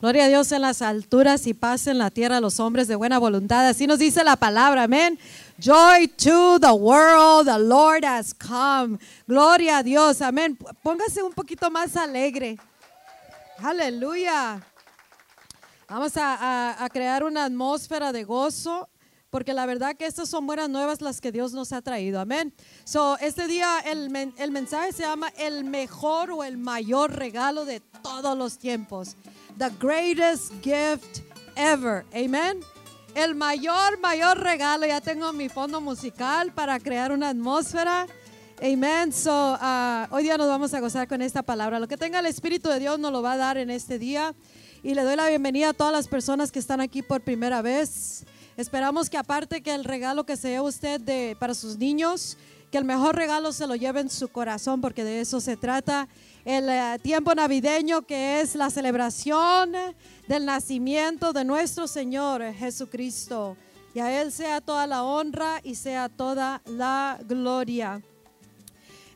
Gloria 0.00 0.26
a 0.26 0.28
Dios 0.28 0.52
en 0.52 0.62
las 0.62 0.80
alturas 0.80 1.48
y 1.48 1.54
paz 1.54 1.88
en 1.88 1.98
la 1.98 2.10
tierra 2.10 2.36
a 2.36 2.40
los 2.40 2.60
hombres 2.60 2.86
de 2.86 2.94
buena 2.94 3.18
voluntad. 3.18 3.66
Así 3.66 3.88
nos 3.88 3.98
dice 3.98 4.22
la 4.22 4.36
palabra, 4.36 4.84
amén. 4.84 5.18
Joy 5.58 6.06
to 6.06 6.60
the 6.60 6.70
world, 6.70 7.48
the 7.48 7.58
Lord 7.58 8.04
has 8.04 8.32
come. 8.32 9.00
Gloria 9.26 9.78
a 9.78 9.82
Dios, 9.82 10.22
amén. 10.22 10.56
Póngase 10.84 11.20
un 11.20 11.32
poquito 11.32 11.68
más 11.68 11.96
alegre. 11.96 12.60
Aleluya. 13.58 14.64
Vamos 15.88 16.12
a, 16.14 16.88
crear 16.92 17.24
una 17.24 17.46
atmósfera 17.46 18.12
de 18.12 18.22
gozo, 18.22 18.88
porque 19.30 19.52
la 19.52 19.66
verdad 19.66 19.96
que 19.96 20.06
estas 20.06 20.28
son 20.28 20.46
buenas 20.46 20.68
nuevas 20.68 21.00
las 21.00 21.20
que 21.20 21.32
Dios 21.32 21.52
nos 21.54 21.72
ha 21.72 21.82
traído. 21.82 22.20
Amén. 22.20 22.54
So, 22.84 23.18
este 23.18 23.48
día 23.48 23.80
el, 23.84 24.14
el 24.38 24.50
mensaje 24.52 24.92
se 24.92 25.02
llama 25.02 25.32
el 25.36 25.64
mejor 25.64 26.30
o 26.30 26.44
el 26.44 26.56
mayor 26.56 27.16
regalo 27.16 27.64
de 27.64 27.80
todos 27.80 28.38
los 28.38 28.58
tiempos. 28.58 29.16
The 29.58 29.70
greatest 29.80 30.52
gift 30.62 31.22
ever. 31.56 32.04
Amén. 32.14 32.60
El 33.16 33.34
mayor, 33.34 33.98
mayor 33.98 34.38
regalo. 34.38 34.86
Ya 34.86 35.00
tengo 35.00 35.32
mi 35.32 35.48
fondo 35.48 35.80
musical 35.80 36.52
para 36.52 36.78
crear 36.78 37.10
una 37.10 37.30
atmósfera. 37.30 38.06
Amen. 38.62 39.12
So, 39.12 39.58
ah, 39.60 40.06
hoy 40.12 40.22
día 40.22 40.38
nos 40.38 40.46
vamos 40.46 40.74
a 40.74 40.80
gozar 40.80 41.08
con 41.08 41.22
esta 41.22 41.42
palabra. 41.42 41.80
Lo 41.80 41.88
que 41.88 41.96
tenga 41.96 42.20
el 42.20 42.26
Espíritu 42.26 42.68
de 42.68 42.78
Dios 42.78 43.00
nos 43.00 43.10
lo 43.10 43.20
va 43.20 43.32
a 43.32 43.36
dar 43.36 43.58
en 43.58 43.70
este 43.70 43.98
día. 43.98 44.32
Y 44.84 44.94
le 44.94 45.02
doy 45.02 45.16
la 45.16 45.28
bienvenida 45.28 45.70
a 45.70 45.72
todas 45.72 45.92
las 45.92 46.06
personas 46.06 46.52
que 46.52 46.60
están 46.60 46.80
aquí 46.80 47.02
por 47.02 47.20
primera 47.22 47.60
vez. 47.60 48.26
Esperamos 48.56 49.10
que 49.10 49.16
aparte 49.16 49.60
que 49.60 49.74
el 49.74 49.82
regalo 49.82 50.24
que 50.24 50.36
se 50.36 50.50
lleve 50.50 50.68
usted 50.68 51.00
de, 51.00 51.36
para 51.40 51.54
sus 51.54 51.78
niños, 51.78 52.38
que 52.70 52.78
el 52.78 52.84
mejor 52.84 53.16
regalo 53.16 53.52
se 53.52 53.66
lo 53.66 53.74
lleve 53.74 54.00
en 54.00 54.10
su 54.10 54.28
corazón, 54.28 54.80
porque 54.80 55.04
de 55.04 55.20
eso 55.20 55.40
se 55.40 55.56
trata. 55.56 56.08
El 56.44 56.68
eh, 56.68 56.98
tiempo 57.02 57.34
navideño 57.34 58.02
que 58.02 58.40
es 58.40 58.54
la 58.54 58.70
celebración 58.70 59.72
del 60.26 60.44
nacimiento 60.44 61.32
de 61.32 61.44
nuestro 61.44 61.88
Señor 61.88 62.42
Jesucristo. 62.54 63.56
Y 63.94 64.00
a 64.00 64.20
Él 64.20 64.32
sea 64.32 64.60
toda 64.60 64.86
la 64.86 65.02
honra 65.02 65.60
y 65.64 65.74
sea 65.74 66.08
toda 66.08 66.62
la 66.66 67.18
gloria. 67.26 68.02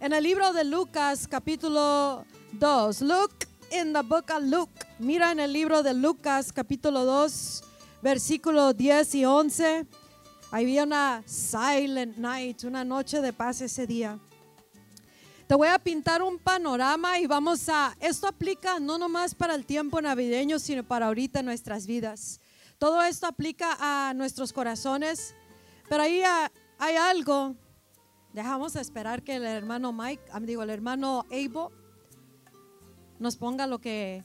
En 0.00 0.12
el 0.12 0.25
libro 0.25 0.53
de 0.53 0.64
Lucas 0.64 1.28
capítulo 1.28 2.25
2, 2.53 3.03
look 3.03 3.33
in 3.70 3.92
the 3.92 4.03
book 4.03 4.25
of 4.34 4.42
Luke. 4.42 4.72
Mira 4.98 5.31
en 5.31 5.41
el 5.41 5.53
libro 5.53 5.83
de 5.83 5.94
Lucas 5.94 6.53
capítulo 6.53 7.05
2, 7.05 7.62
versículo 8.03 8.72
10 8.72 9.14
y 9.14 9.25
11. 9.25 9.87
Había 10.53 10.84
una 10.84 11.25
silent 11.27 12.17
night, 12.17 12.62
una 12.62 12.84
noche 12.84 13.20
de 13.20 13.33
paz 13.33 13.61
ese 13.61 13.89
día. 13.89 14.20
Te 15.48 15.56
voy 15.56 15.67
a 15.67 15.81
pintar 15.81 16.22
un 16.22 16.39
panorama 16.39 17.19
y 17.19 17.27
vamos 17.27 17.69
a, 17.69 17.97
esto 17.98 18.28
aplica 18.28 18.78
no 18.78 18.98
nomás 18.98 19.34
para 19.34 19.56
el 19.56 19.67
tiempo 19.67 20.00
navideño, 20.00 20.61
sino 20.61 20.84
para 20.84 21.06
ahorita 21.06 21.42
nuestras 21.42 21.89
vidas. 21.89 22.41
Todo 22.78 23.03
esto 23.03 23.27
aplica 23.27 23.77
a 23.81 24.14
nuestros 24.14 24.53
corazones, 24.53 25.34
pero 25.89 26.05
ahí 26.05 26.22
ah, 26.25 26.53
hay 26.78 26.94
algo 26.94 27.56
Dejamos 28.33 28.77
a 28.77 28.81
esperar 28.81 29.22
que 29.22 29.37
el 29.37 29.44
hermano 29.44 29.92
Mike, 29.92 30.22
ah, 30.33 30.41
digo, 30.41 30.62
el 30.62 30.70
hermano 30.70 31.27
Abel, 31.31 31.69
nos 33.19 33.37
ponga 33.37 33.66
lo 33.66 33.78
que, 33.78 34.25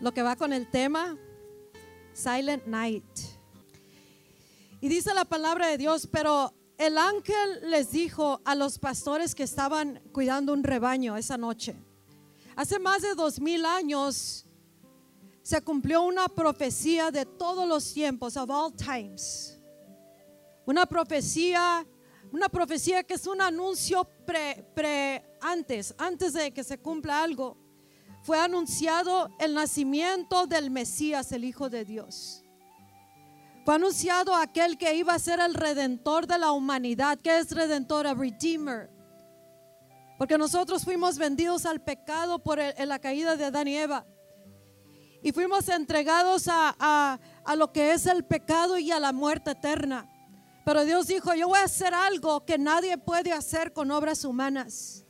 lo 0.00 0.12
que 0.12 0.22
va 0.22 0.36
con 0.36 0.54
el 0.54 0.66
tema, 0.66 1.18
Silent 2.14 2.64
Night. 2.64 3.29
Y 4.80 4.88
dice 4.88 5.12
la 5.14 5.24
palabra 5.24 5.66
de 5.68 5.78
Dios, 5.78 6.08
pero 6.10 6.54
el 6.78 6.96
ángel 6.96 7.70
les 7.70 7.90
dijo 7.90 8.40
a 8.44 8.54
los 8.54 8.78
pastores 8.78 9.34
que 9.34 9.42
estaban 9.42 10.00
cuidando 10.12 10.52
un 10.52 10.62
rebaño 10.62 11.16
esa 11.16 11.36
noche. 11.36 11.76
Hace 12.56 12.78
más 12.78 13.02
de 13.02 13.14
dos 13.14 13.40
mil 13.40 13.64
años 13.64 14.46
se 15.42 15.60
cumplió 15.62 16.02
una 16.02 16.28
profecía 16.28 17.10
de 17.10 17.26
todos 17.26 17.68
los 17.68 17.92
tiempos, 17.92 18.36
of 18.36 18.50
all 18.50 18.74
times. 18.74 19.58
Una 20.66 20.86
profecía 20.86 21.86
una 22.32 22.48
profecía 22.48 23.02
que 23.02 23.14
es 23.14 23.26
un 23.26 23.40
anuncio 23.40 24.08
pre, 24.24 24.64
pre- 24.72 25.20
antes, 25.40 25.92
antes 25.98 26.32
de 26.32 26.52
que 26.52 26.62
se 26.62 26.78
cumpla 26.78 27.24
algo. 27.24 27.56
Fue 28.22 28.38
anunciado 28.38 29.30
el 29.40 29.54
nacimiento 29.54 30.46
del 30.46 30.70
Mesías, 30.70 31.32
el 31.32 31.42
Hijo 31.42 31.68
de 31.68 31.84
Dios. 31.84 32.44
Fue 33.64 33.74
anunciado 33.74 34.34
aquel 34.34 34.78
que 34.78 34.94
iba 34.94 35.14
a 35.14 35.18
ser 35.18 35.38
el 35.40 35.54
redentor 35.54 36.26
de 36.26 36.38
la 36.38 36.52
humanidad. 36.52 37.18
que 37.18 37.38
es 37.38 37.50
redentor? 37.52 38.06
A 38.06 38.14
redeemer. 38.14 38.90
Porque 40.18 40.36
nosotros 40.38 40.84
fuimos 40.84 41.18
vendidos 41.18 41.64
al 41.66 41.80
pecado 41.80 42.38
por 42.42 42.58
en 42.60 42.88
la 42.88 42.98
caída 42.98 43.36
de 43.36 43.44
Adán 43.46 43.68
y 43.68 43.76
Eva. 43.76 44.06
Y 45.22 45.32
fuimos 45.32 45.68
entregados 45.68 46.48
a, 46.48 46.74
a- 46.78 47.18
a 47.44 47.56
lo 47.56 47.72
que 47.72 47.92
es 47.92 48.06
el 48.06 48.24
pecado 48.24 48.78
y 48.78 48.90
a 48.90 49.00
la 49.00 49.12
muerte 49.12 49.50
eterna. 49.52 50.06
Pero 50.64 50.84
Dios 50.84 51.06
dijo, 51.06 51.34
yo 51.34 51.48
voy 51.48 51.58
a 51.58 51.64
hacer 51.64 51.94
algo 51.94 52.44
que 52.44 52.58
nadie 52.58 52.96
puede 52.98 53.32
hacer 53.32 53.72
con 53.72 53.90
obras 53.90 54.24
humanas. 54.24 55.04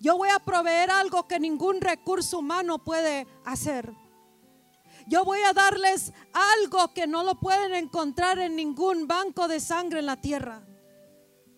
Yo 0.00 0.16
voy 0.16 0.28
a 0.30 0.38
proveer 0.40 0.90
algo 0.90 1.28
que 1.28 1.38
ningún 1.38 1.80
recurso 1.80 2.38
humano 2.40 2.82
puede 2.82 3.26
hacer. 3.44 3.92
Yo 5.06 5.24
voy 5.24 5.40
a 5.40 5.52
darles 5.52 6.12
algo 6.32 6.92
que 6.94 7.06
no 7.06 7.22
lo 7.24 7.38
pueden 7.38 7.74
encontrar 7.74 8.38
en 8.38 8.56
ningún 8.56 9.06
banco 9.06 9.48
de 9.48 9.60
sangre 9.60 10.00
en 10.00 10.06
la 10.06 10.20
tierra. 10.20 10.62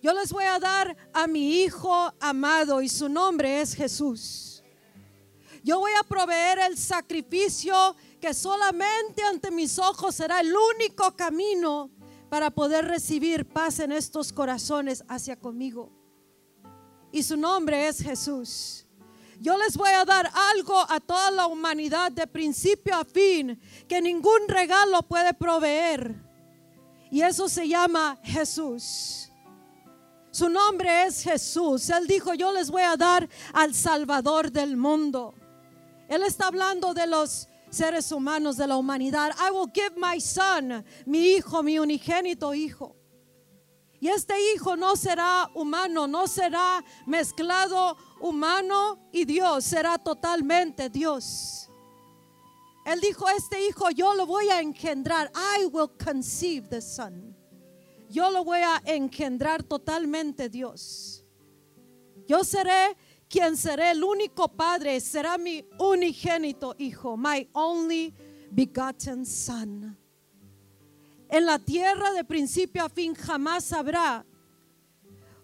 Yo 0.03 0.12
les 0.12 0.32
voy 0.32 0.44
a 0.44 0.59
dar 0.59 0.97
a 1.12 1.27
mi 1.27 1.62
Hijo 1.62 2.12
amado 2.21 2.82
y 2.82 2.88
su 2.88 3.09
nombre 3.09 3.60
es 3.60 3.75
Jesús. 3.75 4.62
Yo 5.62 5.78
voy 5.78 5.93
a 5.99 6.03
proveer 6.03 6.59
el 6.59 6.77
sacrificio 6.77 7.97
que 8.21 8.34
solamente 8.34 9.22
ante 9.22 9.50
mis 9.50 9.78
ojos 9.78 10.15
será 10.15 10.41
el 10.41 10.55
único 10.55 11.16
camino 11.16 11.91
para 12.28 12.50
poder 12.50 12.84
recibir 12.84 13.47
paz 13.47 13.78
en 13.78 13.93
estos 13.93 14.32
corazones 14.32 15.05
hacia 15.09 15.37
conmigo. 15.37 15.91
Y 17.12 17.22
su 17.22 17.37
nombre 17.37 17.88
es 17.88 18.03
Jesús. 18.03 18.84
Yo 19.41 19.56
les 19.59 19.77
voy 19.77 19.91
a 19.91 20.05
dar 20.05 20.31
algo 20.53 20.78
a 20.89 21.00
toda 21.00 21.31
la 21.31 21.47
humanidad 21.47 22.12
de 22.12 22.27
principio 22.27 22.95
a 22.95 23.05
fin 23.05 23.61
que 23.89 24.00
ningún 24.00 24.49
regalo 24.49 25.03
puede 25.03 25.34
proveer. 25.34 26.15
Y 27.11 27.22
eso 27.22 27.49
se 27.49 27.69
llama 27.69 28.19
Jesús. 28.23 29.31
Su 30.31 30.49
nombre 30.49 31.05
es 31.05 31.23
Jesús. 31.23 31.89
Él 31.91 32.06
dijo, 32.06 32.34
yo 32.34 32.53
les 32.53 32.71
voy 32.71 32.83
a 32.83 32.97
dar 32.97 33.28
al 33.53 33.75
Salvador 33.75 34.50
del 34.50 34.77
mundo. 34.77 35.34
Él 36.09 36.23
está 36.25 36.49
hablando 36.49 36.93
de 36.93 37.06
los 37.06 37.49
seres 37.71 38.11
humanos, 38.12 38.56
de 38.56 38.67
la 38.67 38.77
humanidad. 38.77 39.33
I 39.39 39.50
will 39.53 39.71
give 39.73 39.93
my 39.97 40.21
son, 40.21 40.84
mi 41.06 41.34
hijo, 41.34 41.62
mi 41.62 41.78
unigénito 41.78 42.55
hijo. 42.55 42.97
Y 44.00 44.09
este 44.09 44.34
hijo 44.53 44.77
no 44.77 44.97
será 44.97 45.49
humano, 45.55 46.06
no 46.06 46.27
será 46.27 46.84
mezclado 47.06 47.97
humano 48.25 48.99
y 49.12 49.27
Dios, 49.27 49.65
será 49.65 49.99
totalmente 49.99 50.89
Dios. 50.89 51.69
Él 52.87 52.99
dijo, 53.01 53.29
este 53.29 53.67
hijo 53.67 53.91
yo 53.91 54.15
lo 54.15 54.25
voy 54.25 54.49
a 54.49 54.61
engendrar. 54.61 55.31
I 55.35 55.67
will 55.67 55.91
conceive 56.03 56.69
the 56.69 56.81
son. 56.81 57.37
Yo 58.09 58.31
lo 58.31 58.43
voy 58.43 58.61
a 58.61 58.81
engendrar 58.87 59.62
totalmente 59.62 60.49
Dios. 60.49 61.23
Yo 62.27 62.43
seré 62.45 62.97
quien 63.29 63.59
seré 63.59 63.91
el 63.91 64.03
único 64.03 64.49
padre, 64.49 65.01
será 65.01 65.37
mi 65.37 65.62
unigénito 65.79 66.75
hijo, 66.79 67.19
my 67.19 67.47
only 67.53 68.15
begotten 68.51 69.27
son. 69.27 69.99
En 71.29 71.45
la 71.45 71.59
tierra 71.59 72.12
de 72.12 72.25
principio 72.25 72.85
a 72.85 72.89
fin 72.89 73.15
jamás 73.15 73.71
habrá 73.73 74.25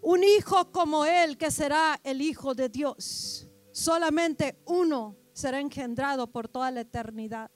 un 0.03 0.25
hijo 0.25 0.71
como 0.73 1.05
él 1.05 1.37
que 1.37 1.51
será 1.51 2.01
el 2.05 2.23
hijo 2.23 2.55
de 2.55 2.69
Dios. 2.69 3.49
Solamente 3.73 4.61
uno 4.67 5.17
será 5.33 5.61
engendrado 5.61 6.27
por 6.27 6.49
toda 6.49 6.71
la 6.71 6.81
eternidad. 6.81 7.51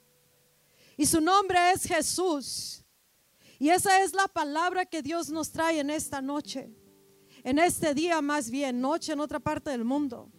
Y 0.97 1.05
su 1.05 1.21
nombre 1.21 1.71
es 1.71 1.83
Jesús. 1.83 2.83
Y 3.59 3.69
esa 3.69 4.01
es 4.01 4.13
la 4.13 4.27
palabra 4.27 4.85
que 4.85 5.01
Dios 5.01 5.29
nos 5.29 5.51
trae 5.51 5.79
en 5.79 5.89
esta 5.89 6.21
noche 6.21 6.73
en 7.45 7.59
este 7.59 7.93
día 7.93 8.21
más 8.23 8.49
bien, 8.49 8.81
noche 8.81 9.13
en 9.13 9.19
otra 9.19 9.39
parte 9.39 9.69
del 9.69 9.85
mundo. 9.85 10.31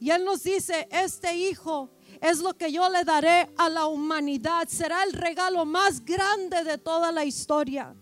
Y 0.00 0.08
Él 0.08 0.24
nos 0.24 0.42
dice, 0.42 0.88
este 0.90 1.36
hijo 1.36 1.90
es 2.22 2.38
lo 2.38 2.56
que 2.56 2.72
yo 2.72 2.88
le 2.88 3.04
daré 3.04 3.52
a 3.58 3.68
la 3.68 3.84
humanidad. 3.86 4.66
Será 4.68 5.04
el 5.04 5.12
regalo 5.12 5.66
más 5.66 6.02
grande 6.02 6.64
de 6.64 6.78
toda 6.78 7.12
la 7.12 7.26
historia. 7.26 7.94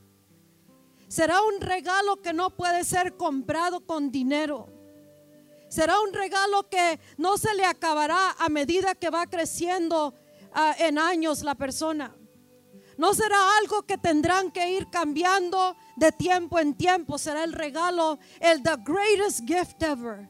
Será 1.09 1.43
un 1.43 1.61
regalo 1.61 2.21
que 2.21 2.33
no 2.33 2.51
puede 2.51 2.85
ser 2.85 3.17
comprado 3.17 3.87
con 3.87 4.11
dinero. 4.11 4.69
Será 5.69 6.01
un 6.01 6.13
regalo 6.13 6.69
que 6.69 7.01
no 7.17 7.39
se 7.39 7.55
le 7.55 7.65
acabará 7.65 8.33
a 8.39 8.49
medida 8.49 8.95
que 8.95 9.11
va 9.11 9.27
creciendo 9.27 10.15
ah, 10.53 10.75
en 10.79 10.99
años 10.99 11.43
la 11.43 11.55
persona. 11.55 12.17
No 12.97 13.13
será 13.15 13.59
algo 13.59 13.83
que 13.83 13.99
tendrán 13.99 14.51
que 14.51 14.71
ir 14.71 14.89
cambiando 14.91 15.77
de 15.97 16.13
tiempo 16.13 16.59
en 16.59 16.75
tiempo. 16.75 17.19
Será 17.19 17.45
el 17.45 17.53
regalo, 17.53 18.19
el 18.41 18.63
the 18.63 18.77
greatest 18.85 19.47
gift 19.47 19.83
ever. 19.83 20.29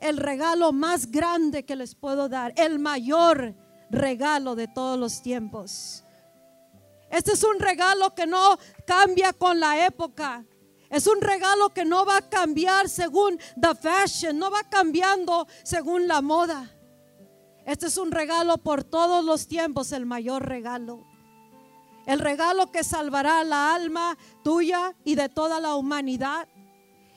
el 0.00 0.16
regalo 0.16 0.72
más 0.72 1.10
grande 1.10 1.64
que 1.64 1.76
les 1.76 1.94
puedo 1.94 2.28
dar, 2.28 2.52
el 2.56 2.78
mayor 2.78 3.54
regalo 3.90 4.56
de 4.56 4.66
todos 4.66 4.98
los 4.98 5.22
tiempos. 5.22 6.04
Este 7.10 7.32
es 7.32 7.42
un 7.42 7.58
regalo 7.58 8.14
que 8.14 8.26
no 8.26 8.58
cambia 8.86 9.32
con 9.32 9.58
la 9.58 9.84
época. 9.84 10.44
Es 10.88 11.06
un 11.06 11.20
regalo 11.20 11.70
que 11.70 11.84
no 11.84 12.04
va 12.04 12.18
a 12.18 12.28
cambiar 12.28 12.88
según 12.88 13.38
the 13.60 13.74
fashion, 13.74 14.38
no 14.38 14.50
va 14.50 14.62
cambiando 14.68 15.46
según 15.62 16.08
la 16.08 16.20
moda. 16.20 16.70
Este 17.64 17.86
es 17.86 17.96
un 17.96 18.10
regalo 18.10 18.58
por 18.58 18.84
todos 18.84 19.24
los 19.24 19.46
tiempos, 19.46 19.92
el 19.92 20.06
mayor 20.06 20.46
regalo. 20.46 21.06
El 22.06 22.18
regalo 22.18 22.72
que 22.72 22.82
salvará 22.82 23.44
la 23.44 23.74
alma 23.74 24.16
tuya 24.42 24.96
y 25.04 25.14
de 25.14 25.28
toda 25.28 25.60
la 25.60 25.74
humanidad. 25.74 26.48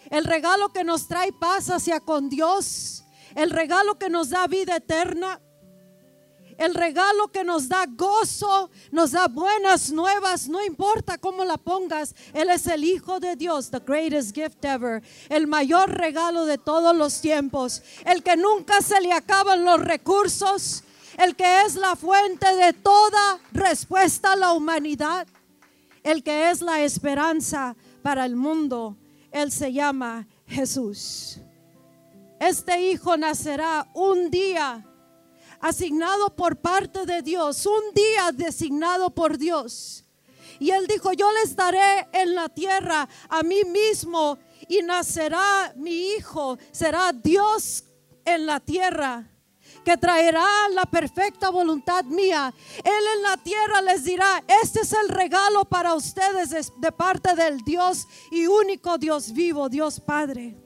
El 0.10 0.26
regalo 0.26 0.70
que 0.70 0.84
nos 0.84 1.08
trae 1.08 1.32
paz 1.34 1.70
hacia 1.70 2.00
con 2.00 2.30
Dios. 2.30 3.06
El 3.36 3.50
regalo 3.50 3.98
que 3.98 4.10
nos 4.10 4.30
da 4.30 4.46
vida 4.48 4.76
eterna 4.76 5.40
el 6.58 6.76
regalo 6.76 7.30
que 7.30 7.44
nos 7.44 7.68
da 7.68 7.86
gozo, 7.88 8.70
nos 8.92 9.12
da 9.12 9.28
buenas 9.28 9.92
nuevas, 9.92 10.48
no 10.48 10.64
importa 10.64 11.18
cómo 11.18 11.46
la 11.46 11.58
pongas, 11.58 12.16
Él 12.34 12.50
es 12.50 12.68
el 12.68 12.84
Hijo 12.84 13.20
de 13.20 13.36
Dios, 13.36 13.70
the 13.72 13.80
greatest 13.80 14.36
gift 14.36 14.64
ever, 14.64 15.02
el 15.30 15.48
mayor 15.48 15.90
regalo 15.92 16.46
de 16.46 16.58
todos 16.58 16.96
los 16.96 17.22
tiempos, 17.22 17.82
el 18.06 18.24
que 18.24 18.38
nunca 18.38 18.82
se 18.82 19.00
le 19.02 19.14
acaban 19.14 19.66
los 19.66 19.80
recursos, 19.80 20.84
el 21.18 21.36
que 21.36 21.62
es 21.62 21.76
la 21.76 21.96
fuente 21.96 22.56
de 22.56 22.74
toda 22.74 23.40
respuesta 23.52 24.34
a 24.34 24.36
la 24.36 24.54
humanidad, 24.54 25.28
el 26.04 26.24
que 26.24 26.50
es 26.50 26.62
la 26.62 26.82
esperanza 26.82 27.76
para 28.02 28.26
el 28.26 28.36
mundo, 28.36 28.98
Él 29.32 29.52
se 29.52 29.72
llama 29.72 30.28
Jesús. 30.48 31.40
Este 32.40 32.92
Hijo 32.92 33.16
nacerá 33.16 33.90
un 33.94 34.30
día 34.30 34.86
asignado 35.64 36.36
por 36.36 36.58
parte 36.58 37.06
de 37.06 37.22
Dios, 37.22 37.66
un 37.66 37.94
día 37.96 38.32
designado 38.34 39.10
por 39.10 39.38
Dios. 39.38 40.04
Y 40.60 40.72
él 40.72 40.86
dijo, 40.88 41.14
yo 41.14 41.32
les 41.32 41.56
daré 41.56 42.06
en 42.12 42.36
la 42.36 42.50
tierra 42.50 43.08
a 43.30 43.44
mí 43.44 43.64
mismo 43.64 44.38
y 44.68 44.82
nacerá 44.82 45.74
mi 45.78 46.12
hijo, 46.12 46.58
será 46.72 47.14
Dios 47.14 47.86
en 48.26 48.46
la 48.46 48.60
tierra 48.60 49.30
que 49.86 49.98
traerá 49.98 50.46
la 50.70 50.86
perfecta 50.86 51.50
voluntad 51.50 52.04
mía. 52.06 52.54
Él 52.84 53.04
en 53.16 53.24
la 53.24 53.38
tierra 53.38 53.82
les 53.82 54.04
dirá, 54.04 54.44
este 54.62 54.82
es 54.82 54.92
el 54.92 55.08
regalo 55.08 55.64
para 55.64 55.94
ustedes 55.94 56.74
de 56.78 56.92
parte 56.92 57.36
del 57.36 57.60
Dios 57.60 58.06
y 58.32 58.48
único 58.48 58.98
Dios 58.98 59.32
vivo, 59.32 59.70
Dios 59.70 60.02
Padre. 60.02 60.58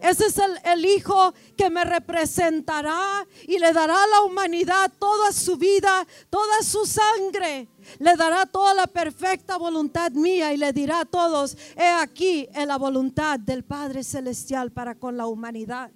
Ese 0.00 0.26
es 0.26 0.40
el, 0.64 0.84
Hijo 0.86 1.34
que 1.56 1.68
me 1.68 1.84
representará 1.84 3.26
y 3.46 3.58
le 3.58 3.72
dará 3.72 4.02
a 4.02 4.06
la 4.06 4.22
humanidad 4.22 4.90
toda 4.98 5.30
su 5.30 5.56
vida, 5.56 6.06
toda 6.30 6.62
su 6.62 6.86
sangre. 6.86 7.68
Le 7.98 8.16
dará 8.16 8.46
toda 8.46 8.72
la 8.72 8.86
perfecta 8.86 9.58
voluntad 9.58 10.12
mía 10.12 10.54
y 10.54 10.56
le 10.56 10.72
dirá 10.72 11.00
a 11.00 11.04
todos, 11.04 11.56
he 11.76 11.86
aquí 11.86 12.48
en 12.54 12.68
la 12.68 12.78
voluntad 12.78 13.38
del 13.38 13.62
Padre 13.62 14.02
Celestial 14.02 14.72
para 14.72 14.94
con 14.94 15.16
la 15.16 15.26
humanidad. 15.26 15.90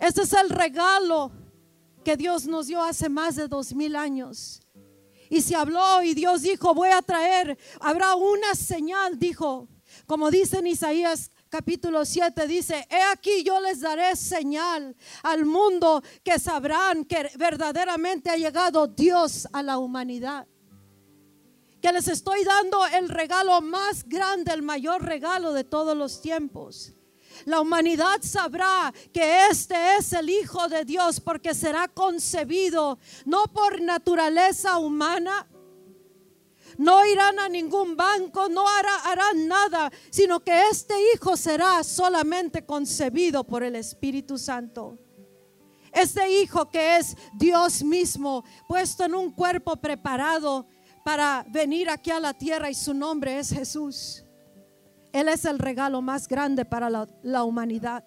Ese 0.00 0.22
es 0.22 0.32
el 0.32 0.50
regalo 0.50 1.30
que 2.04 2.16
Dios 2.16 2.46
nos 2.46 2.66
dio 2.66 2.82
hace 2.82 3.08
más 3.08 3.36
de 3.36 3.46
dos 3.46 3.74
mil 3.74 3.94
años. 3.94 4.60
Y 5.30 5.40
se 5.40 5.54
habló 5.54 6.02
y 6.02 6.14
Dios 6.14 6.42
dijo, 6.42 6.74
voy 6.74 6.90
a 6.90 7.00
traer, 7.00 7.56
habrá 7.80 8.16
una 8.16 8.54
señal, 8.54 9.18
dijo, 9.18 9.68
como 10.06 10.30
dice 10.30 10.58
en 10.58 10.66
Isaías 10.66 11.30
capítulo 11.52 12.06
7 12.06 12.46
dice, 12.46 12.86
he 12.88 13.02
aquí 13.12 13.44
yo 13.44 13.60
les 13.60 13.82
daré 13.82 14.16
señal 14.16 14.96
al 15.22 15.44
mundo 15.44 16.02
que 16.24 16.38
sabrán 16.38 17.04
que 17.04 17.30
verdaderamente 17.36 18.30
ha 18.30 18.38
llegado 18.38 18.86
Dios 18.86 19.46
a 19.52 19.62
la 19.62 19.76
humanidad. 19.76 20.46
Que 21.82 21.92
les 21.92 22.08
estoy 22.08 22.42
dando 22.42 22.86
el 22.86 23.10
regalo 23.10 23.60
más 23.60 24.08
grande, 24.08 24.50
el 24.54 24.62
mayor 24.62 25.04
regalo 25.04 25.52
de 25.52 25.64
todos 25.64 25.94
los 25.94 26.22
tiempos. 26.22 26.94
La 27.44 27.60
humanidad 27.60 28.22
sabrá 28.22 28.90
que 29.12 29.48
este 29.50 29.96
es 29.96 30.14
el 30.14 30.30
Hijo 30.30 30.68
de 30.68 30.86
Dios 30.86 31.20
porque 31.20 31.52
será 31.52 31.86
concebido 31.86 32.98
no 33.26 33.44
por 33.52 33.82
naturaleza 33.82 34.78
humana, 34.78 35.46
no 36.78 37.04
irán 37.06 37.38
a 37.38 37.48
ningún 37.48 37.96
banco, 37.96 38.48
no 38.48 38.64
harán 38.68 39.46
nada, 39.46 39.90
sino 40.10 40.40
que 40.40 40.68
este 40.70 40.94
hijo 41.12 41.36
será 41.36 41.82
solamente 41.84 42.64
concebido 42.64 43.44
por 43.44 43.62
el 43.62 43.76
Espíritu 43.76 44.38
Santo. 44.38 44.98
Este 45.92 46.40
hijo 46.40 46.70
que 46.70 46.96
es 46.96 47.16
Dios 47.34 47.82
mismo, 47.82 48.44
puesto 48.66 49.04
en 49.04 49.14
un 49.14 49.30
cuerpo 49.30 49.76
preparado 49.76 50.66
para 51.04 51.44
venir 51.48 51.90
aquí 51.90 52.10
a 52.10 52.20
la 52.20 52.32
tierra 52.32 52.70
y 52.70 52.74
su 52.74 52.94
nombre 52.94 53.38
es 53.38 53.50
Jesús. 53.50 54.24
Él 55.12 55.28
es 55.28 55.44
el 55.44 55.58
regalo 55.58 56.00
más 56.00 56.26
grande 56.26 56.64
para 56.64 56.88
la, 56.88 57.06
la 57.22 57.44
humanidad. 57.44 58.04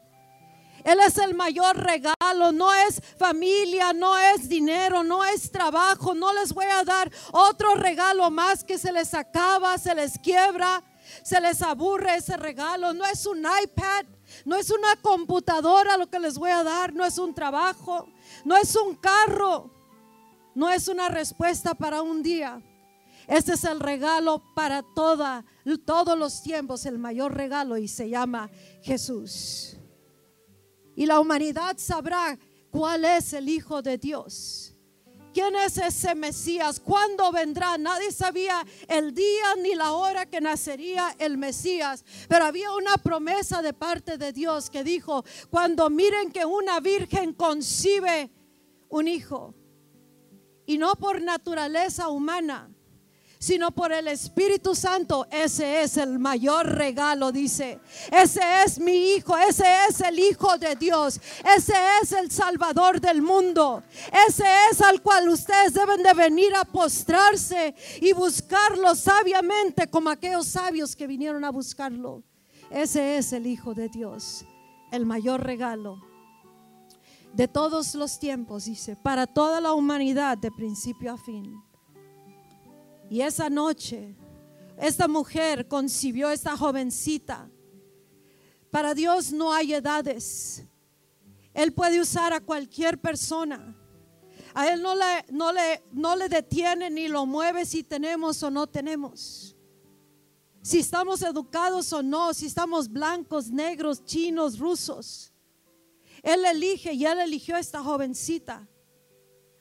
Él 0.85 0.99
es 0.99 1.17
el 1.17 1.33
mayor 1.33 1.75
regalo, 1.77 2.51
no 2.51 2.71
es 2.71 3.01
familia, 3.17 3.91
no 3.91 4.15
es 4.15 4.47
dinero, 4.47 5.03
no 5.03 5.23
es 5.23 5.51
trabajo, 5.51 6.13
no 6.13 6.31
les 6.31 6.53
voy 6.53 6.67
a 6.67 6.83
dar 6.83 7.11
otro 7.31 7.73
regalo 7.73 8.29
más 8.29 8.63
que 8.63 8.77
se 8.77 8.91
les 8.91 9.15
acaba, 9.15 9.79
se 9.79 9.95
les 9.95 10.19
quiebra, 10.19 10.83
se 11.23 11.41
les 11.41 11.63
aburre 11.63 12.17
ese 12.17 12.37
regalo, 12.37 12.93
no 12.93 13.03
es 13.03 13.25
un 13.25 13.39
iPad, 13.39 14.05
no 14.45 14.55
es 14.55 14.69
una 14.69 14.95
computadora 14.97 15.97
lo 15.97 16.07
que 16.07 16.19
les 16.19 16.37
voy 16.37 16.51
a 16.51 16.63
dar, 16.63 16.93
no 16.93 17.03
es 17.03 17.17
un 17.17 17.33
trabajo, 17.33 18.07
no 18.43 18.55
es 18.55 18.75
un 18.75 18.95
carro, 18.95 19.71
no 20.53 20.69
es 20.69 20.87
una 20.87 21.09
respuesta 21.09 21.73
para 21.73 22.03
un 22.03 22.21
día. 22.21 22.61
Este 23.27 23.53
es 23.53 23.63
el 23.63 23.79
regalo 23.79 24.43
para 24.53 24.83
toda, 24.83 25.45
todos 25.83 26.15
los 26.15 26.43
tiempos, 26.43 26.85
el 26.85 26.99
mayor 26.99 27.33
regalo 27.33 27.75
y 27.79 27.87
se 27.87 28.07
llama 28.07 28.51
Jesús 28.83 29.79
y 30.95 31.05
la 31.05 31.19
humanidad 31.19 31.77
sabrá 31.77 32.37
cuál 32.71 33.05
es 33.05 33.33
el 33.33 33.49
Hijo 33.49 33.81
de 33.81 33.97
Dios. 33.97 34.75
¿Quién 35.33 35.53
es 35.57 35.77
ese 35.77 36.15
Mesías? 36.15 36.79
¿Cuándo 36.79 37.29
vendrá? 37.29 37.77
Nadie 37.77 38.09
sabía 38.13 38.65
el 38.87 39.13
día 39.13 39.55
ni 39.61 39.75
la 39.75 39.91
hora 39.91 40.25
que 40.25 40.39
nacería 40.39 41.13
el 41.19 41.37
Mesías. 41.37 42.05
Pero 42.29 42.45
había 42.45 42.71
una 42.71 42.95
promesa 42.95 43.61
de 43.61 43.73
parte 43.73 44.17
de 44.17 44.31
Dios 44.31 44.69
que 44.69 44.85
dijo, 44.85 45.25
cuando 45.49 45.89
miren 45.89 46.31
que 46.31 46.45
una 46.45 46.79
virgen 46.79 47.33
concibe 47.33 48.31
un 48.87 49.09
hijo, 49.09 49.53
y 50.65 50.77
no 50.77 50.95
por 50.95 51.21
naturaleza 51.21 52.07
humana, 52.07 52.74
sino 53.45 53.69
por 53.69 53.91
el 53.91 54.07
Espíritu 54.07 54.73
Santo. 54.73 55.27
Ese 55.29 55.83
es 55.83 55.97
el 55.97 56.17
mayor 56.17 56.65
regalo, 56.65 57.31
dice. 57.31 57.79
Ese 58.11 58.41
es 58.65 58.79
mi 58.79 59.13
Hijo, 59.13 59.37
ese 59.37 59.65
es 59.87 60.01
el 60.01 60.17
Hijo 60.17 60.57
de 60.57 60.75
Dios, 60.75 61.21
ese 61.55 61.75
es 62.01 62.11
el 62.11 62.31
Salvador 62.31 62.99
del 62.99 63.21
mundo, 63.21 63.83
ese 64.27 64.45
es 64.71 64.81
al 64.81 64.99
cual 65.03 65.29
ustedes 65.29 65.75
deben 65.75 66.01
de 66.01 66.13
venir 66.15 66.55
a 66.55 66.65
postrarse 66.65 67.75
y 68.01 68.13
buscarlo 68.13 68.95
sabiamente 68.95 69.87
como 69.91 70.09
aquellos 70.09 70.47
sabios 70.47 70.95
que 70.95 71.05
vinieron 71.05 71.45
a 71.45 71.51
buscarlo. 71.51 72.23
Ese 72.71 73.19
es 73.19 73.31
el 73.31 73.45
Hijo 73.45 73.75
de 73.75 73.89
Dios, 73.89 74.43
el 74.91 75.05
mayor 75.05 75.43
regalo 75.43 76.01
de 77.35 77.47
todos 77.47 77.93
los 77.93 78.17
tiempos, 78.17 78.65
dice, 78.65 78.95
para 78.95 79.27
toda 79.27 79.61
la 79.61 79.73
humanidad 79.73 80.35
de 80.35 80.49
principio 80.51 81.13
a 81.13 81.17
fin. 81.17 81.64
Y 83.09 83.21
esa 83.21 83.49
noche, 83.49 84.15
esta 84.77 85.07
mujer 85.07 85.67
concibió 85.67 86.29
esta 86.29 86.57
jovencita. 86.57 87.49
Para 88.71 88.93
Dios 88.93 89.31
no 89.31 89.53
hay 89.53 89.73
edades. 89.73 90.63
Él 91.53 91.71
puede 91.71 92.01
usar 92.01 92.33
a 92.33 92.41
cualquier 92.41 92.99
persona. 92.99 93.75
A 94.53 94.67
Él 94.71 94.81
no 94.81 94.95
le, 94.95 95.25
no 95.29 95.51
le, 95.51 95.83
no 95.91 96.15
le 96.15 96.27
detiene 96.29 96.89
ni 96.89 97.07
lo 97.07 97.25
mueve 97.25 97.65
si 97.65 97.83
tenemos 97.83 98.41
o 98.43 98.49
no 98.49 98.67
tenemos. 98.67 99.55
Si 100.61 100.79
estamos 100.79 101.21
educados 101.21 101.93
o 101.93 102.01
no, 102.01 102.33
si 102.33 102.47
estamos 102.47 102.89
blancos, 102.89 103.49
negros, 103.51 104.03
chinos, 104.03 104.57
rusos. 104.57 105.31
Él 106.23 106.43
elige 106.43 106.93
y 106.93 107.05
Él 107.05 107.19
eligió 107.19 107.55
a 107.55 107.59
esta 107.59 107.83
jovencita 107.83 108.67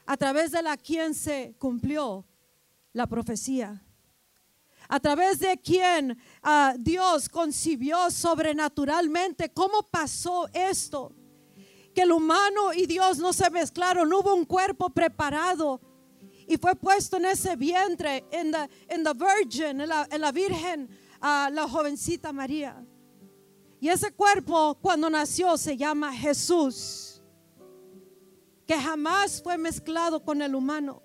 a 0.07 0.17
través 0.17 0.51
de 0.51 0.63
la 0.63 0.77
quien 0.77 1.15
se 1.15 1.55
cumplió 1.59 2.25
la 2.95 3.07
profecía. 3.07 3.83
A 4.89 5.01
través 5.01 5.39
de 5.41 5.59
quien 5.59 6.17
ah, 6.43 6.75
Dios 6.79 7.29
concibió 7.29 8.11
sobrenaturalmente. 8.11 9.51
¿Cómo 9.51 9.83
pasó 9.83 10.49
esto? 10.55 11.13
Que 11.95 12.03
el 12.03 12.13
humano 12.13 12.73
y 12.73 12.87
Dios 12.87 13.19
no 13.19 13.33
se 13.33 13.51
mezclaron. 13.51 14.13
Hubo 14.13 14.35
un 14.35 14.45
cuerpo 14.45 14.91
preparado 14.91 15.81
y 16.47 16.57
fue 16.57 16.75
puesto 16.75 17.17
en 17.17 17.27
ese 17.27 17.57
vientre, 17.57 18.25
en 18.31 18.51
la, 18.51 18.69
virgin, 19.15 19.81
en 19.81 19.89
la, 19.89 20.33
virgen, 20.33 20.89
la 21.21 21.69
jovencita 21.69 22.33
María. 22.33 22.85
Y 23.81 23.89
ese 23.89 24.13
cuerpo 24.13 24.79
cuando 24.81 25.11
nació 25.11 25.57
se 25.57 25.77
llama 25.77 26.13
Jesús, 26.13 27.23
que 28.67 28.79
jamás 28.79 29.43
fue 29.43 29.59
mezclado 29.59 30.23
con 30.23 30.41
el 30.43 30.55
humano. 30.55 31.03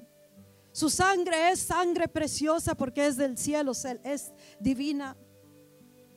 Su 0.80 0.90
sangre 0.90 1.52
es 1.52 1.60
sangre 1.60 2.08
preciosa 2.08 2.74
porque 2.74 3.06
es 3.06 3.18
del 3.18 3.38
cielo, 3.38 3.74
es 4.06 4.32
divina. 4.62 5.18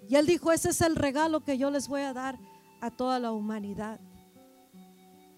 Y 0.09 0.15
él 0.15 0.25
dijo, 0.25 0.53
ese 0.53 0.69
es 0.69 0.81
el 0.83 0.95
regalo 0.95 1.43
que 1.43 1.59
yo 1.59 1.69
les 1.69 1.89
voy 1.89 2.03
a 2.03 2.13
dar 2.13 2.39
a 2.81 2.89
toda 2.89 3.19
la 3.19 3.33
humanidad. 3.33 3.99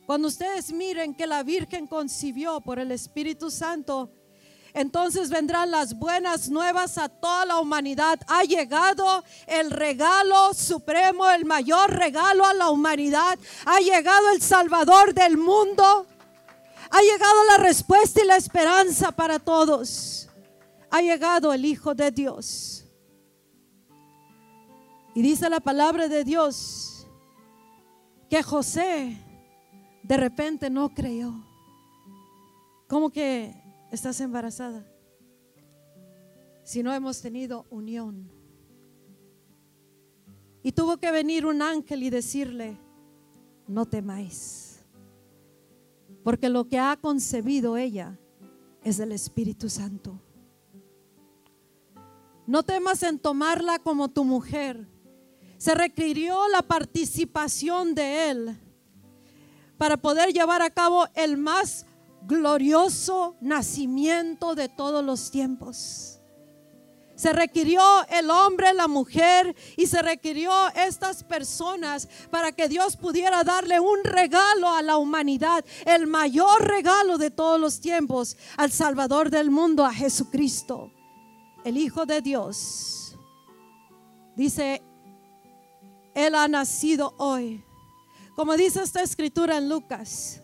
Cuando 0.04 0.28
ustedes 0.28 0.71
miren 0.75 1.14
que 1.14 1.26
la 1.26 1.43
Virgen 1.43 1.87
concibió 1.87 2.61
por 2.61 2.78
el 2.78 2.90
Espíritu 2.90 3.50
Santo, 3.50 4.12
entonces 4.75 5.31
vendrán 5.31 5.71
las 5.71 5.99
buenas 5.99 6.50
nuevas 6.50 6.99
a 6.99 7.09
toda 7.09 7.47
la 7.47 7.61
humanidad. 7.61 8.21
Ha 8.26 8.45
llegado 8.45 9.25
el 9.47 9.71
regalo 9.71 10.52
supremo, 10.52 11.31
el 11.31 11.47
mayor 11.47 11.90
regalo 11.90 12.45
a 12.45 12.52
la 12.52 12.69
humanidad. 12.69 13.38
Ha 13.64 13.81
llegado 13.81 14.33
el 14.35 14.43
Salvador 14.43 15.14
del 15.14 15.38
mundo. 15.38 16.09
Ha 16.97 17.01
llegado 17.01 17.45
la 17.49 17.57
respuesta 17.57 18.23
y 18.23 18.27
la 18.29 18.37
esperanza 18.37 19.11
para 19.11 19.41
todos. 19.41 20.29
Ha 20.93 21.03
llegado 21.03 21.53
el 21.53 21.65
Hijo 21.65 21.93
de 21.93 22.13
Dios. 22.13 22.85
Y 25.13 25.21
dice 25.21 25.51
la 25.51 25.59
palabra 25.59 26.07
de 26.07 26.23
Dios 26.23 27.09
que 28.31 28.45
José 28.45 29.19
de 30.05 30.17
repente 30.17 30.71
no 30.71 30.95
creyó. 30.95 31.35
¿Cómo 32.87 33.11
que 33.11 33.61
estás 33.91 34.21
embarazada? 34.21 34.87
Si 36.63 36.85
no 36.85 36.95
hemos 36.95 37.21
tenido 37.21 37.67
unión. 37.71 38.31
Y 40.63 40.71
tuvo 40.71 40.99
que 40.99 41.11
venir 41.11 41.45
un 41.45 41.61
ángel 41.61 42.05
y 42.05 42.11
decirle, 42.11 42.79
no 43.67 43.85
temáis, 43.85 44.63
porque 46.25 46.49
lo 46.49 46.66
que 46.66 46.78
ha 46.78 46.97
concebido 46.97 47.76
ella 47.76 48.19
es 48.83 48.97
del 48.97 49.12
Espíritu 49.12 49.69
Santo. 49.69 50.21
No 52.47 52.62
temas 52.62 53.02
en 53.02 53.19
tomarla 53.19 53.78
como 53.78 54.09
tu 54.09 54.25
mujer. 54.25 54.88
Se 55.59 55.75
requirió 55.75 56.49
la 56.49 56.62
participación 56.62 57.95
de 57.95 58.31
él 58.31 58.61
para 59.78 59.99
poder 59.99 60.33
llevar 60.33 60.62
a 60.62 60.71
cabo 60.71 61.07
el 61.14 61.37
más 61.37 61.87
glorioso 62.26 63.37
nacimiento 63.40 64.54
de 64.54 64.69
todos 64.69 65.04
los 65.04 65.31
tiempos. 65.31 66.13
Se 67.16 67.33
requirió 67.33 67.80
el 68.09 68.30
hombre, 68.30 68.75
la 68.75 68.88
mujer 68.88 69.54
y 69.76 69.87
se 69.87 70.02
requirió 70.02 70.52
estas 70.75 71.23
personas 71.23 72.09
para 72.30 72.52
que 72.52 72.68
Dios 72.68 72.97
pudiera 72.97 73.44
darle 73.44 73.78
un 73.78 74.02
regalo 74.02 74.68
a 74.68 74.83
la 74.83 74.97
humanidad, 74.97 75.64
el 75.87 76.06
mayor 76.06 76.66
regalo 76.66 77.18
de 77.18 77.30
todos 77.30 77.61
los 77.61 77.80
tiempos, 77.80 78.37
al 78.56 78.73
Salvador 78.73 79.30
del 79.30 79.50
mundo, 79.50 79.85
a 79.85 79.92
Jesucristo, 79.92 80.92
el 81.64 81.76
Hijo 81.76 82.04
de 82.04 82.21
Dios. 82.21 83.16
Dice, 84.37 84.83
Él 86.14 86.35
ha 86.35 86.49
nacido 86.49 87.14
hoy 87.18 87.64
como 88.35 88.56
dice 88.56 88.83
esta 88.83 89.00
escritura 89.02 89.59
en 89.59 89.68
Lucas, 89.68 90.42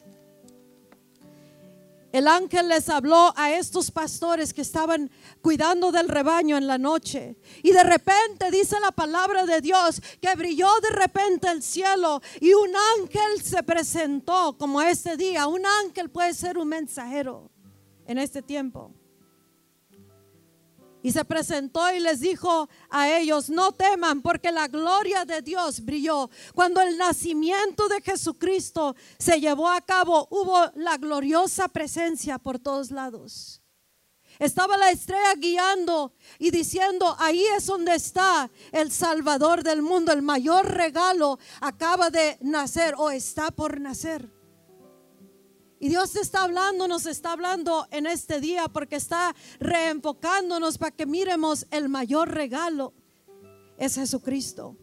el 2.13 2.27
ángel 2.27 2.69
les 2.69 2.89
habló 2.89 3.33
a 3.37 3.53
estos 3.53 3.91
pastores 3.91 4.53
que 4.53 4.63
estaban 4.63 5.11
cuidando 5.43 5.93
del 5.93 6.09
rebaño 6.09 6.57
en 6.57 6.67
la 6.67 6.79
noche. 6.79 7.37
Y 7.63 7.71
de 7.71 7.85
repente 7.85 8.51
dice 8.51 8.77
la 8.81 8.91
palabra 8.91 9.47
de 9.47 9.61
Dios 9.61 10.01
que 10.21 10.35
brilló 10.35 10.69
de 10.83 10.91
repente 10.91 11.49
el 11.49 11.63
cielo 11.63 12.21
y 12.41 12.53
un 12.53 12.71
ángel 12.99 13.43
se 13.43 13.63
presentó 13.63 14.57
como 14.59 14.83
este 14.83 15.17
día. 15.17 15.47
Un 15.47 15.65
ángel 15.85 16.11
puede 16.11 16.35
ser 16.35 16.59
un 16.59 16.69
mensajero 16.69 17.51
en 18.07 18.19
este 18.19 18.43
tiempo. 18.43 18.93
Y 21.03 21.13
se 21.13 21.25
presentó 21.25 21.93
y 21.93 22.01
les 22.01 22.21
dijo 22.21 22.69
a 22.91 23.11
ellos, 23.11 23.49
no 23.49 23.73
teman 23.73 24.23
porque 24.23 24.53
la 24.53 24.69
gloria 24.69 25.25
de 25.25 25.43
Dios 25.43 25.85
brilló. 25.85 26.31
Cuando 26.55 26.81
el 26.81 26.99
nacimiento 26.99 27.89
de 27.89 28.01
Jesucristo 28.03 28.95
se 29.19 29.41
llevó 29.41 29.69
a 29.69 29.81
cabo, 29.81 30.29
hubo 30.31 30.71
la 30.75 30.97
gloriosa 30.99 31.69
presencia 31.69 32.39
por 32.39 32.59
todos 32.59 32.91
lados. 32.91 33.61
Estaba 34.39 34.79
la 34.79 34.91
estrella 34.91 35.35
guiando 35.37 36.15
y 36.39 36.51
diciendo, 36.51 37.15
ahí 37.19 37.45
es 37.57 37.67
donde 37.67 37.95
está 37.95 38.51
el 38.73 38.91
Salvador 38.91 39.63
del 39.63 39.83
mundo, 39.83 40.13
el 40.13 40.23
mayor 40.23 40.67
regalo 40.67 41.39
acaba 41.61 42.09
de 42.09 42.39
nacer 42.41 42.95
o 42.97 43.11
está 43.11 43.51
por 43.51 43.79
nacer. 43.81 44.40
Y 45.81 45.89
Dios 45.89 46.15
está 46.15 46.45
hablando, 46.45 46.87
nos 46.87 47.07
está 47.07 47.33
hablando 47.33 47.89
en 47.91 48.07
este 48.07 48.39
día 48.39 48.69
porque 48.69 48.97
está 48.97 49.35
reenfocándonos 49.59 50.79
para 50.79 50.95
que 50.95 51.07
miremos 51.07 51.67
el 51.71 51.89
mayor 51.89 52.29
regalo 52.29 52.93
es 53.81 53.95
Jesucristo. 53.95 54.77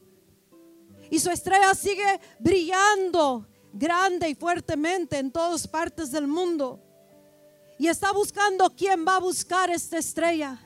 Y 1.12 1.20
su 1.20 1.30
estrella 1.30 1.74
sigue 1.76 2.20
brillando 2.40 3.48
grande 3.72 4.28
y 4.28 4.36
fuertemente 4.36 5.20
en 5.20 5.32
todas 5.32 5.68
partes 5.68 6.12
del 6.12 6.28
mundo. 6.28 6.82
Y 7.78 7.88
está 7.88 8.12
buscando 8.12 8.72
quién 8.76 9.06
va 9.08 9.18
a 9.18 9.20
buscar 9.20 9.70
esta 9.70 10.00
estrella. 10.00 10.60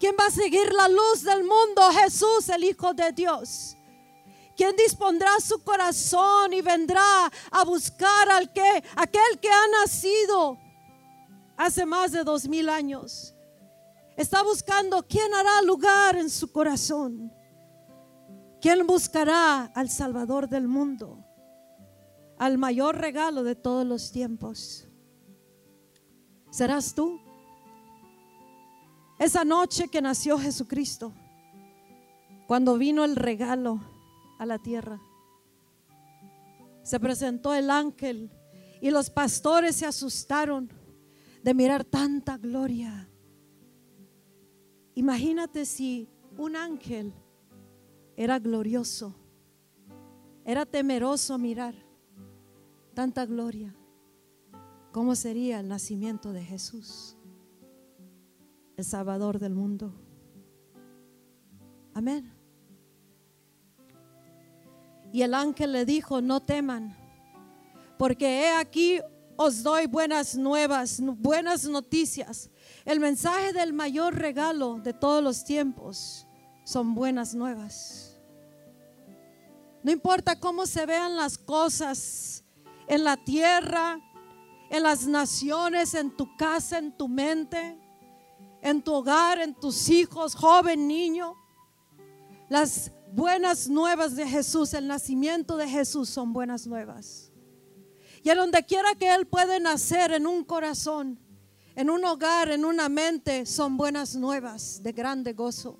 ¿Quién 0.00 0.16
va 0.18 0.26
a 0.26 0.30
seguir 0.30 0.72
la 0.72 0.88
luz 0.88 1.22
del 1.22 1.44
mundo? 1.44 1.82
Jesús, 2.02 2.48
el 2.48 2.64
Hijo 2.64 2.92
de 2.92 3.12
Dios. 3.12 3.76
¿Quién 4.56 4.76
dispondrá 4.76 5.40
su 5.40 5.62
corazón 5.62 6.52
y 6.52 6.62
vendrá 6.62 7.30
a 7.50 7.64
buscar 7.64 8.30
al 8.30 8.52
que, 8.52 8.84
aquel 8.96 9.38
que 9.40 9.48
ha 9.48 9.66
nacido 9.80 10.58
hace 11.56 11.84
más 11.84 12.12
de 12.12 12.22
dos 12.22 12.46
mil 12.46 12.68
años? 12.68 13.34
Está 14.16 14.42
buscando 14.44 15.04
quién 15.08 15.34
hará 15.34 15.62
lugar 15.62 16.16
en 16.16 16.30
su 16.30 16.52
corazón. 16.52 17.32
¿Quién 18.60 18.86
buscará 18.86 19.64
al 19.74 19.90
Salvador 19.90 20.48
del 20.48 20.68
mundo? 20.68 21.24
Al 22.38 22.56
mayor 22.56 22.96
regalo 22.96 23.42
de 23.42 23.56
todos 23.56 23.84
los 23.84 24.12
tiempos. 24.12 24.88
¿Serás 26.50 26.94
tú? 26.94 27.20
Esa 29.18 29.44
noche 29.44 29.88
que 29.88 30.00
nació 30.00 30.38
Jesucristo, 30.38 31.12
cuando 32.46 32.78
vino 32.78 33.04
el 33.04 33.16
regalo 33.16 33.80
a 34.44 34.46
la 34.46 34.58
tierra. 34.58 35.00
Se 36.82 37.00
presentó 37.00 37.52
el 37.54 37.70
ángel 37.70 38.30
y 38.80 38.90
los 38.90 39.10
pastores 39.10 39.76
se 39.76 39.86
asustaron 39.86 40.70
de 41.42 41.54
mirar 41.54 41.84
tanta 41.84 42.38
gloria. 42.38 43.08
Imagínate 44.94 45.64
si 45.64 46.08
un 46.38 46.56
ángel 46.56 47.12
era 48.16 48.38
glorioso, 48.38 49.14
era 50.44 50.64
temeroso 50.66 51.36
mirar 51.38 51.74
tanta 52.94 53.26
gloria. 53.26 53.74
¿Cómo 54.92 55.16
sería 55.16 55.58
el 55.58 55.68
nacimiento 55.68 56.32
de 56.32 56.44
Jesús, 56.44 57.16
el 58.76 58.84
Salvador 58.84 59.38
del 59.40 59.54
mundo? 59.54 59.92
Amén. 61.94 62.43
Y 65.14 65.22
el 65.22 65.32
ángel 65.32 65.70
le 65.70 65.84
dijo, 65.84 66.20
no 66.20 66.40
teman, 66.40 66.92
porque 67.96 68.26
he 68.26 68.50
aquí 68.50 68.98
os 69.36 69.62
doy 69.62 69.86
buenas 69.86 70.34
nuevas, 70.34 70.98
buenas 71.00 71.66
noticias. 71.66 72.50
El 72.84 72.98
mensaje 72.98 73.52
del 73.52 73.72
mayor 73.72 74.16
regalo 74.16 74.80
de 74.80 74.92
todos 74.92 75.22
los 75.22 75.44
tiempos 75.44 76.26
son 76.64 76.96
buenas 76.96 77.32
nuevas. 77.32 78.20
No 79.84 79.92
importa 79.92 80.40
cómo 80.40 80.66
se 80.66 80.84
vean 80.84 81.14
las 81.14 81.38
cosas 81.38 82.42
en 82.88 83.04
la 83.04 83.16
tierra, 83.16 84.00
en 84.68 84.82
las 84.82 85.06
naciones, 85.06 85.94
en 85.94 86.10
tu 86.16 86.36
casa, 86.36 86.78
en 86.78 86.90
tu 86.90 87.06
mente, 87.06 87.78
en 88.60 88.82
tu 88.82 88.92
hogar, 88.92 89.38
en 89.38 89.54
tus 89.54 89.88
hijos, 89.90 90.34
joven, 90.34 90.88
niño. 90.88 91.36
Las 92.48 92.92
buenas 93.12 93.68
nuevas 93.68 94.16
de 94.16 94.26
Jesús, 94.26 94.74
el 94.74 94.86
nacimiento 94.86 95.56
de 95.56 95.68
Jesús 95.68 96.08
son 96.08 96.32
buenas 96.32 96.66
nuevas. 96.66 97.30
Y 98.22 98.30
en 98.30 98.38
donde 98.38 98.64
quiera 98.64 98.94
que 98.94 99.14
Él 99.14 99.26
puede 99.26 99.60
nacer 99.60 100.12
en 100.12 100.26
un 100.26 100.44
corazón, 100.44 101.18
en 101.74 101.90
un 101.90 102.04
hogar, 102.04 102.50
en 102.50 102.64
una 102.64 102.88
mente, 102.88 103.46
son 103.46 103.76
buenas 103.76 104.14
nuevas 104.14 104.82
de 104.82 104.92
grande 104.92 105.32
gozo. 105.32 105.78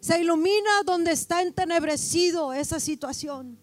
Se 0.00 0.20
ilumina 0.20 0.82
donde 0.84 1.12
está 1.12 1.42
entenebrecido 1.42 2.52
esa 2.52 2.80
situación. 2.80 3.58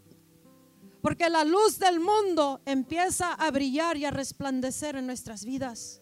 Porque 1.02 1.30
la 1.30 1.44
luz 1.44 1.80
del 1.80 2.00
mundo 2.00 2.62
empieza 2.66 3.34
a 3.34 3.52
brillar 3.52 3.98
y 3.98 4.06
a 4.06 4.12
resplandecer 4.12 4.96
en 4.96 5.06
nuestras 5.06 5.46
vidas, 5.46 6.02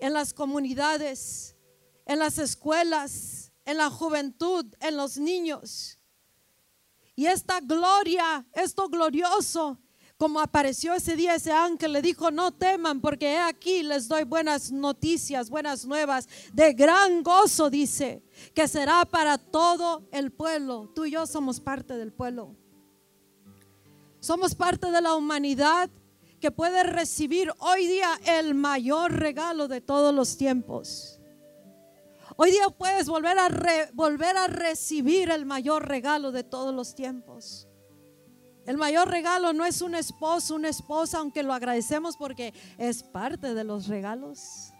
en 0.00 0.12
las 0.12 0.34
comunidades, 0.34 1.56
en 2.04 2.18
las 2.18 2.38
escuelas, 2.38 3.33
en 3.64 3.76
la 3.78 3.90
juventud, 3.90 4.66
en 4.80 4.96
los 4.96 5.18
niños. 5.18 5.98
Y 7.16 7.26
esta 7.26 7.60
gloria, 7.60 8.44
esto 8.52 8.88
glorioso, 8.88 9.78
como 10.16 10.40
apareció 10.40 10.94
ese 10.94 11.16
día 11.16 11.34
ese 11.34 11.52
ángel, 11.52 11.92
le 11.92 12.02
dijo, 12.02 12.30
no 12.30 12.52
teman, 12.52 13.00
porque 13.00 13.32
he 13.32 13.38
aquí 13.38 13.82
les 13.82 14.08
doy 14.08 14.24
buenas 14.24 14.70
noticias, 14.70 15.50
buenas 15.50 15.84
nuevas, 15.84 16.28
de 16.52 16.72
gran 16.72 17.22
gozo, 17.22 17.68
dice, 17.68 18.22
que 18.54 18.68
será 18.68 19.04
para 19.04 19.38
todo 19.38 20.08
el 20.12 20.30
pueblo. 20.30 20.90
Tú 20.94 21.04
y 21.04 21.12
yo 21.12 21.26
somos 21.26 21.60
parte 21.60 21.96
del 21.96 22.12
pueblo. 22.12 22.56
Somos 24.20 24.54
parte 24.54 24.90
de 24.90 25.00
la 25.00 25.14
humanidad 25.14 25.90
que 26.40 26.50
puede 26.50 26.82
recibir 26.84 27.52
hoy 27.58 27.86
día 27.86 28.18
el 28.24 28.54
mayor 28.54 29.12
regalo 29.12 29.68
de 29.68 29.80
todos 29.80 30.14
los 30.14 30.36
tiempos. 30.36 31.13
Hoy 32.36 32.50
día 32.50 32.68
puedes 32.68 33.08
volver 33.08 33.38
a, 33.38 33.48
volver 33.92 34.36
a 34.36 34.48
recibir 34.48 35.30
el 35.30 35.46
mayor 35.46 35.86
regalo 35.86 36.32
de 36.32 36.42
todos 36.42 36.74
los 36.74 36.96
tiempos. 36.96 37.68
El 38.66 38.76
mayor 38.76 39.08
regalo 39.08 39.52
no 39.52 39.64
es 39.64 39.82
un 39.82 39.94
esposo, 39.94 40.56
una 40.56 40.68
esposa, 40.68 41.18
aunque 41.18 41.44
lo 41.44 41.52
agradecemos 41.52 42.16
porque 42.16 42.52
es 42.76 43.04
parte 43.04 43.54
de 43.54 43.62
los 43.62 43.86
regalos. 43.86 44.72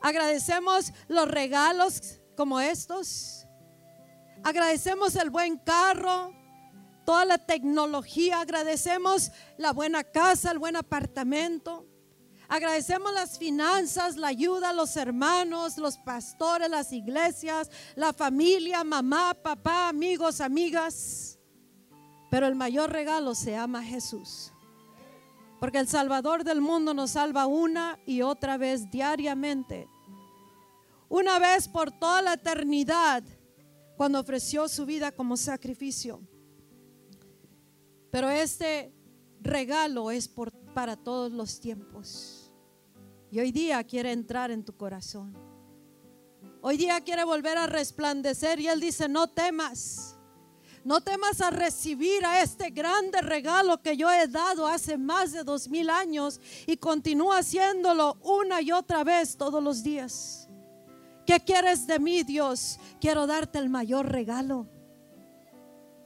Agradecemos 0.00 0.92
los 1.06 1.28
regalos 1.28 2.20
como 2.36 2.58
estos. 2.58 3.46
Agradecemos 4.42 5.14
el 5.14 5.30
buen 5.30 5.56
carro, 5.58 6.32
toda 7.04 7.24
la 7.26 7.38
tecnología. 7.38 8.40
Agradecemos 8.40 9.30
la 9.56 9.72
buena 9.72 10.02
casa, 10.02 10.50
el 10.50 10.58
buen 10.58 10.74
apartamento. 10.74 11.86
Agradecemos 12.54 13.12
las 13.12 13.36
finanzas, 13.36 14.16
la 14.16 14.28
ayuda, 14.28 14.72
los 14.72 14.96
hermanos, 14.96 15.76
los 15.76 15.98
pastores, 15.98 16.70
las 16.70 16.92
iglesias, 16.92 17.68
la 17.96 18.12
familia, 18.12 18.84
mamá, 18.84 19.34
papá, 19.34 19.88
amigos, 19.88 20.40
amigas. 20.40 21.36
Pero 22.30 22.46
el 22.46 22.54
mayor 22.54 22.92
regalo 22.92 23.34
se 23.34 23.50
llama 23.50 23.82
Jesús. 23.82 24.52
Porque 25.58 25.78
el 25.78 25.88
Salvador 25.88 26.44
del 26.44 26.60
mundo 26.60 26.94
nos 26.94 27.10
salva 27.10 27.46
una 27.46 27.98
y 28.06 28.22
otra 28.22 28.56
vez 28.56 28.88
diariamente. 28.88 29.88
Una 31.08 31.40
vez 31.40 31.66
por 31.66 31.90
toda 31.90 32.22
la 32.22 32.34
eternidad, 32.34 33.24
cuando 33.96 34.20
ofreció 34.20 34.68
su 34.68 34.86
vida 34.86 35.10
como 35.10 35.36
sacrificio. 35.36 36.20
Pero 38.12 38.28
este 38.30 38.94
regalo 39.40 40.12
es 40.12 40.28
por 40.28 40.52
para 40.74 40.96
todos 40.96 41.32
los 41.32 41.60
tiempos. 41.60 42.33
Y 43.34 43.40
hoy 43.40 43.50
día 43.50 43.82
quiere 43.82 44.12
entrar 44.12 44.52
en 44.52 44.64
tu 44.64 44.76
corazón. 44.76 45.36
Hoy 46.60 46.76
día 46.76 47.00
quiere 47.00 47.24
volver 47.24 47.58
a 47.58 47.66
resplandecer 47.66 48.60
y 48.60 48.68
Él 48.68 48.78
dice, 48.78 49.08
no 49.08 49.26
temas. 49.26 50.16
No 50.84 51.00
temas 51.00 51.40
a 51.40 51.50
recibir 51.50 52.24
a 52.24 52.42
este 52.42 52.70
grande 52.70 53.20
regalo 53.22 53.82
que 53.82 53.96
yo 53.96 54.08
he 54.08 54.28
dado 54.28 54.68
hace 54.68 54.96
más 54.96 55.32
de 55.32 55.42
dos 55.42 55.68
mil 55.68 55.90
años 55.90 56.40
y 56.64 56.76
continúa 56.76 57.38
haciéndolo 57.38 58.18
una 58.22 58.60
y 58.62 58.70
otra 58.70 59.02
vez 59.02 59.36
todos 59.36 59.60
los 59.60 59.82
días. 59.82 60.48
¿Qué 61.26 61.40
quieres 61.40 61.88
de 61.88 61.98
mí, 61.98 62.22
Dios? 62.22 62.78
Quiero 63.00 63.26
darte 63.26 63.58
el 63.58 63.68
mayor 63.68 64.12
regalo. 64.12 64.68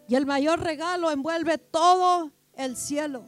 Y 0.09 0.15
el 0.15 0.25
mayor 0.25 0.61
regalo 0.61 1.11
envuelve 1.11 1.59
todo 1.59 2.33
el 2.55 2.75
cielo 2.75 3.27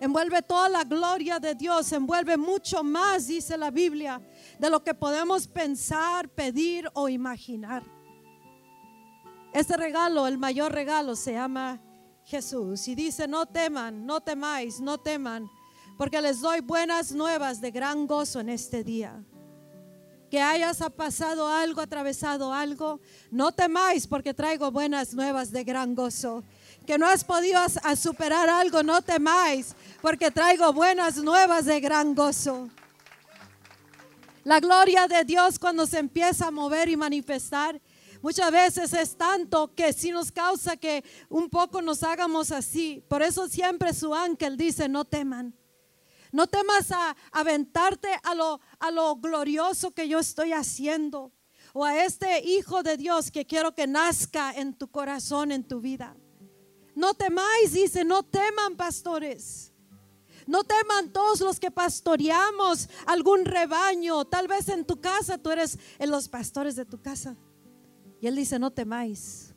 envuelve 0.00 0.42
toda 0.42 0.68
la 0.68 0.82
gloria 0.82 1.38
de 1.38 1.54
Dios, 1.54 1.92
envuelve 1.92 2.36
mucho 2.36 2.82
más, 2.82 3.26
dice 3.26 3.56
la 3.56 3.70
Biblia, 3.70 4.20
de 4.58 4.70
lo 4.70 4.82
que 4.82 4.94
podemos 4.94 5.46
pensar, 5.46 6.28
pedir 6.30 6.88
o 6.94 7.08
imaginar. 7.08 7.84
Este 9.52 9.76
regalo, 9.76 10.26
el 10.26 10.38
mayor 10.38 10.72
regalo, 10.72 11.14
se 11.14 11.32
llama 11.32 11.80
Jesús. 12.24 12.88
Y 12.88 12.94
dice, 12.94 13.28
no 13.28 13.46
teman, 13.46 14.06
no 14.06 14.20
temáis, 14.20 14.80
no 14.80 14.98
teman, 14.98 15.50
porque 15.98 16.20
les 16.22 16.40
doy 16.40 16.60
buenas 16.60 17.12
nuevas 17.12 17.60
de 17.60 17.70
gran 17.70 18.06
gozo 18.06 18.40
en 18.40 18.48
este 18.48 18.82
día. 18.82 19.22
Que 20.30 20.40
hayas 20.40 20.78
pasado 20.96 21.48
algo, 21.48 21.80
atravesado 21.80 22.54
algo, 22.54 23.00
no 23.32 23.52
temáis 23.52 24.06
porque 24.06 24.32
traigo 24.32 24.70
buenas 24.70 25.12
nuevas 25.12 25.50
de 25.50 25.64
gran 25.64 25.94
gozo 25.94 26.44
que 26.90 26.98
no 26.98 27.06
has 27.06 27.22
podido 27.22 27.60
superar 27.94 28.48
algo, 28.48 28.82
no 28.82 29.00
temáis, 29.00 29.76
porque 30.02 30.32
traigo 30.32 30.72
buenas 30.72 31.18
nuevas 31.18 31.66
de 31.66 31.78
gran 31.78 32.16
gozo. 32.16 32.68
La 34.42 34.58
gloria 34.58 35.06
de 35.06 35.24
Dios 35.24 35.56
cuando 35.56 35.86
se 35.86 36.00
empieza 36.00 36.48
a 36.48 36.50
mover 36.50 36.88
y 36.88 36.96
manifestar, 36.96 37.80
muchas 38.20 38.50
veces 38.50 38.92
es 38.92 39.16
tanto 39.16 39.72
que 39.72 39.92
si 39.92 40.10
nos 40.10 40.32
causa 40.32 40.76
que 40.76 41.04
un 41.28 41.48
poco 41.48 41.80
nos 41.80 42.02
hagamos 42.02 42.50
así. 42.50 43.04
Por 43.08 43.22
eso 43.22 43.46
siempre 43.46 43.94
su 43.94 44.12
ángel 44.12 44.56
dice, 44.56 44.88
no 44.88 45.04
teman. 45.04 45.54
No 46.32 46.48
temas 46.48 46.90
a 46.90 47.14
aventarte 47.30 48.08
a 48.24 48.34
lo, 48.34 48.60
a 48.80 48.90
lo 48.90 49.14
glorioso 49.14 49.92
que 49.92 50.08
yo 50.08 50.18
estoy 50.18 50.52
haciendo 50.52 51.30
o 51.72 51.84
a 51.84 52.04
este 52.04 52.40
Hijo 52.44 52.82
de 52.82 52.96
Dios 52.96 53.30
que 53.30 53.46
quiero 53.46 53.76
que 53.76 53.86
nazca 53.86 54.52
en 54.56 54.74
tu 54.74 54.88
corazón, 54.88 55.52
en 55.52 55.62
tu 55.62 55.80
vida. 55.80 56.16
No 56.94 57.14
temáis, 57.14 57.72
dice, 57.72 58.04
no 58.04 58.22
teman 58.22 58.76
pastores. 58.76 59.72
No 60.46 60.64
teman 60.64 61.12
todos 61.12 61.40
los 61.40 61.60
que 61.60 61.70
pastoreamos 61.70 62.88
algún 63.06 63.44
rebaño. 63.44 64.24
Tal 64.24 64.48
vez 64.48 64.68
en 64.68 64.84
tu 64.84 65.00
casa 65.00 65.38
tú 65.38 65.50
eres 65.50 65.78
en 65.98 66.10
los 66.10 66.28
pastores 66.28 66.76
de 66.76 66.84
tu 66.84 67.00
casa. 67.00 67.36
Y 68.20 68.26
él 68.26 68.36
dice, 68.36 68.58
no 68.58 68.70
temáis. 68.70 69.54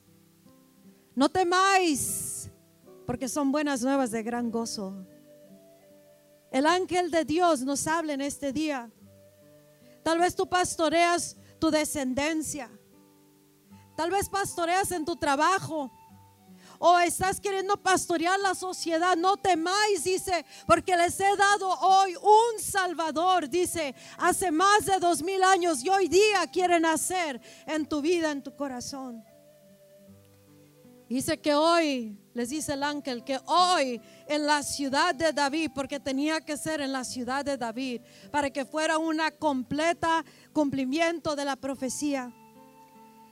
No 1.16 1.30
temáis, 1.30 2.50
porque 3.06 3.28
son 3.28 3.52
buenas 3.52 3.82
nuevas 3.82 4.12
de 4.12 4.24
gran 4.24 4.52
gozo. 4.52 4.96
El 6.52 6.66
ángel 6.66 7.12
de 7.12 7.26
Dios 7.26 7.62
nos 7.62 7.88
habla 7.88 8.14
en 8.14 8.22
este 8.22 8.54
día. 8.54 8.92
Tal 10.04 10.20
vez 10.20 10.36
tú 10.36 10.48
pastoreas 10.48 11.38
tu 11.60 11.72
descendencia. 11.72 12.70
Tal 13.96 14.12
vez 14.12 14.30
pastoreas 14.30 14.92
en 14.92 15.06
tu 15.06 15.16
trabajo 15.16 15.92
o 16.80 17.00
estás 17.00 17.40
queriendo 17.40 17.78
pastorear 17.78 18.40
la 18.40 18.56
sociedad, 18.56 19.16
no 19.16 19.38
temáis, 19.38 20.04
dice, 20.04 20.46
porque 20.66 20.96
les 20.96 21.20
he 21.20 21.36
dado 21.36 21.70
hoy 21.70 22.16
un 22.16 22.60
Salvador, 22.60 23.50
dice, 23.50 23.96
hace 24.18 24.52
más 24.52 24.86
de 24.86 25.00
dos 25.00 25.22
mil 25.22 25.44
años 25.44 25.84
y 25.84 25.90
hoy 25.90 26.08
día 26.08 26.46
quieren 26.52 26.86
hacer 26.86 27.40
en 27.66 27.86
tu 27.86 28.02
vida, 28.02 28.32
en 28.32 28.44
tu 28.44 28.56
corazón. 28.56 29.24
Dice 31.14 31.40
que 31.40 31.54
hoy, 31.54 32.18
les 32.34 32.50
dice 32.50 32.74
el 32.74 32.82
ángel, 32.82 33.24
que 33.24 33.40
hoy 33.46 34.02
en 34.28 34.46
la 34.48 34.64
ciudad 34.64 35.14
de 35.14 35.32
David, 35.32 35.70
porque 35.76 36.00
tenía 36.00 36.42
que 36.42 36.58
ser 36.58 36.82
en 36.82 36.92
la 36.92 37.04
ciudad 37.04 37.46
de 37.46 37.56
David, 37.56 38.02
para 38.32 38.50
que 38.50 38.66
fuera 38.66 38.98
una 38.98 39.30
completa 39.30 40.26
cumplimiento 40.54 41.36
de 41.36 41.46
la 41.46 41.56
profecía, 41.56 42.34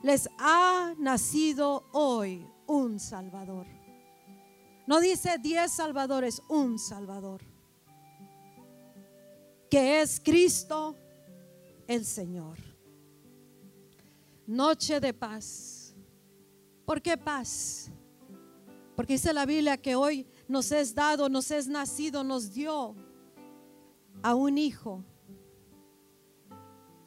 les 0.04 0.30
ha 0.38 0.94
nacido 0.98 1.88
hoy 1.92 2.46
un 2.72 3.00
Salvador. 3.00 3.68
No 4.88 5.02
dice 5.02 5.38
diez 5.38 5.72
salvadores, 5.74 6.42
un 6.48 6.80
Salvador. 6.80 7.42
Que 9.70 10.02
es 10.02 10.22
Cristo 10.24 10.96
el 11.88 12.06
Señor. 12.06 12.58
Noche 14.48 15.02
de 15.02 15.14
paz. 15.14 15.94
¿Por 16.86 17.02
qué 17.02 17.18
paz? 17.18 17.92
Porque 18.96 19.14
dice 19.14 19.34
la 19.34 19.46
Biblia 19.46 19.78
que 19.78 19.96
hoy 19.96 20.26
nos 20.48 20.72
es 20.72 20.96
dado, 20.96 21.28
nos 21.28 21.52
es 21.52 21.68
nacido, 21.68 22.24
nos 22.24 22.54
dio 22.54 22.96
a 24.24 24.34
un 24.34 24.58
hijo 24.58 25.04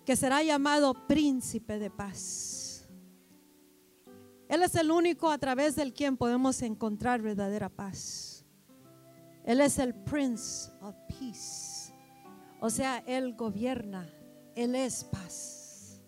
que 0.05 0.15
será 0.15 0.43
llamado 0.43 1.07
príncipe 1.07 1.79
de 1.79 1.91
paz. 1.91 2.64
Él 4.49 4.63
es 4.63 4.75
el 4.75 4.91
único 4.91 5.31
a 5.31 5.39
través 5.39 5.77
del 5.77 5.93
quien 5.93 6.17
podemos 6.17 6.61
encontrar 6.63 7.23
verdadera 7.23 7.69
paz. 7.69 8.45
Él 9.45 9.61
es 9.61 9.79
el 9.79 9.95
Prince 9.95 10.71
of 10.81 10.95
Peace. 11.09 11.93
O 12.61 12.71
sea, 12.71 12.99
Él 13.07 13.35
gobierna, 13.35 14.09
Él 14.55 14.75
es 14.75 15.05
paz. 15.05 16.01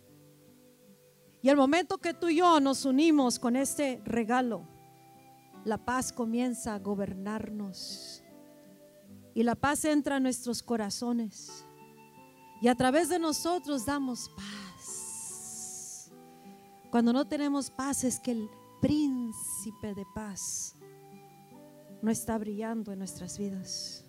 Y 1.42 1.48
el 1.48 1.56
momento 1.56 1.98
que 1.98 2.14
tú 2.14 2.28
y 2.28 2.36
yo 2.36 2.60
nos 2.60 2.84
unimos 2.84 3.38
con 3.38 3.56
este 3.56 4.00
regalo, 4.04 4.66
la 5.64 5.78
paz 5.78 6.12
comienza 6.12 6.74
a 6.74 6.78
gobernarnos. 6.78 8.22
Y 9.34 9.42
la 9.42 9.54
paz 9.54 9.84
entra 9.84 10.16
a 10.16 10.20
nuestros 10.20 10.62
corazones. 10.62 11.64
Y 12.62 12.68
a 12.68 12.74
través 12.74 13.08
de 13.10 13.18
nosotros 13.18 13.84
damos 13.84 14.30
paz. 14.30 14.65
Cuando 16.90 17.12
no 17.12 17.26
tenemos 17.26 17.70
paz 17.70 18.04
es 18.04 18.20
que 18.20 18.32
el 18.32 18.48
príncipe 18.80 19.94
de 19.94 20.04
paz 20.14 20.76
no 22.02 22.10
está 22.10 22.38
brillando 22.38 22.92
en 22.92 22.98
nuestras 22.98 23.38
vidas. 23.38 24.04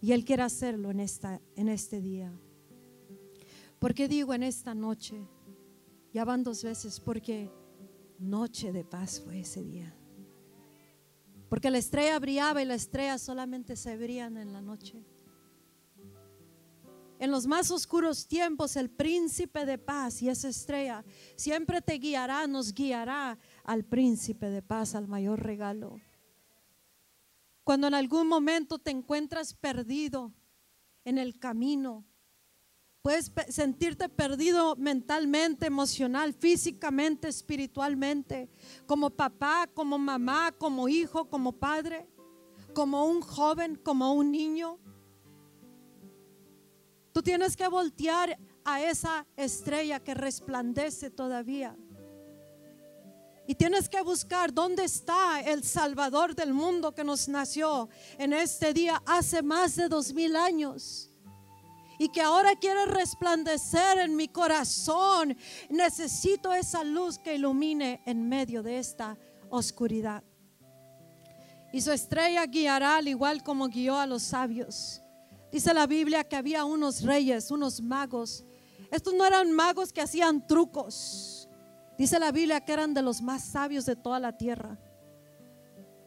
Y 0.00 0.12
Él 0.12 0.24
quiere 0.24 0.42
hacerlo 0.42 0.90
en, 0.90 1.00
esta, 1.00 1.40
en 1.56 1.68
este 1.68 2.00
día. 2.00 2.32
Porque 3.78 4.08
digo 4.08 4.34
en 4.34 4.42
esta 4.42 4.74
noche, 4.74 5.26
Ya 6.12 6.24
van 6.24 6.42
dos 6.42 6.64
veces 6.64 7.00
porque 7.00 7.50
noche 8.18 8.72
de 8.72 8.84
paz 8.84 9.20
fue 9.20 9.40
ese 9.40 9.62
día. 9.62 9.94
Porque 11.48 11.70
la 11.70 11.78
estrella 11.78 12.18
brillaba 12.18 12.62
y 12.62 12.64
la 12.64 12.74
estrella 12.74 13.18
solamente 13.18 13.76
se 13.76 13.96
brillan 13.96 14.36
en 14.36 14.52
la 14.52 14.60
noche. 14.60 15.04
En 17.18 17.32
los 17.32 17.48
más 17.48 17.70
oscuros 17.72 18.28
tiempos, 18.28 18.76
el 18.76 18.90
príncipe 18.90 19.66
de 19.66 19.76
paz 19.76 20.22
y 20.22 20.28
esa 20.28 20.48
estrella 20.48 21.04
siempre 21.36 21.82
te 21.82 21.94
guiará, 21.94 22.46
nos 22.46 22.72
guiará 22.72 23.38
al 23.64 23.84
príncipe 23.84 24.46
de 24.50 24.62
paz, 24.62 24.94
al 24.94 25.08
mayor 25.08 25.42
regalo. 25.42 26.00
Cuando 27.64 27.88
en 27.88 27.94
algún 27.94 28.28
momento 28.28 28.78
te 28.78 28.92
encuentras 28.92 29.52
perdido 29.52 30.32
en 31.04 31.18
el 31.18 31.40
camino, 31.40 32.04
puedes 33.02 33.32
sentirte 33.48 34.08
perdido 34.08 34.76
mentalmente, 34.76 35.66
emocional, 35.66 36.32
físicamente, 36.34 37.26
espiritualmente, 37.26 38.48
como 38.86 39.10
papá, 39.10 39.68
como 39.74 39.98
mamá, 39.98 40.52
como 40.52 40.88
hijo, 40.88 41.28
como 41.28 41.52
padre, 41.52 42.08
como 42.74 43.06
un 43.06 43.22
joven, 43.22 43.74
como 43.74 44.12
un 44.12 44.30
niño 44.30 44.78
Tú 47.18 47.22
tienes 47.22 47.56
que 47.56 47.66
voltear 47.66 48.38
a 48.64 48.80
esa 48.80 49.26
estrella 49.36 49.98
que 49.98 50.14
resplandece 50.14 51.10
todavía. 51.10 51.76
Y 53.44 53.56
tienes 53.56 53.88
que 53.88 54.00
buscar 54.02 54.54
dónde 54.54 54.84
está 54.84 55.40
el 55.40 55.64
Salvador 55.64 56.36
del 56.36 56.54
mundo 56.54 56.94
que 56.94 57.02
nos 57.02 57.28
nació 57.28 57.88
en 58.18 58.32
este 58.32 58.72
día 58.72 59.02
hace 59.04 59.42
más 59.42 59.74
de 59.74 59.88
dos 59.88 60.14
mil 60.14 60.36
años. 60.36 61.10
Y 61.98 62.08
que 62.08 62.20
ahora 62.20 62.54
quiere 62.54 62.86
resplandecer 62.86 63.98
en 63.98 64.14
mi 64.14 64.28
corazón. 64.28 65.36
Necesito 65.68 66.54
esa 66.54 66.84
luz 66.84 67.18
que 67.18 67.34
ilumine 67.34 68.00
en 68.06 68.28
medio 68.28 68.62
de 68.62 68.78
esta 68.78 69.18
oscuridad. 69.50 70.22
Y 71.72 71.80
su 71.80 71.90
estrella 71.90 72.46
guiará 72.46 72.98
al 72.98 73.08
igual 73.08 73.42
como 73.42 73.66
guió 73.66 73.98
a 73.98 74.06
los 74.06 74.22
sabios. 74.22 75.02
Dice 75.50 75.72
la 75.72 75.86
Biblia 75.86 76.24
que 76.24 76.36
había 76.36 76.64
unos 76.64 77.02
reyes, 77.02 77.50
unos 77.50 77.80
magos. 77.80 78.44
Estos 78.90 79.14
no 79.14 79.24
eran 79.24 79.50
magos 79.52 79.92
que 79.92 80.00
hacían 80.00 80.46
trucos. 80.46 81.48
Dice 81.96 82.18
la 82.18 82.30
Biblia 82.30 82.64
que 82.64 82.72
eran 82.72 82.94
de 82.94 83.02
los 83.02 83.22
más 83.22 83.44
sabios 83.44 83.86
de 83.86 83.96
toda 83.96 84.20
la 84.20 84.36
tierra. 84.36 84.78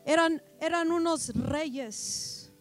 Eran, 0.06 0.42
eran 0.60 0.92
unos 0.92 1.30
reyes. 1.36 2.52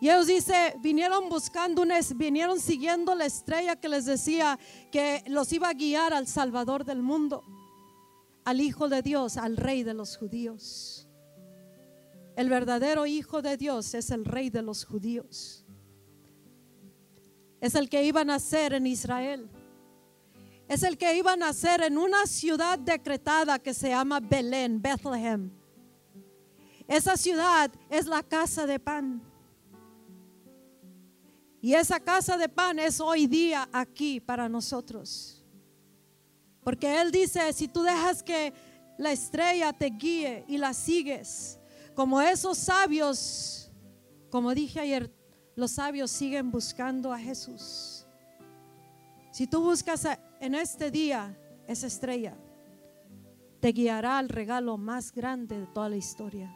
Y 0.00 0.08
ellos 0.08 0.28
dice, 0.28 0.76
vinieron 0.80 1.28
buscando 1.28 1.82
una, 1.82 1.98
vinieron 2.14 2.60
siguiendo 2.60 3.14
la 3.14 3.26
estrella 3.26 3.74
que 3.74 3.88
les 3.88 4.04
decía 4.04 4.58
que 4.92 5.24
los 5.26 5.52
iba 5.52 5.68
a 5.68 5.74
guiar 5.74 6.14
al 6.14 6.28
Salvador 6.28 6.84
del 6.84 7.02
mundo, 7.02 7.42
al 8.44 8.60
Hijo 8.60 8.88
de 8.88 9.02
Dios, 9.02 9.36
al 9.36 9.56
Rey 9.56 9.82
de 9.82 9.94
los 9.94 10.16
judíos. 10.16 11.07
El 12.38 12.50
verdadero 12.50 13.04
Hijo 13.04 13.42
de 13.42 13.56
Dios 13.56 13.94
es 13.94 14.12
el 14.12 14.24
Rey 14.24 14.48
de 14.48 14.62
los 14.62 14.84
judíos. 14.84 15.64
Es 17.60 17.74
el 17.74 17.88
que 17.88 18.04
iba 18.04 18.20
a 18.20 18.24
nacer 18.24 18.74
en 18.74 18.86
Israel. 18.86 19.50
Es 20.68 20.84
el 20.84 20.96
que 20.96 21.16
iba 21.16 21.32
a 21.32 21.36
nacer 21.36 21.82
en 21.82 21.98
una 21.98 22.26
ciudad 22.26 22.78
decretada 22.78 23.58
que 23.58 23.74
se 23.74 23.88
llama 23.88 24.20
Belén, 24.20 24.80
Bethlehem. 24.80 25.50
Esa 26.86 27.16
ciudad 27.16 27.72
es 27.90 28.06
la 28.06 28.22
casa 28.22 28.68
de 28.68 28.78
pan. 28.78 29.20
Y 31.60 31.74
esa 31.74 31.98
casa 31.98 32.36
de 32.36 32.48
pan 32.48 32.78
es 32.78 33.00
hoy 33.00 33.26
día 33.26 33.68
aquí 33.72 34.20
para 34.20 34.48
nosotros. 34.48 35.44
Porque 36.62 37.00
Él 37.00 37.10
dice, 37.10 37.52
si 37.52 37.66
tú 37.66 37.82
dejas 37.82 38.22
que 38.22 38.52
la 38.96 39.10
estrella 39.10 39.72
te 39.72 39.86
guíe 39.86 40.44
y 40.46 40.56
la 40.56 40.72
sigues, 40.72 41.57
como 41.98 42.20
esos 42.20 42.56
sabios, 42.56 43.72
como 44.30 44.54
dije 44.54 44.78
ayer, 44.78 45.12
los 45.56 45.72
sabios 45.72 46.12
siguen 46.12 46.52
buscando 46.52 47.12
a 47.12 47.18
Jesús. 47.18 48.06
Si 49.32 49.48
tú 49.48 49.62
buscas 49.62 50.06
en 50.38 50.54
este 50.54 50.92
día 50.92 51.36
esa 51.66 51.88
estrella, 51.88 52.36
te 53.58 53.72
guiará 53.72 54.18
al 54.18 54.28
regalo 54.28 54.78
más 54.78 55.10
grande 55.10 55.58
de 55.58 55.66
toda 55.66 55.88
la 55.88 55.96
historia. 55.96 56.54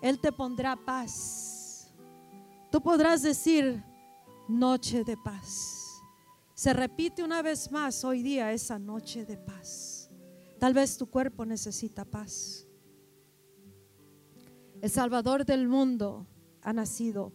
Él 0.00 0.18
te 0.18 0.32
pondrá 0.32 0.76
paz. 0.76 1.92
Tú 2.70 2.80
podrás 2.80 3.20
decir 3.20 3.84
noche 4.48 5.04
de 5.04 5.18
paz. 5.18 6.00
Se 6.54 6.72
repite 6.72 7.22
una 7.22 7.42
vez 7.42 7.70
más 7.70 8.02
hoy 8.02 8.22
día 8.22 8.50
esa 8.50 8.78
noche 8.78 9.26
de 9.26 9.36
paz. 9.36 10.08
Tal 10.58 10.72
vez 10.72 10.96
tu 10.96 11.04
cuerpo 11.10 11.44
necesita 11.44 12.06
paz. 12.06 12.63
El 14.80 14.90
Salvador 14.90 15.44
del 15.44 15.68
mundo 15.68 16.26
ha 16.62 16.72
nacido. 16.72 17.32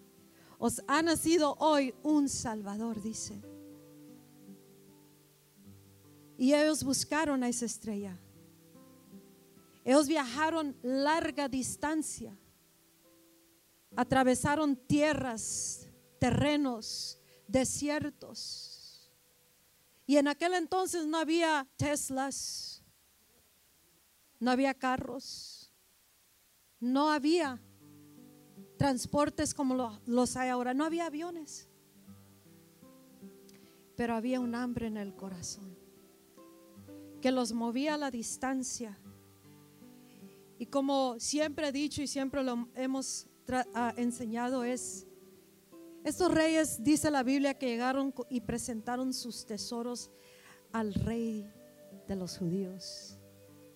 Os 0.57 0.81
ha 0.87 1.01
nacido 1.01 1.55
hoy 1.59 1.93
un 2.03 2.27
Salvador, 2.29 3.01
dice. 3.01 3.41
Y 6.37 6.53
ellos 6.53 6.83
buscaron 6.83 7.43
a 7.43 7.49
esa 7.49 7.65
estrella. 7.65 8.17
Ellos 9.83 10.07
viajaron 10.07 10.75
larga 10.83 11.47
distancia. 11.47 12.37
Atravesaron 13.95 14.75
tierras, 14.75 15.89
terrenos, 16.19 17.19
desiertos. 17.47 19.11
Y 20.05 20.17
en 20.17 20.27
aquel 20.27 20.53
entonces 20.53 21.05
no 21.05 21.17
había 21.17 21.67
Teslas, 21.77 22.83
no 24.39 24.51
había 24.51 24.73
carros, 24.73 25.58
no 26.79 27.09
había 27.09 27.61
transportes 28.77 29.53
como 29.53 29.99
los 30.05 30.37
hay 30.37 30.49
ahora, 30.49 30.73
no 30.73 30.85
había 30.85 31.05
aviones. 31.07 31.67
Pero 33.95 34.15
había 34.15 34.39
un 34.39 34.55
hambre 34.55 34.87
en 34.87 34.97
el 34.97 35.15
corazón 35.15 35.77
que 37.19 37.31
los 37.31 37.51
movía 37.51 37.95
a 37.95 37.97
la 37.97 38.11
distancia. 38.11 38.97
Y 40.57 40.65
como 40.67 41.19
siempre 41.19 41.69
he 41.69 41.71
dicho 41.71 42.01
y 42.01 42.07
siempre 42.07 42.43
lo 42.43 42.67
hemos 42.75 43.27
ah, 43.73 43.93
enseñado 43.97 44.63
es, 44.63 45.05
estos 46.03 46.33
reyes, 46.33 46.83
dice 46.83 47.11
la 47.11 47.23
Biblia, 47.23 47.57
que 47.57 47.67
llegaron 47.67 48.13
y 48.29 48.41
presentaron 48.41 49.13
sus 49.13 49.45
tesoros 49.45 50.11
al 50.71 50.93
rey 50.93 51.49
de 52.07 52.15
los 52.15 52.37
judíos, 52.37 53.17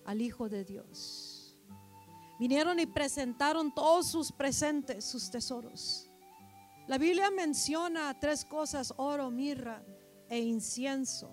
al 0.04 0.20
Hijo 0.20 0.48
de 0.48 0.64
Dios. 0.64 1.23
Vinieron 2.38 2.80
y 2.80 2.86
presentaron 2.86 3.72
todos 3.72 4.08
sus 4.08 4.32
presentes, 4.32 5.04
sus 5.04 5.30
tesoros. 5.30 6.10
La 6.86 6.98
Biblia 6.98 7.30
menciona 7.30 8.18
tres 8.18 8.44
cosas, 8.44 8.92
oro, 8.96 9.30
mirra 9.30 9.82
e 10.28 10.40
incienso. 10.40 11.32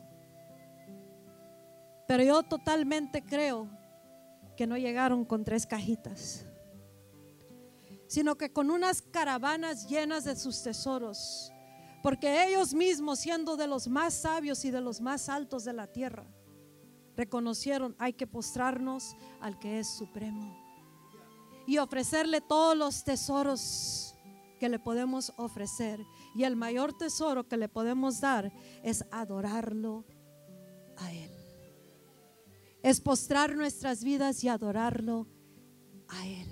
Pero 2.08 2.24
yo 2.24 2.44
totalmente 2.44 3.24
creo 3.24 3.68
que 4.56 4.68
no 4.68 4.78
llegaron 4.78 5.26
con 5.26 5.44
tres 5.44 5.66
cajitas, 5.66 6.46
sino 8.08 8.38
que 8.38 8.54
con 8.54 8.70
unas 8.70 9.02
caravanas 9.02 9.88
llenas 9.88 10.24
de 10.24 10.36
sus 10.36 10.62
tesoros, 10.62 11.52
porque 12.04 12.46
ellos 12.46 12.74
mismos, 12.74 13.20
siendo 13.20 13.58
de 13.58 13.68
los 13.68 13.88
más 13.88 14.14
sabios 14.14 14.66
y 14.66 14.72
de 14.72 14.82
los 14.82 15.02
más 15.02 15.30
altos 15.30 15.64
de 15.64 15.74
la 15.74 15.88
tierra, 15.88 16.26
reconocieron, 17.16 17.96
hay 17.98 18.14
que 18.14 18.28
postrarnos 18.28 19.16
al 19.40 19.58
que 19.60 19.80
es 19.80 19.88
supremo 19.88 20.61
y 21.71 21.77
ofrecerle 21.77 22.41
todos 22.41 22.75
los 22.75 23.05
tesoros 23.05 24.13
que 24.60 24.67
le 24.67 24.77
podemos 24.77 25.31
ofrecer. 25.38 26.05
Y 26.36 26.43
el 26.43 26.57
mayor 26.57 26.91
tesoro 26.91 27.47
que 27.47 27.55
le 27.55 27.69
podemos 27.69 28.19
dar 28.19 28.51
es 28.84 29.05
adorarlo 29.10 30.03
a 30.97 31.13
Él. 31.13 31.31
Es 32.84 32.99
postrar 32.99 33.55
nuestras 33.55 34.03
vidas 34.03 34.43
y 34.43 34.49
adorarlo 34.49 35.27
a 36.10 36.27
Él. 36.27 36.49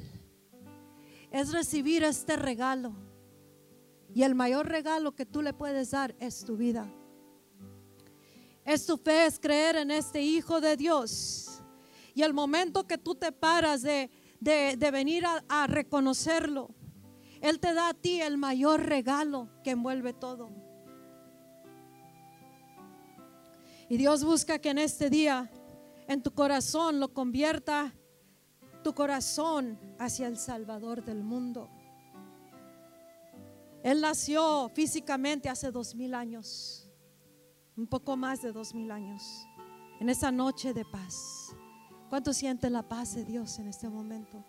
Es 1.31 1.51
recibir 1.51 2.01
este 2.03 2.37
regalo. 2.37 2.95
Y 4.15 4.23
el 4.23 4.35
mayor 4.35 4.69
regalo 4.69 5.17
que 5.17 5.25
tú 5.25 5.41
le 5.41 5.51
puedes 5.51 5.91
dar 5.91 6.15
es 6.21 6.45
tu 6.45 6.55
vida. 6.55 6.89
Es 8.63 8.85
tu 8.85 8.95
fe, 8.95 9.25
es 9.25 9.37
creer 9.37 9.75
en 9.75 9.91
este 9.91 10.21
Hijo 10.21 10.61
de 10.61 10.77
Dios. 10.77 11.61
Y 12.15 12.21
el 12.21 12.33
momento 12.33 12.87
que 12.87 12.97
tú 12.97 13.15
te 13.15 13.33
paras 13.33 13.81
de 13.81 14.09
de, 14.39 14.91
venir 14.91 15.25
a, 15.25 15.67
reconocerlo. 15.67 16.69
Él 17.41 17.59
te 17.59 17.73
da 17.73 17.89
a 17.89 17.93
ti 17.93 18.21
el 18.21 18.37
mayor 18.37 18.85
regalo 18.85 19.49
que 19.63 19.71
envuelve 19.71 20.13
todo. 20.13 20.49
Y 23.89 23.97
Dios 23.97 24.23
busca 24.23 24.59
que 24.59 24.69
en 24.69 24.77
este 24.77 25.09
día, 25.09 25.49
en 26.07 26.21
tu 26.21 26.31
corazón, 26.31 26.99
lo 26.99 27.13
convierta 27.13 27.95
tu 28.83 28.93
corazón 28.93 29.79
hacia 29.97 30.27
el 30.27 30.37
Salvador 30.37 31.03
del 31.03 31.23
mundo. 31.23 31.69
Él 33.83 34.01
nació 34.01 34.69
físicamente 34.69 35.49
hace 35.49 35.71
dos 35.71 35.95
mil 35.95 36.13
años, 36.13 36.89
un 37.77 37.87
poco 37.87 38.17
más 38.17 38.41
de 38.41 38.51
dos 38.51 38.73
mil 38.73 38.91
años, 38.91 39.23
en 39.99 40.09
esa 40.09 40.31
noche 40.31 40.73
de 40.73 40.83
paz. 40.85 41.55
¿Cuánto 42.09 42.33
siente 42.33 42.71
la 42.71 42.81
paz 42.81 43.13
de 43.13 43.23
Dios 43.23 43.59
en 43.59 43.67
este 43.67 43.87
momento? 43.87 44.43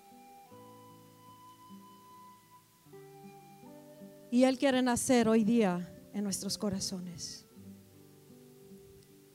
Y 4.30 4.44
Él 4.44 4.56
quiere 4.58 4.80
nacer 4.80 5.28
hoy 5.28 5.44
día 5.44 5.86
en 6.14 6.24
nuestros 6.24 6.56
corazones. 6.56 7.46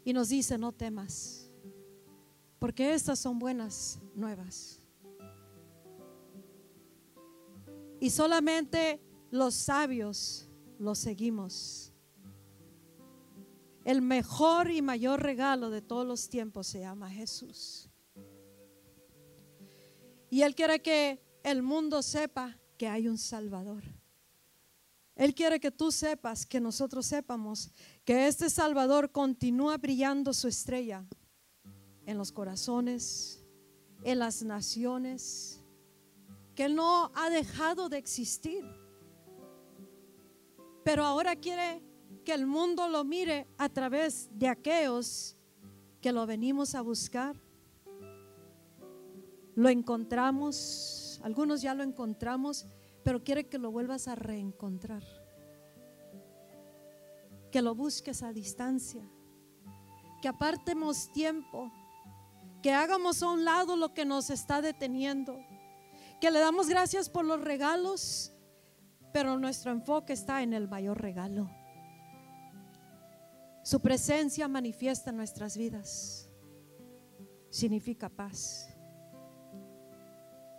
Y 0.04 0.14
nos 0.14 0.30
dice, 0.30 0.58
no 0.58 0.72
temas, 0.72 1.52
porque 2.58 2.94
estas 2.96 3.20
son 3.20 3.38
buenas 3.38 4.00
nuevas. 4.16 4.82
Y 8.00 8.10
solamente 8.10 9.02
los 9.30 9.54
sabios 9.54 10.50
los 10.80 10.98
seguimos. 10.98 11.94
El 13.84 14.02
mejor 14.02 14.72
y 14.72 14.82
mayor 14.82 15.22
regalo 15.22 15.70
de 15.70 15.82
todos 15.84 16.08
los 16.08 16.28
tiempos 16.28 16.66
se 16.66 16.80
llama 16.80 17.10
Jesús. 17.10 17.92
Y 20.36 20.44
Él 20.44 20.54
quiere 20.54 20.82
que 20.82 21.24
el 21.44 21.64
mundo 21.64 22.02
sepa 22.02 22.60
que 22.78 22.90
hay 22.90 23.08
un 23.08 23.18
Salvador. 23.18 23.86
Él 25.16 25.34
quiere 25.34 25.62
que 25.62 25.72
tú 25.72 25.94
sepas, 25.94 26.46
que 26.46 26.60
nosotros 26.60 27.06
sepamos 27.06 27.72
que 28.04 28.28
este 28.28 28.50
Salvador 28.50 29.14
continúa 29.14 29.78
brillando 29.78 30.34
su 30.34 30.50
estrella 30.50 31.06
en 32.06 32.18
los 32.18 32.34
corazones, 32.34 33.46
en 34.04 34.20
las 34.20 34.44
naciones, 34.44 35.64
que 36.54 36.66
Él 36.66 36.76
no 36.76 37.14
ha 37.16 37.30
dejado 37.30 37.88
de 37.88 37.98
existir. 37.98 38.66
Pero 40.84 41.06
ahora 41.06 41.38
quiere 41.38 41.82
que 42.26 42.34
el 42.34 42.46
mundo 42.46 42.90
lo 42.90 43.06
mire 43.06 43.48
a 43.58 43.70
través 43.70 44.28
de 44.38 44.50
aquellos 44.50 45.38
que 46.02 46.12
lo 46.12 46.26
venimos 46.26 46.76
a 46.76 46.82
buscar. 46.82 47.45
Lo 49.56 49.70
encontramos, 49.70 51.20
algunos 51.24 51.62
ya 51.62 51.74
lo 51.74 51.84
encontramos 51.84 52.68
pero 53.06 53.24
quiere 53.24 53.48
que 53.48 53.60
lo 53.60 53.70
vuelvas 53.70 54.08
a 54.08 54.16
reencontrar. 54.16 55.04
Que 57.52 57.62
lo 57.62 57.76
busques 57.76 58.24
a 58.24 58.34
distancia. 58.34 59.08
Que 60.24 60.28
apartemos 60.28 61.12
tiempo. 61.12 61.72
Que 62.64 62.74
hagamos 62.74 63.22
a 63.22 63.30
un 63.30 63.46
lado 63.46 63.76
lo 63.76 63.94
que 63.94 64.06
nos 64.06 64.32
está 64.32 64.60
deteniendo. 64.60 65.38
Que 66.20 66.32
le 66.32 66.40
damos 66.40 66.68
gracias 66.68 67.08
por 67.08 67.26
los 67.26 67.40
regalos, 67.42 68.34
pero 69.14 69.38
nuestro 69.38 69.72
enfoque 69.72 70.14
está 70.14 70.42
en 70.42 70.54
el 70.54 70.68
mayor 70.68 71.00
regalo. 71.00 71.48
Su 73.64 73.82
presencia 73.82 74.48
manifiesta 74.48 75.12
en 75.12 75.18
nuestras 75.18 75.56
vidas. 75.56 76.28
Significa 77.52 78.10
paz. 78.10 78.75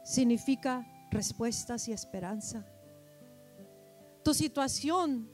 Significa 0.07 0.87
respuestas 1.11 1.89
y 1.89 1.93
esperanza. 1.93 2.65
Tu 4.23 4.35
situación 4.35 5.29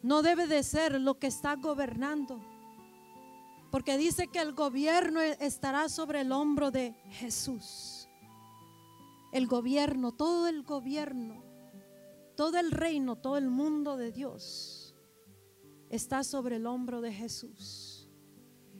no 0.00 0.22
debe 0.22 0.46
de 0.46 0.62
ser 0.62 0.98
lo 0.98 1.18
que 1.18 1.26
está 1.26 1.56
gobernando, 1.56 2.40
porque 3.70 3.98
dice 3.98 4.28
que 4.28 4.38
el 4.38 4.54
gobierno 4.54 5.20
estará 5.20 5.90
sobre 5.90 6.22
el 6.22 6.32
hombro 6.32 6.70
de 6.70 6.94
Jesús. 7.10 8.08
El 9.32 9.46
gobierno, 9.46 10.12
todo 10.12 10.48
el 10.48 10.62
gobierno, 10.62 11.44
todo 12.36 12.56
el 12.56 12.70
reino, 12.70 13.16
todo 13.16 13.36
el 13.36 13.50
mundo 13.50 13.98
de 13.98 14.12
Dios 14.12 14.94
está 15.90 16.24
sobre 16.24 16.56
el 16.56 16.66
hombro 16.66 17.02
de 17.02 17.12
Jesús. 17.12 18.08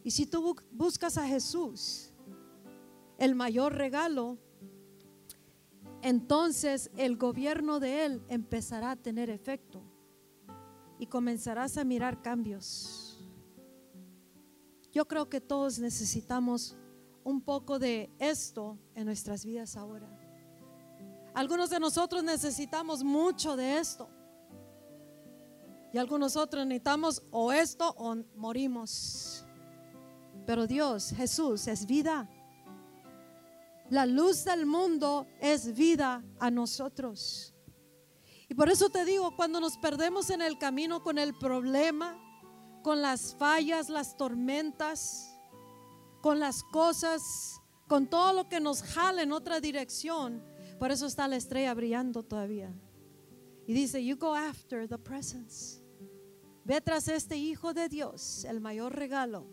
Y 0.02 0.12
si 0.12 0.24
tú 0.24 0.56
buscas 0.70 1.18
a 1.18 1.26
Jesús, 1.26 2.14
el 3.18 3.34
mayor 3.34 3.74
regalo 3.74 4.38
entonces 6.06 6.88
el 6.96 7.16
gobierno 7.16 7.80
de 7.80 8.04
Él 8.04 8.22
empezará 8.28 8.92
a 8.92 8.96
tener 8.96 9.28
efecto 9.28 9.82
y 11.00 11.06
comenzarás 11.06 11.76
a 11.78 11.84
mirar 11.84 12.22
cambios. 12.22 13.18
Yo 14.92 15.08
creo 15.08 15.28
que 15.28 15.40
todos 15.40 15.80
necesitamos 15.80 16.76
un 17.24 17.40
poco 17.40 17.80
de 17.80 18.08
esto 18.20 18.78
en 18.94 19.06
nuestras 19.06 19.44
vidas 19.44 19.76
ahora. 19.76 20.08
Algunos 21.34 21.70
de 21.70 21.80
nosotros 21.80 22.22
necesitamos 22.22 23.02
mucho 23.02 23.56
de 23.56 23.78
esto. 23.78 24.08
Y 25.92 25.98
algunos 25.98 26.36
otros 26.36 26.64
necesitamos 26.66 27.20
o 27.32 27.50
esto 27.50 27.92
o 27.98 28.14
morimos. 28.36 29.44
Pero 30.46 30.68
Dios, 30.68 31.10
Jesús, 31.16 31.66
es 31.66 31.84
vida. 31.84 32.30
La 33.90 34.04
luz 34.04 34.44
del 34.44 34.66
mundo 34.66 35.26
es 35.40 35.74
vida 35.74 36.24
a 36.40 36.50
nosotros. 36.50 37.54
Y 38.48 38.54
por 38.54 38.68
eso 38.68 38.90
te 38.90 39.04
digo, 39.04 39.34
cuando 39.36 39.60
nos 39.60 39.78
perdemos 39.78 40.30
en 40.30 40.42
el 40.42 40.58
camino 40.58 41.02
con 41.02 41.18
el 41.18 41.36
problema, 41.38 42.20
con 42.82 43.00
las 43.00 43.34
fallas, 43.36 43.88
las 43.88 44.16
tormentas, 44.16 45.36
con 46.20 46.40
las 46.40 46.62
cosas, 46.64 47.60
con 47.88 48.08
todo 48.08 48.32
lo 48.32 48.48
que 48.48 48.60
nos 48.60 48.82
jala 48.82 49.22
en 49.22 49.32
otra 49.32 49.60
dirección, 49.60 50.42
por 50.78 50.90
eso 50.90 51.06
está 51.06 51.28
la 51.28 51.36
estrella 51.36 51.74
brillando 51.74 52.24
todavía. 52.24 52.74
Y 53.66 53.72
dice, 53.72 54.04
you 54.04 54.16
go 54.16 54.34
after 54.34 54.88
the 54.88 54.98
presence. 54.98 55.82
Ve 56.64 56.80
tras 56.80 57.06
este 57.08 57.36
Hijo 57.36 57.72
de 57.72 57.88
Dios, 57.88 58.44
el 58.44 58.60
mayor 58.60 58.94
regalo 58.94 59.46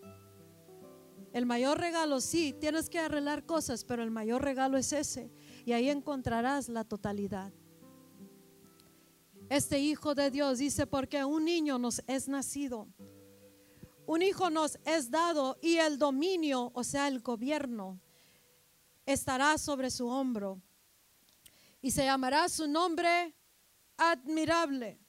el 1.34 1.48
mayor 1.48 1.80
regalo, 1.80 2.22
sí, 2.22 2.56
tienes 2.60 2.92
que 2.92 3.00
arreglar 3.00 3.46
cosas, 3.46 3.84
pero 3.84 4.04
el 4.04 4.12
mayor 4.12 4.44
regalo 4.44 4.78
es 4.78 4.94
ese. 4.94 5.32
Y 5.66 5.72
ahí 5.74 5.90
encontrarás 5.90 6.70
la 6.70 6.84
totalidad. 6.84 7.52
Este 9.50 9.80
Hijo 9.80 10.14
de 10.14 10.30
Dios 10.30 10.60
dice, 10.60 10.86
porque 10.86 11.26
un 11.26 11.46
niño 11.46 11.80
nos 11.80 12.04
es 12.06 12.28
nacido, 12.28 12.88
un 14.06 14.22
hijo 14.22 14.50
nos 14.50 14.78
es 14.86 15.10
dado 15.10 15.58
y 15.62 15.78
el 15.78 15.98
dominio, 15.98 16.72
o 16.76 16.84
sea, 16.84 17.08
el 17.08 17.20
gobierno, 17.22 18.00
estará 19.06 19.58
sobre 19.58 19.90
su 19.90 20.08
hombro. 20.08 20.62
Y 21.82 21.92
se 21.92 22.06
llamará 22.06 22.48
su 22.48 22.68
nombre 22.68 23.36
admirable. 23.98 25.00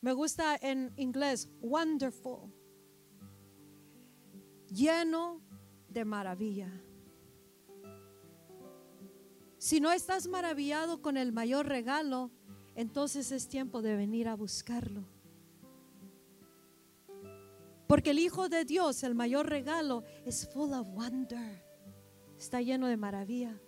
Me 0.00 0.12
gusta 0.12 0.56
en 0.56 0.92
inglés, 0.96 1.48
wonderful. 1.60 2.52
Lleno 4.68 5.49
de 5.90 6.04
maravilla. 6.04 6.70
Si 9.58 9.80
no 9.80 9.92
estás 9.92 10.26
maravillado 10.26 11.02
con 11.02 11.16
el 11.16 11.32
mayor 11.32 11.66
regalo, 11.66 12.30
entonces 12.74 13.30
es 13.30 13.48
tiempo 13.48 13.82
de 13.82 13.96
venir 13.96 14.28
a 14.28 14.34
buscarlo. 14.34 15.04
Porque 17.86 18.10
el 18.10 18.20
Hijo 18.20 18.48
de 18.48 18.64
Dios, 18.64 19.02
el 19.02 19.14
mayor 19.14 19.48
regalo, 19.48 20.04
es 20.24 20.48
full 20.48 20.72
of 20.72 20.88
wonder. 20.94 21.64
Está 22.38 22.62
lleno 22.62 22.86
de 22.86 22.96
maravilla. 22.96 23.60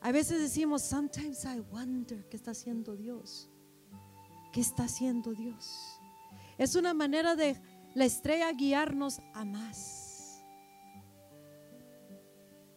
A 0.00 0.12
veces 0.12 0.40
decimos, 0.40 0.82
sometimes 0.82 1.44
I 1.44 1.60
wonder 1.60 2.28
qué 2.28 2.36
está 2.36 2.52
haciendo 2.52 2.94
Dios. 2.94 3.50
¿Qué 4.52 4.60
está 4.60 4.84
haciendo 4.84 5.32
Dios? 5.32 5.98
Es 6.56 6.76
una 6.76 6.94
manera 6.94 7.34
de 7.34 7.60
la 7.94 8.04
estrella 8.04 8.52
guiarnos 8.52 9.18
a 9.34 9.44
más. 9.44 10.03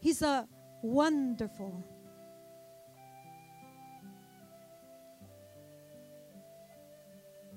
He's 0.07 0.21
a 0.21 0.47
wonderful. 0.81 1.83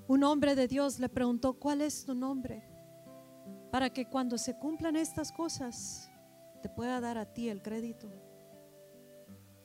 Un 0.09 0.21
hombre 0.25 0.53
de 0.55 0.67
Dios 0.67 0.99
le 0.99 1.07
preguntó, 1.07 1.53
¿cuál 1.53 1.79
es 1.79 2.03
tu 2.03 2.13
nombre? 2.13 2.61
Para 3.71 3.89
que 3.89 4.05
cuando 4.05 4.37
se 4.37 4.59
cumplan 4.59 4.97
estas 4.97 5.31
cosas, 5.31 6.11
te 6.61 6.67
pueda 6.67 6.99
dar 6.99 7.17
a 7.17 7.31
ti 7.31 7.47
el 7.47 7.61
crédito. 7.61 8.11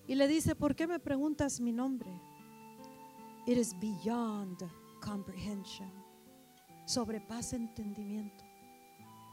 Y 0.06 0.14
le 0.14 0.28
dice, 0.28 0.54
¿por 0.54 0.76
qué 0.76 0.86
me 0.86 1.00
preguntas 1.00 1.58
mi 1.58 1.72
nombre? 1.72 2.12
It 3.48 3.58
is 3.58 3.74
beyond 3.80 4.62
comprehension. 5.04 5.90
Sobrepasa 6.86 7.56
entendimiento. 7.56 8.44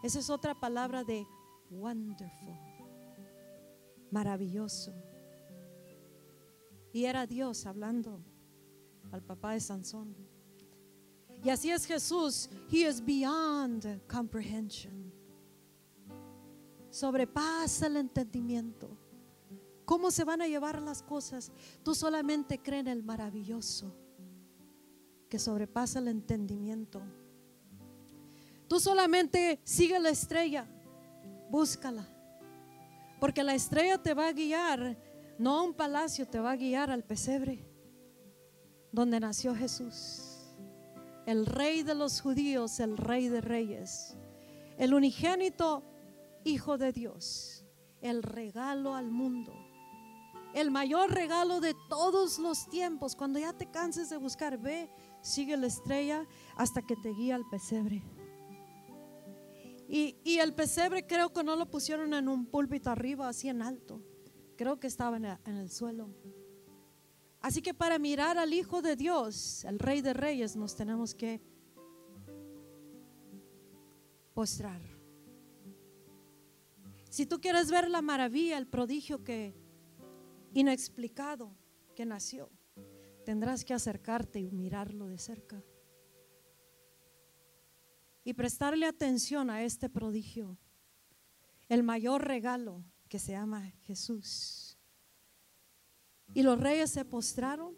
Esa 0.02 0.18
es 0.18 0.32
otra 0.32 0.60
palabra 0.60 1.04
de 1.04 1.24
wonderful 1.70 2.73
maravilloso. 4.14 4.94
Y 6.94 7.06
era 7.06 7.26
Dios 7.26 7.66
hablando 7.66 8.24
al 9.12 9.24
papá 9.24 9.54
de 9.54 9.60
Sansón. 9.60 10.16
Y 11.44 11.50
así 11.50 11.72
es 11.72 11.86
Jesús. 11.86 12.50
He 12.72 12.88
is 12.88 13.04
beyond 13.04 14.08
comprehension. 14.08 15.12
Sobrepasa 16.92 17.88
el 17.88 17.98
entendimiento. 17.98 18.96
¿Cómo 19.84 20.12
se 20.12 20.24
van 20.24 20.42
a 20.42 20.48
llevar 20.48 20.80
las 20.82 21.02
cosas? 21.02 21.52
Tú 21.84 21.96
solamente 21.96 22.60
crees 22.62 22.82
en 22.82 22.88
el 22.88 23.04
maravilloso 23.04 23.94
que 25.28 25.40
sobrepasa 25.40 25.98
el 25.98 26.08
entendimiento. 26.08 27.02
Tú 28.68 28.80
solamente 28.80 29.60
sigue 29.64 30.00
la 30.00 30.10
estrella, 30.10 30.68
búscala. 31.50 32.13
Porque 33.24 33.42
la 33.42 33.56
estrella 33.56 33.98
te 33.98 34.14
va 34.14 34.28
a 34.28 34.34
guiar, 34.34 34.98
no 35.40 35.60
a 35.60 35.62
un 35.62 35.74
palacio, 35.74 36.28
te 36.28 36.42
va 36.42 36.52
a 36.52 36.56
guiar 36.58 36.92
al 36.92 37.06
pesebre 37.06 37.66
donde 38.92 39.18
nació 39.18 39.56
Jesús. 39.56 40.54
El 41.26 41.46
rey 41.46 41.84
de 41.84 41.96
los 41.96 42.20
judíos, 42.20 42.82
el 42.82 42.98
rey 42.98 43.30
de 43.30 43.40
reyes, 43.40 44.18
el 44.78 44.94
unigénito 44.94 45.86
Hijo 46.44 46.78
de 46.78 46.92
Dios, 46.92 47.66
el 48.02 48.24
regalo 48.24 48.94
al 48.94 49.10
mundo, 49.10 49.54
el 50.54 50.70
mayor 50.70 51.10
regalo 51.10 51.62
de 51.62 51.74
todos 51.88 52.40
los 52.40 52.70
tiempos. 52.70 53.16
Cuando 53.16 53.40
ya 53.40 53.54
te 53.54 53.72
canses 53.72 54.10
de 54.10 54.18
buscar, 54.18 54.58
ve, 54.58 54.90
sigue 55.22 55.56
la 55.56 55.68
estrella 55.68 56.28
hasta 56.58 56.82
que 56.82 56.98
te 56.98 57.14
guía 57.14 57.36
al 57.36 57.48
pesebre. 57.50 58.04
Y, 59.96 60.40
el 60.40 60.56
pesebre 60.56 61.06
creo 61.06 61.32
que 61.32 61.44
no 61.44 61.56
lo 61.56 61.70
pusieron 61.70 62.16
en 62.16 62.28
un 62.28 62.48
púlpito 62.48 62.90
arriba, 62.90 63.28
así 63.28 63.48
en 63.48 63.62
alto. 63.62 64.02
Creo 64.58 64.80
que 64.80 64.88
estaba 64.88 65.18
en 65.18 65.56
el 65.56 65.70
suelo. 65.70 66.10
Así 67.40 67.62
que 67.62 67.76
para 67.76 68.00
mirar 68.00 68.40
al 68.40 68.56
Hijo 68.56 68.82
de 68.82 68.96
Dios, 68.96 69.64
el 69.66 69.78
Rey 69.78 70.02
de 70.02 70.14
Reyes, 70.14 70.56
nos 70.56 70.76
tenemos 70.76 71.14
que 71.14 71.40
postrar. 74.34 74.82
Si 77.12 77.28
tú 77.28 77.40
quieres 77.40 77.70
ver 77.70 77.88
la 77.88 78.02
maravilla, 78.02 78.58
el 78.58 78.66
prodigio 78.66 79.24
que 79.24 79.54
inexplicado 80.56 81.56
que 81.96 82.08
nació, 82.08 82.50
tendrás 83.26 83.64
que 83.64 83.76
acercarte 83.76 84.40
y 84.40 84.50
mirarlo 84.50 85.06
de 85.06 85.20
cerca. 85.20 85.64
Y 88.24 88.34
prestarle 88.34 88.86
atención 88.86 89.50
a 89.50 89.64
este 89.64 89.90
prodigio, 89.90 90.58
el 91.68 91.84
mayor 91.84 92.26
regalo 92.26 92.84
que 93.10 93.20
se 93.20 93.34
llama 93.34 93.72
Jesús. 93.84 94.78
Y 96.34 96.42
los 96.42 96.60
reyes 96.60 96.90
se 96.90 97.06
postraron, 97.06 97.76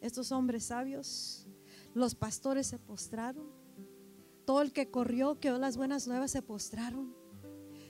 estos 0.00 0.32
hombres 0.32 0.64
sabios, 0.64 1.46
los 1.94 2.14
pastores 2.14 2.66
se 2.66 2.78
postraron, 2.78 3.48
todo 4.44 4.60
el 4.60 4.72
que 4.72 4.90
corrió, 4.90 5.40
que 5.40 5.50
oyó 5.50 5.58
las 5.58 5.76
buenas 5.76 6.06
nuevas, 6.06 6.32
se 6.32 6.42
postraron. 6.42 7.16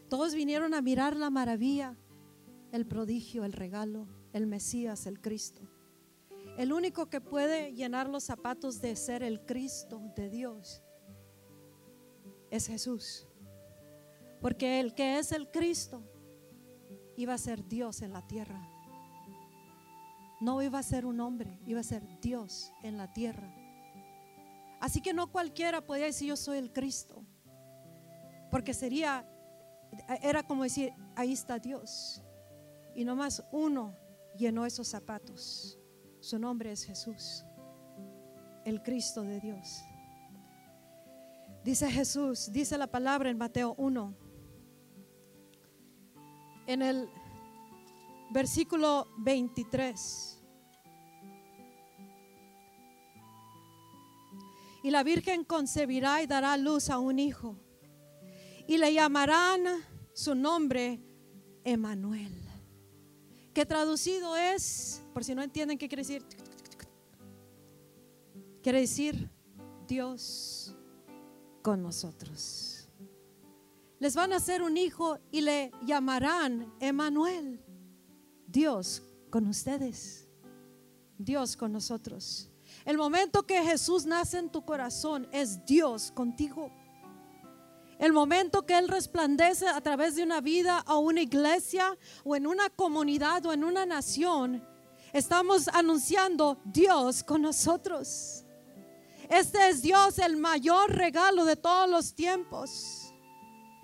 Todos 0.08 0.34
vinieron 0.34 0.74
a 0.74 0.82
mirar 0.82 1.16
la 1.16 1.30
maravilla, 1.30 1.96
el 2.70 2.86
prodigio, 2.86 3.44
el 3.44 3.52
regalo, 3.52 4.06
el 4.32 4.46
Mesías, 4.46 5.06
el 5.06 5.20
Cristo. 5.20 5.62
El 6.56 6.72
único 6.72 7.10
que 7.10 7.20
puede 7.20 7.72
llenar 7.74 8.08
los 8.08 8.22
zapatos 8.22 8.80
de 8.80 8.94
ser 8.94 9.24
el 9.24 9.44
Cristo 9.44 10.00
de 10.14 10.30
Dios 10.30 10.83
es 12.56 12.66
Jesús. 12.66 13.26
Porque 14.40 14.80
el 14.80 14.94
que 14.94 15.18
es 15.18 15.32
el 15.32 15.50
Cristo 15.50 16.02
iba 17.16 17.34
a 17.34 17.38
ser 17.38 17.66
Dios 17.66 18.02
en 18.02 18.12
la 18.12 18.26
tierra. 18.26 18.68
No 20.40 20.60
iba 20.62 20.78
a 20.78 20.82
ser 20.82 21.06
un 21.06 21.20
hombre, 21.20 21.58
iba 21.66 21.80
a 21.80 21.84
ser 21.84 22.02
Dios 22.20 22.72
en 22.82 22.98
la 22.98 23.12
tierra. 23.12 23.52
Así 24.80 25.00
que 25.00 25.14
no 25.14 25.32
cualquiera 25.32 25.80
podía 25.80 26.04
decir 26.04 26.28
yo 26.28 26.36
soy 26.36 26.58
el 26.58 26.72
Cristo. 26.72 27.24
Porque 28.50 28.74
sería, 28.74 29.26
era 30.22 30.42
como 30.42 30.64
decir, 30.64 30.92
ahí 31.16 31.32
está 31.32 31.58
Dios. 31.58 32.22
Y 32.94 33.04
nomás 33.04 33.42
uno 33.50 33.96
llenó 34.36 34.66
esos 34.66 34.88
zapatos. 34.88 35.78
Su 36.20 36.38
nombre 36.38 36.70
es 36.72 36.84
Jesús, 36.84 37.44
el 38.64 38.82
Cristo 38.82 39.22
de 39.22 39.40
Dios. 39.40 39.82
Dice 41.64 41.90
Jesús, 41.90 42.53
dice 42.53 42.77
la 42.77 42.87
palabra 42.87 43.31
en 43.31 43.38
Mateo 43.38 43.74
1, 43.79 44.14
en 46.66 46.83
el 46.83 47.09
versículo 48.31 49.09
23. 49.16 50.42
Y 54.83 54.90
la 54.90 55.03
Virgen 55.03 55.42
concebirá 55.44 56.22
y 56.22 56.27
dará 56.27 56.55
luz 56.59 56.90
a 56.90 56.98
un 56.98 57.18
hijo. 57.18 57.57
Y 58.66 58.77
le 58.77 58.92
llamarán 58.92 59.64
su 60.12 60.35
nombre 60.35 61.00
Emanuel. 61.64 62.42
Que 63.55 63.64
traducido 63.64 64.37
es, 64.37 65.03
por 65.14 65.24
si 65.24 65.35
no 65.35 65.42
entienden 65.42 65.79
qué 65.79 65.88
quiere 65.88 66.03
decir, 66.03 66.22
quiere 68.62 68.81
decir 68.81 69.31
Dios 69.88 70.77
con 71.64 71.83
nosotros. 71.83 72.87
Les 73.98 74.14
van 74.14 74.35
a 74.35 74.37
hacer 74.37 74.62
un 74.62 74.77
hijo 74.77 75.18
y 75.31 75.40
le 75.40 75.72
llamarán 75.87 76.70
Emanuel. 76.79 77.59
Dios 78.46 79.03
con 79.31 79.46
ustedes. 79.46 80.29
Dios 81.16 81.57
con 81.57 81.72
nosotros. 81.72 82.50
El 82.85 82.98
momento 82.98 83.46
que 83.46 83.62
Jesús 83.62 84.05
nace 84.05 84.38
en 84.38 84.50
tu 84.50 84.62
corazón 84.66 85.27
es 85.33 85.64
Dios 85.64 86.12
contigo. 86.12 86.70
El 87.98 88.12
momento 88.12 88.66
que 88.66 88.77
Él 88.77 88.87
resplandece 88.88 89.66
a 89.66 89.81
través 89.81 90.16
de 90.16 90.22
una 90.22 90.42
vida 90.42 90.85
o 90.87 90.98
una 90.98 91.22
iglesia 91.22 91.96
o 92.24 92.37
en 92.37 92.46
una 92.46 92.68
comunidad 92.68 93.46
o 93.46 93.55
en 93.55 93.64
una 93.64 93.87
nación, 93.87 94.62
estamos 95.14 95.68
anunciando 95.68 96.59
Dios 96.66 97.24
con 97.24 97.40
nosotros. 97.40 98.43
Este 99.34 99.68
es 99.68 99.82
Dios 99.82 100.20
el 100.20 100.36
mayor 100.36 100.92
regalo 100.92 101.44
de 101.44 101.56
todos 101.56 101.90
los 101.90 102.14
tiempos, 102.14 103.12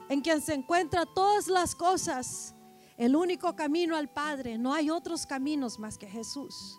en 0.09 0.21
quien 0.21 0.41
se 0.41 0.55
encuentran 0.55 1.09
todas 1.13 1.49
las 1.49 1.75
cosas, 1.75 2.55
el 2.97 3.17
único 3.17 3.57
camino 3.57 3.97
al 3.97 4.13
Padre. 4.13 4.59
No 4.59 4.73
hay 4.73 4.91
otros 4.91 5.27
caminos 5.27 5.81
más 5.81 5.99
que 5.99 6.07
Jesús. 6.07 6.79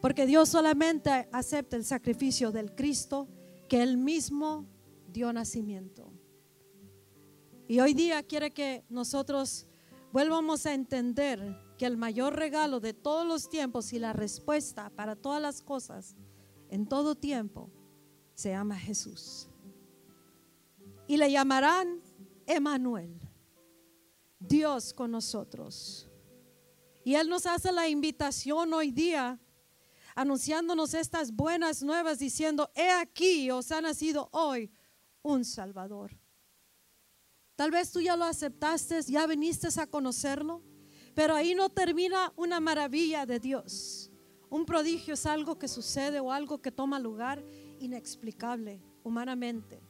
Porque 0.00 0.24
Dios 0.24 0.48
solamente 0.48 1.28
acepta 1.30 1.76
el 1.76 1.84
sacrificio 1.84 2.52
del 2.52 2.74
Cristo 2.74 3.28
que 3.68 3.82
Él 3.82 3.98
mismo 3.98 4.66
dio 5.08 5.30
nacimiento. 5.30 6.10
Y 7.68 7.80
hoy 7.80 7.92
día 7.92 8.22
quiere 8.22 8.54
que 8.54 8.86
nosotros 8.88 9.66
vuelvamos 10.10 10.64
a 10.64 10.72
entender 10.72 11.54
que 11.76 11.84
el 11.84 11.98
mayor 11.98 12.34
regalo 12.34 12.80
de 12.80 12.94
todos 12.94 13.26
los 13.26 13.50
tiempos 13.50 13.92
y 13.92 13.98
la 13.98 14.14
respuesta 14.14 14.88
para 14.96 15.16
todas 15.16 15.42
las 15.42 15.60
cosas 15.60 16.16
en 16.72 16.86
todo 16.86 17.14
tiempo 17.14 17.70
se 18.34 18.48
llama 18.48 18.78
Jesús. 18.78 19.46
Y 21.06 21.18
le 21.18 21.30
llamarán 21.30 22.00
Emanuel, 22.46 23.20
Dios 24.40 24.94
con 24.94 25.10
nosotros. 25.10 26.08
Y 27.04 27.14
Él 27.16 27.28
nos 27.28 27.44
hace 27.44 27.72
la 27.72 27.90
invitación 27.90 28.72
hoy 28.72 28.90
día 28.90 29.38
anunciándonos 30.14 30.94
estas 30.94 31.32
buenas 31.32 31.82
nuevas, 31.82 32.18
diciendo, 32.18 32.70
he 32.74 32.90
aquí, 32.90 33.50
os 33.50 33.70
ha 33.70 33.82
nacido 33.82 34.30
hoy 34.32 34.70
un 35.20 35.44
Salvador. 35.44 36.18
Tal 37.54 37.70
vez 37.70 37.92
tú 37.92 38.00
ya 38.00 38.16
lo 38.16 38.24
aceptaste, 38.24 39.02
ya 39.02 39.26
viniste 39.26 39.68
a 39.78 39.86
conocerlo, 39.86 40.62
pero 41.14 41.34
ahí 41.34 41.54
no 41.54 41.68
termina 41.68 42.32
una 42.34 42.60
maravilla 42.60 43.26
de 43.26 43.40
Dios. 43.40 44.11
Un 44.52 44.66
prodigio 44.66 45.14
es 45.14 45.24
algo 45.24 45.58
que 45.58 45.66
sucede 45.66 46.20
o 46.20 46.30
algo 46.30 46.60
que 46.60 46.70
toma 46.70 46.98
lugar 46.98 47.42
inexplicable 47.78 48.82
humanamente. 49.02 49.82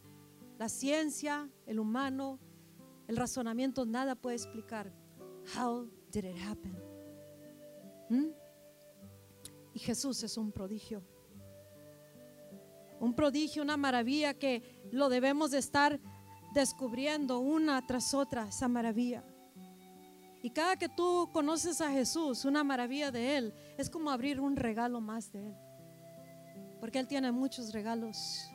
La 0.57 0.69
ciencia, 0.69 1.51
el 1.67 1.81
humano, 1.81 2.39
el 3.09 3.17
razonamiento, 3.17 3.85
nada 3.85 4.15
puede 4.15 4.37
explicar. 4.37 4.93
How 5.59 5.91
did 6.13 6.27
it 6.27 6.37
happen? 6.49 6.79
¿Mm? 8.09 8.29
Y 9.75 9.81
Jesús 9.81 10.23
es 10.23 10.37
un 10.37 10.53
prodigio. 10.53 11.03
Un 13.01 13.17
prodigio, 13.17 13.65
una 13.65 13.77
maravilla 13.77 14.33
que 14.33 14.63
lo 14.93 15.09
debemos 15.09 15.51
de 15.51 15.59
estar 15.59 15.99
descubriendo 16.55 17.41
una 17.41 17.85
tras 17.85 18.15
otra, 18.15 18.47
esa 18.47 18.69
maravilla. 18.69 19.25
Y 20.43 20.51
cada 20.51 20.77
que 20.77 20.89
tú 20.89 21.31
conoces 21.33 21.81
a 21.81 21.91
Jesús, 21.91 22.45
una 22.45 22.65
maravilla 22.65 23.13
de 23.13 23.37
Él, 23.37 23.55
es 23.79 23.89
como 23.89 24.11
abrir 24.11 24.41
un 24.41 24.57
regalo 24.57 25.01
más 25.01 25.33
de 25.33 25.47
Él. 25.47 25.55
Porque 26.81 26.99
Él 26.99 27.07
tiene 27.07 27.31
muchos 27.31 27.73
regalos. 27.73 28.51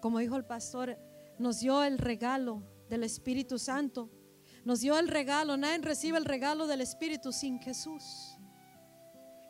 Como 0.00 0.18
dijo 0.18 0.36
el 0.36 0.46
pastor, 0.46 0.98
nos 1.38 1.60
dio 1.60 1.84
el 1.84 1.98
regalo 1.98 2.62
del 2.88 3.04
Espíritu 3.04 3.58
Santo. 3.58 4.10
Nos 4.64 4.80
dio 4.80 4.98
el 4.98 5.08
regalo. 5.08 5.58
Nadie 5.58 5.78
recibe 5.78 6.16
el 6.16 6.24
regalo 6.24 6.66
del 6.66 6.80
Espíritu 6.80 7.32
sin 7.32 7.60
Jesús. 7.60 8.38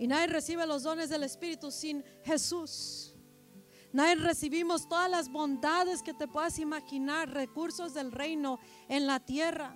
Y 0.00 0.08
nadie 0.08 0.26
recibe 0.26 0.66
los 0.66 0.82
dones 0.82 1.08
del 1.08 1.22
Espíritu 1.22 1.70
sin 1.70 2.04
Jesús. 2.24 3.16
Nadie 3.92 4.16
recibimos 4.16 4.88
todas 4.88 5.10
las 5.10 5.30
bondades 5.30 6.02
que 6.02 6.12
te 6.12 6.28
puedas 6.28 6.58
imaginar, 6.58 7.30
recursos 7.30 7.94
del 7.94 8.12
reino 8.12 8.58
en 8.88 9.06
la 9.06 9.20
tierra, 9.20 9.74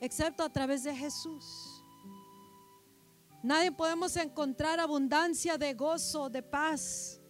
excepto 0.00 0.42
a 0.42 0.50
través 0.50 0.82
de 0.84 0.94
Jesús. 0.94 1.84
Nadie 3.42 3.72
podemos 3.72 4.16
encontrar 4.16 4.80
abundancia 4.80 5.56
de 5.56 5.72
gozo, 5.74 6.28
de 6.28 6.42
paz, 6.42 7.20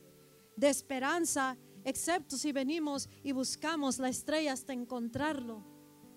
de 0.57 0.69
esperanza 0.69 1.57
excepto 1.85 2.37
si 2.37 2.53
venimos 2.53 3.09
y 3.23 3.33
buscamos 3.33 3.99
la 3.99 4.09
estrella 4.09 4.53
hasta 4.53 4.73
encontrarlo 4.73 5.63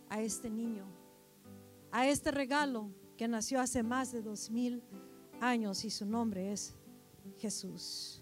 a 0.09 0.21
este 0.21 0.49
niño, 0.49 0.85
a 1.91 2.07
este 2.07 2.31
regalo 2.31 2.91
que 3.17 3.27
nació 3.27 3.59
hace 3.61 3.83
más 3.83 4.11
de 4.11 4.21
dos 4.21 4.49
mil 4.49 4.83
años 5.39 5.85
y 5.85 5.89
su 5.89 6.05
nombre 6.05 6.51
es 6.51 6.75
Jesús. 7.37 8.21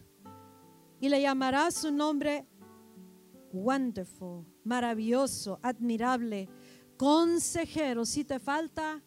Y 0.99 1.09
le 1.09 1.21
llamará 1.21 1.71
su 1.71 1.91
nombre 1.91 2.45
Wonderful, 3.53 4.45
maravilloso, 4.63 5.59
admirable, 5.61 6.47
consejero. 7.01 8.05
Si 8.05 8.23
te 8.23 8.37
falta 8.37 9.01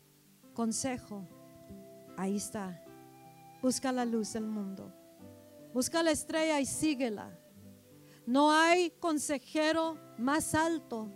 consejo, 0.53 1.25
ahí 2.17 2.39
está. 2.39 2.83
Busca 3.63 3.93
la 3.93 4.05
luz 4.05 4.33
del 4.33 4.49
mundo. 4.49 4.93
Busca 5.73 6.03
la 6.03 6.11
estrella 6.11 6.59
y 6.59 6.67
síguela. 6.67 7.39
No 8.27 8.51
hay 8.51 8.91
consejero 8.99 9.97
más 10.19 10.57
alto 10.57 11.09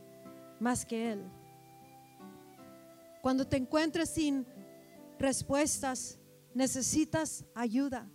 más 0.61 0.87
que 0.87 1.11
Él. 1.11 1.25
Cuando 3.23 3.45
te 3.45 3.57
encuentres 3.57 4.11
sin 4.11 4.47
respuestas, 5.19 6.21
necesitas 6.55 7.45
ayuda. 7.57 8.09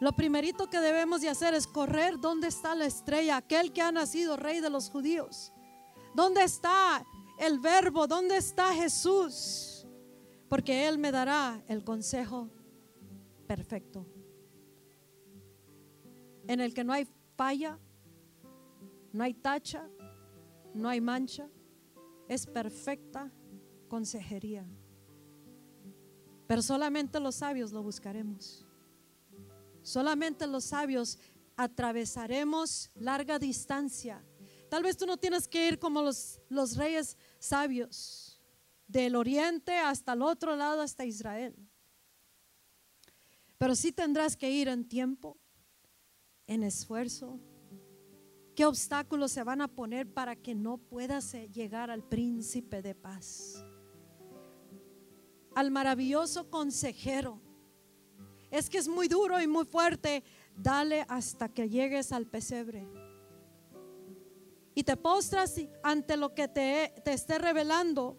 Lo 0.00 0.12
primerito 0.12 0.70
que 0.70 0.80
debemos 0.80 1.20
de 1.20 1.28
hacer 1.28 1.52
es 1.52 1.66
correr 1.66 2.18
donde 2.18 2.48
está 2.48 2.74
la 2.74 2.86
estrella, 2.86 3.36
aquel 3.36 3.74
que 3.74 3.82
ha 3.82 3.92
nacido 3.92 4.38
rey 4.38 4.60
de 4.60 4.70
los 4.70 4.88
judíos. 4.88 5.52
¿Dónde 6.14 6.44
está 6.44 7.04
el 7.38 7.58
verbo? 7.60 8.06
¿Dónde 8.06 8.36
está 8.36 8.74
Jesús? 8.74 9.86
Porque 10.48 10.88
Él 10.88 10.98
me 10.98 11.12
dará 11.12 11.62
el 11.68 11.84
consejo 11.84 12.50
perfecto. 13.46 14.06
En 16.46 16.60
el 16.60 16.72
que 16.72 16.84
no 16.84 16.92
hay 16.92 17.06
falla, 17.36 17.78
no 19.12 19.24
hay 19.24 19.34
tacha, 19.34 19.88
no 20.74 20.88
hay 20.88 21.00
mancha. 21.00 21.48
Es 22.28 22.46
perfecta 22.46 23.32
consejería. 23.88 24.66
Pero 26.46 26.62
solamente 26.62 27.20
los 27.20 27.36
sabios 27.36 27.72
lo 27.72 27.82
buscaremos. 27.82 28.66
Solamente 29.82 30.46
los 30.46 30.64
sabios 30.64 31.18
atravesaremos 31.56 32.90
larga 32.94 33.38
distancia. 33.38 34.24
Tal 34.68 34.82
vez 34.82 34.96
tú 34.96 35.06
no 35.06 35.16
tienes 35.16 35.48
que 35.48 35.66
ir 35.66 35.78
como 35.78 36.02
los, 36.02 36.40
los 36.48 36.76
reyes 36.76 37.16
sabios, 37.38 38.40
del 38.86 39.16
oriente 39.16 39.76
hasta 39.78 40.14
el 40.14 40.22
otro 40.22 40.56
lado, 40.56 40.82
hasta 40.82 41.04
Israel. 41.04 41.54
Pero 43.58 43.74
sí 43.74 43.92
tendrás 43.92 44.36
que 44.36 44.50
ir 44.50 44.68
en 44.68 44.88
tiempo, 44.88 45.36
en 46.46 46.62
esfuerzo. 46.62 47.40
¿Qué 48.54 48.64
obstáculos 48.64 49.32
se 49.32 49.44
van 49.44 49.60
a 49.60 49.68
poner 49.68 50.12
para 50.12 50.34
que 50.34 50.54
no 50.54 50.78
puedas 50.78 51.32
eh, 51.34 51.48
llegar 51.52 51.90
al 51.90 52.02
príncipe 52.02 52.82
de 52.82 52.94
paz? 52.94 53.64
Al 55.54 55.70
maravilloso 55.70 56.50
consejero. 56.50 57.40
Es 58.50 58.70
que 58.70 58.78
es 58.78 58.88
muy 58.88 59.08
duro 59.08 59.40
y 59.40 59.46
muy 59.46 59.64
fuerte. 59.64 60.24
Dale 60.56 61.04
hasta 61.08 61.48
que 61.48 61.68
llegues 61.68 62.12
al 62.12 62.26
pesebre. 62.26 62.86
Y 64.78 64.84
te 64.84 64.96
postras 64.96 65.56
ante 65.82 66.16
lo 66.16 66.34
que 66.34 66.46
te, 66.46 66.92
esté 67.10 67.38
revelando. 67.38 68.16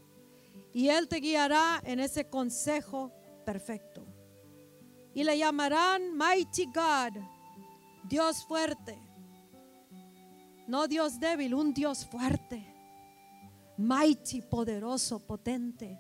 Y 0.74 0.90
Él 0.90 1.08
te 1.08 1.18
guiará 1.18 1.82
en 1.86 2.00
ese 2.00 2.30
consejo 2.30 3.14
perfecto. 3.46 4.06
Y 5.14 5.24
le 5.24 5.38
llamarán 5.38 6.18
Mighty 6.18 6.66
God, 6.66 7.22
Dios 8.10 8.44
fuerte 8.46 9.10
no 10.70 10.88
Dios 10.88 11.20
débil, 11.20 11.56
un 11.56 11.74
Dios 11.74 12.06
fuerte. 12.06 12.64
Mighty, 13.76 14.44
poderoso, 14.44 15.18
potente. 15.20 15.98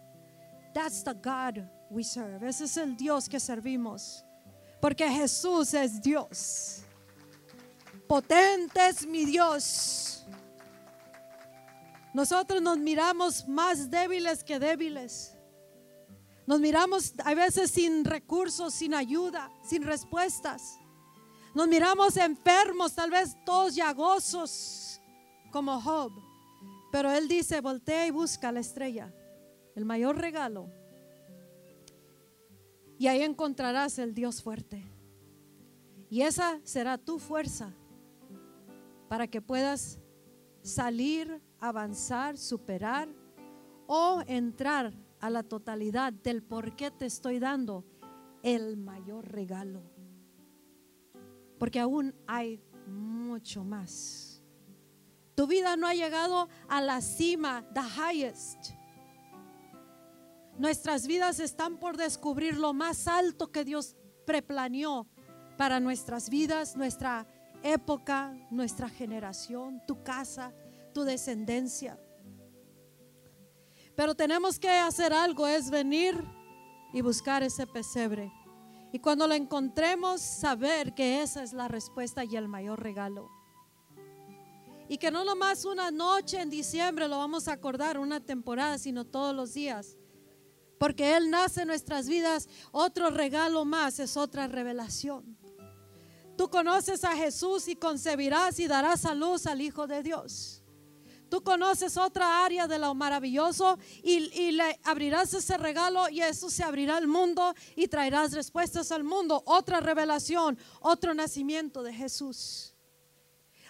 That's 0.76 1.04
the 1.04 1.16
God 1.16 1.68
we 1.90 2.04
serve. 2.04 2.48
Ese 2.48 2.66
es 2.66 2.78
el 2.78 2.96
Dios 2.96 3.28
que 3.28 3.40
servimos. 3.40 4.24
Porque 4.80 5.10
Jesús 5.10 5.74
es 5.74 6.00
Dios. 6.00 6.84
Potente 8.08 8.90
es 8.90 9.08
mi 9.08 9.26
Dios. 9.26 10.09
Nosotros 12.20 12.62
nos 12.62 12.78
miramos 12.78 13.48
más 13.48 13.90
débiles 13.90 14.44
que 14.44 14.60
débiles. 14.60 15.38
Nos 16.46 16.60
miramos 16.60 17.14
a 17.24 17.34
veces 17.34 17.72
sin 17.72 18.04
recursos, 18.04 18.74
sin 18.74 18.94
ayuda, 18.94 19.50
sin 19.64 19.84
respuestas. 19.84 20.78
Nos 21.56 21.70
miramos 21.70 22.18
enfermos, 22.18 22.94
tal 22.94 23.10
vez 23.10 23.38
todos 23.46 23.74
llagosos, 23.74 25.00
como 25.50 25.80
Job. 25.80 26.12
Pero 26.92 27.10
él 27.10 27.30
dice, 27.30 27.62
voltea 27.62 28.08
y 28.08 28.12
busca 28.12 28.52
la 28.52 28.60
estrella, 28.60 29.14
el 29.74 29.86
mayor 29.86 30.18
regalo. 30.18 30.70
Y 32.98 33.08
ahí 33.08 33.22
encontrarás 33.22 33.98
el 33.98 34.14
Dios 34.14 34.44
fuerte. 34.44 34.84
Y 36.10 36.24
esa 36.24 36.60
será 36.66 36.98
tu 36.98 37.18
fuerza 37.18 37.74
para 39.08 39.26
que 39.26 39.42
puedas 39.42 40.00
salir, 40.62 41.42
avanzar, 41.60 42.38
superar 42.38 43.10
o 43.88 44.22
entrar 44.28 44.94
a 45.20 45.30
la 45.30 45.44
totalidad 45.44 46.14
del 46.14 46.44
por 46.44 46.76
qué 46.76 46.92
te 46.92 47.06
estoy 47.06 47.40
dando 47.40 47.86
el 48.44 48.78
mayor 48.78 49.28
regalo 49.28 50.00
porque 51.60 51.80
aún 51.80 52.16
hay 52.26 52.64
mucho 52.88 53.64
más. 53.64 54.42
Tu 55.36 55.46
vida 55.46 55.76
no 55.76 55.88
ha 55.88 55.94
llegado 55.94 56.50
a 56.68 56.82
la 56.82 57.02
cima, 57.02 57.64
the 57.74 57.82
highest. 57.82 58.72
Nuestras 60.58 61.06
vidas 61.06 61.40
están 61.40 61.78
por 61.78 61.96
descubrir 61.96 62.58
lo 62.58 62.74
más 62.74 63.08
alto 63.08 63.52
que 63.52 63.64
Dios 63.64 63.96
preplaneó 64.26 65.08
para 65.58 65.80
nuestras 65.80 66.30
vidas, 66.30 66.76
nuestra 66.76 67.28
época, 67.64 68.34
nuestra 68.50 68.90
generación, 68.90 69.82
tu 69.86 70.04
casa, 70.04 70.54
tu 70.94 71.04
descendencia. 71.04 72.00
Pero 73.96 74.16
tenemos 74.16 74.60
que 74.60 74.70
hacer 74.70 75.14
algo, 75.14 75.48
es 75.48 75.70
venir 75.70 76.24
y 76.94 77.02
buscar 77.02 77.44
ese 77.44 77.68
pesebre 77.68 78.32
y 78.92 79.00
cuando 79.00 79.28
lo 79.28 79.36
encontremos, 79.36 80.22
saber 80.22 80.94
que 80.96 81.22
esa 81.22 81.44
es 81.44 81.54
la 81.54 81.68
respuesta 81.68 82.24
y 82.24 82.36
el 82.36 82.48
mayor 82.48 82.82
regalo. 82.82 83.30
Y 84.88 84.98
que 84.98 85.12
no 85.12 85.24
nomás 85.24 85.66
una 85.66 85.92
noche 85.92 86.42
en 86.42 86.50
diciembre 86.50 87.08
lo 87.08 87.18
vamos 87.18 87.48
a 87.48 87.54
acordar, 87.54 88.00
una 88.00 88.20
temporada, 88.20 88.80
sino 88.80 89.06
todos 89.06 89.36
los 89.36 89.54
días. 89.54 89.96
Porque 90.80 91.16
Él 91.16 91.30
nace 91.30 91.62
en 91.62 91.68
nuestras 91.68 92.08
vidas, 92.08 92.50
otro 92.72 93.12
regalo 93.12 93.64
más 93.66 94.00
es 94.00 94.18
otra 94.18 94.48
revelación. 94.48 95.38
Tú 96.40 96.50
conoces 96.50 97.04
a 97.04 97.18
Jesús 97.18 97.68
y 97.68 97.76
concebirás 97.76 98.60
y 98.60 98.68
darás 98.68 99.04
a 99.04 99.14
luz 99.14 99.46
al 99.46 99.60
Hijo 99.60 99.88
de 99.88 100.02
Dios. 100.02 100.64
Tú 101.30 101.44
conoces 101.44 101.98
otra 101.98 102.46
área 102.46 102.66
de 102.66 102.80
lo 102.80 102.96
maravilloso 102.96 103.78
y, 104.02 104.52
le 104.52 104.80
abrirás 104.86 105.34
ese 105.34 105.58
regalo 105.58 106.08
y 106.08 106.22
eso 106.22 106.50
se 106.50 106.64
abrirá 106.64 106.96
al 106.96 107.08
mundo 107.08 107.54
y 107.76 107.90
traerás 107.90 108.32
respuestas 108.32 108.94
al 108.94 109.04
mundo. 109.04 109.44
Otra 109.48 109.82
revelación, 109.82 110.58
otro 110.80 111.14
nacimiento 111.14 111.84
de 111.84 111.94
Jesús. 111.94 112.74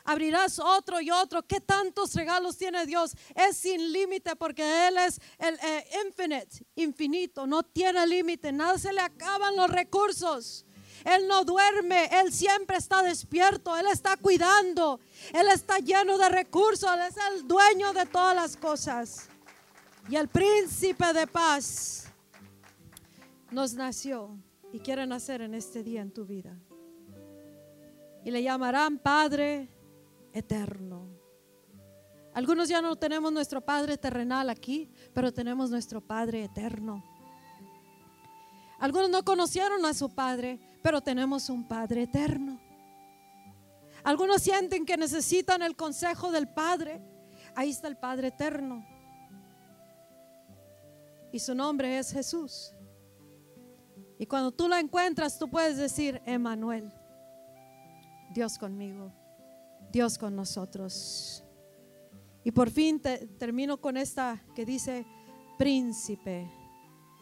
Abrirás 0.04 0.60
otro 0.60 1.02
y 1.02 1.10
otro. 1.10 1.42
¿Qué 1.42 1.62
tantos 1.62 2.14
regalos 2.14 2.56
tiene 2.56 2.86
Dios? 2.86 3.14
Es 3.34 3.58
sin 3.58 3.92
límite 3.92 4.36
porque 4.36 4.88
Él 4.90 4.98
es 4.98 5.20
el 5.40 5.56
eh, 5.56 5.88
infinite, 6.06 6.68
infinito. 6.76 7.48
No 7.48 7.64
tiene 7.64 8.06
límite. 8.06 8.52
Nada 8.52 8.78
se 8.78 8.94
le 8.94 9.02
acaban 9.02 9.56
los 9.56 9.72
recursos. 9.72 10.68
Él 11.06 11.28
no 11.28 11.43
duerme, 11.43 12.10
Él 12.12 12.32
siempre 12.32 12.78
está 12.78 13.04
despierto, 13.04 13.76
Él 13.78 13.88
está 13.91 14.18
cuidando, 14.18 15.00
Él 15.34 15.47
está 15.50 15.78
lleno 15.78 16.18
de 16.18 16.30
recursos, 16.30 16.89
Él 16.93 17.02
es 17.10 17.16
el 17.32 17.47
dueño 17.47 17.93
de 17.93 18.06
todas 18.06 18.36
las 18.36 18.58
cosas. 18.58 19.30
Y 20.10 20.16
el 20.16 20.28
príncipe 20.28 21.14
de 21.14 21.28
paz 21.28 22.08
nos 23.52 23.74
nació 23.74 24.38
y 24.72 24.80
quiere 24.80 25.06
nacer 25.06 25.41
en 25.41 25.54
este 25.54 25.84
día 25.84 26.02
en 26.02 26.12
tu 26.12 26.26
vida. 26.26 26.58
Y 28.24 28.32
le 28.32 28.43
llamarán 28.43 28.97
Padre 28.97 29.70
Eterno. 30.34 31.08
Algunos 32.34 32.70
ya 32.70 32.82
no 32.82 32.95
tenemos 32.95 33.32
nuestro 33.32 33.62
Padre 33.62 33.97
terrenal 33.97 34.50
aquí, 34.50 34.89
pero 35.14 35.34
tenemos 35.34 35.70
nuestro 35.70 36.02
Padre 36.02 36.43
Eterno. 36.43 37.04
Algunos 38.80 39.10
no 39.10 39.24
conocieron 39.24 39.86
a 39.86 39.93
su 39.93 40.10
Padre, 40.10 40.60
pero 40.82 41.02
tenemos 41.02 41.50
un 41.50 41.68
Padre 41.68 42.04
eterno. 42.04 42.60
Algunos 44.04 44.42
sienten 44.42 44.86
que 44.86 44.98
necesitan 44.98 45.62
el 45.62 45.76
consejo 45.76 46.32
del 46.32 46.48
Padre. 46.48 47.02
Ahí 47.56 47.70
está 47.70 47.88
el 47.88 47.98
Padre 47.98 48.30
eterno. 48.30 48.86
Y 51.32 51.40
su 51.40 51.54
nombre 51.54 52.00
es 52.00 52.12
Jesús. 52.12 52.74
Y 54.18 54.26
cuando 54.26 54.52
tú 54.52 54.68
lo 54.68 54.76
encuentras, 54.76 55.38
tú 55.38 55.50
puedes 55.50 55.78
decir, 55.78 56.22
Emanuel, 56.26 56.92
Dios 58.34 58.58
conmigo. 58.58 59.14
Dios 59.92 60.18
con 60.18 60.36
nosotros. 60.36 61.44
Y 62.44 62.52
por 62.52 62.70
fin 62.70 63.02
termino 63.38 63.80
con 63.80 63.98
esta 63.98 64.42
que 64.56 64.66
dice, 64.66 65.06
príncipe 65.58 66.50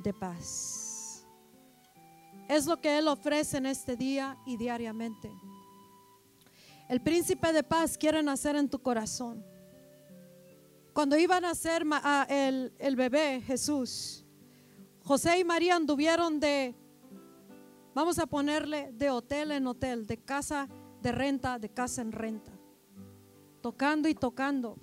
de 0.03 0.14
paz. 0.14 0.86
Es 2.48 2.66
lo 2.66 2.80
que 2.80 2.98
Él 2.98 3.08
ofrece 3.08 3.58
en 3.58 3.66
este 3.66 3.95
día 3.95 4.38
y 4.45 4.58
diariamente. 4.58 5.32
El 6.88 7.02
príncipe 7.02 7.52
de 7.52 7.64
paz 7.64 7.98
quiere 7.98 8.24
nacer 8.24 8.56
en 8.56 8.70
tu 8.70 8.80
corazón. 8.80 9.45
Cuando 10.93 11.18
iban 11.18 11.43
a 11.43 11.50
nacer 11.50 11.84
el, 12.30 12.74
el 12.80 12.95
bebé 12.95 13.41
Jesús, 13.41 14.26
José 15.04 15.39
y 15.39 15.43
María 15.43 15.76
anduvieron 15.76 16.39
de, 16.39 16.74
vamos 17.93 18.18
a 18.20 18.26
ponerle, 18.26 18.91
de 18.93 19.10
hotel 19.10 19.52
en 19.52 19.68
hotel, 19.68 20.08
de 20.08 20.18
casa 20.18 20.68
de 21.02 21.12
renta, 21.12 21.60
de 21.60 21.70
casa 21.70 22.02
en 22.02 22.12
renta, 22.12 22.52
tocando 23.62 24.10
y 24.10 24.16
tocando. 24.16 24.78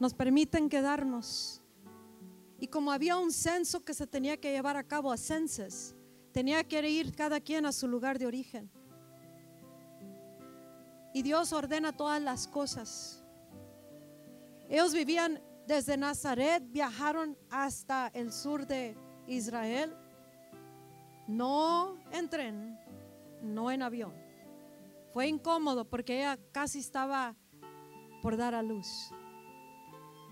Nos 0.00 0.14
permiten 0.14 0.68
quedarnos. 0.68 1.62
Y 2.58 2.66
como 2.66 2.90
había 2.90 3.16
un 3.16 3.30
censo 3.30 3.84
que 3.84 3.94
se 3.94 4.06
tenía 4.06 4.36
que 4.38 4.52
llevar 4.52 4.76
a 4.76 4.84
cabo 4.84 5.12
a 5.12 5.16
censos, 5.16 5.94
tenía 6.34 6.64
que 6.64 6.90
ir 6.90 7.14
cada 7.14 7.40
quien 7.40 7.64
a 7.64 7.72
su 7.72 7.86
lugar 7.86 8.18
de 8.18 8.26
origen. 8.26 8.68
Y 11.14 11.22
Dios 11.22 11.52
ordena 11.52 11.96
todas 11.96 12.20
las 12.20 12.48
cosas. 12.48 13.24
Ellos 14.68 14.92
vivían 14.92 15.40
desde 15.68 15.96
Nazaret, 15.96 16.60
viajaron 16.66 17.38
hasta 17.50 18.08
el 18.08 18.32
sur 18.32 18.66
de 18.66 18.96
Israel, 19.28 19.94
no 21.28 21.96
en 22.10 22.28
tren, 22.28 22.78
no 23.40 23.70
en 23.70 23.82
avión. 23.82 24.12
Fue 25.12 25.28
incómodo 25.28 25.88
porque 25.88 26.18
ella 26.18 26.36
casi 26.50 26.80
estaba 26.80 27.36
por 28.20 28.36
dar 28.36 28.56
a 28.56 28.62
luz. 28.62 29.12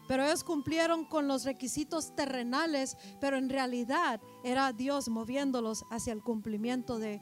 Pero 0.09 0.25
ellos 0.25 0.45
cumplieron 0.45 1.05
con 1.05 1.29
los 1.29 1.45
requisitos 1.45 2.15
terrenales, 2.15 2.97
pero 3.21 3.37
en 3.37 3.49
realidad 3.49 4.21
era 4.45 4.73
Dios 4.73 5.09
moviéndolos 5.09 5.85
hacia 5.91 6.13
el 6.13 6.23
cumplimiento 6.23 6.99
de 6.99 7.21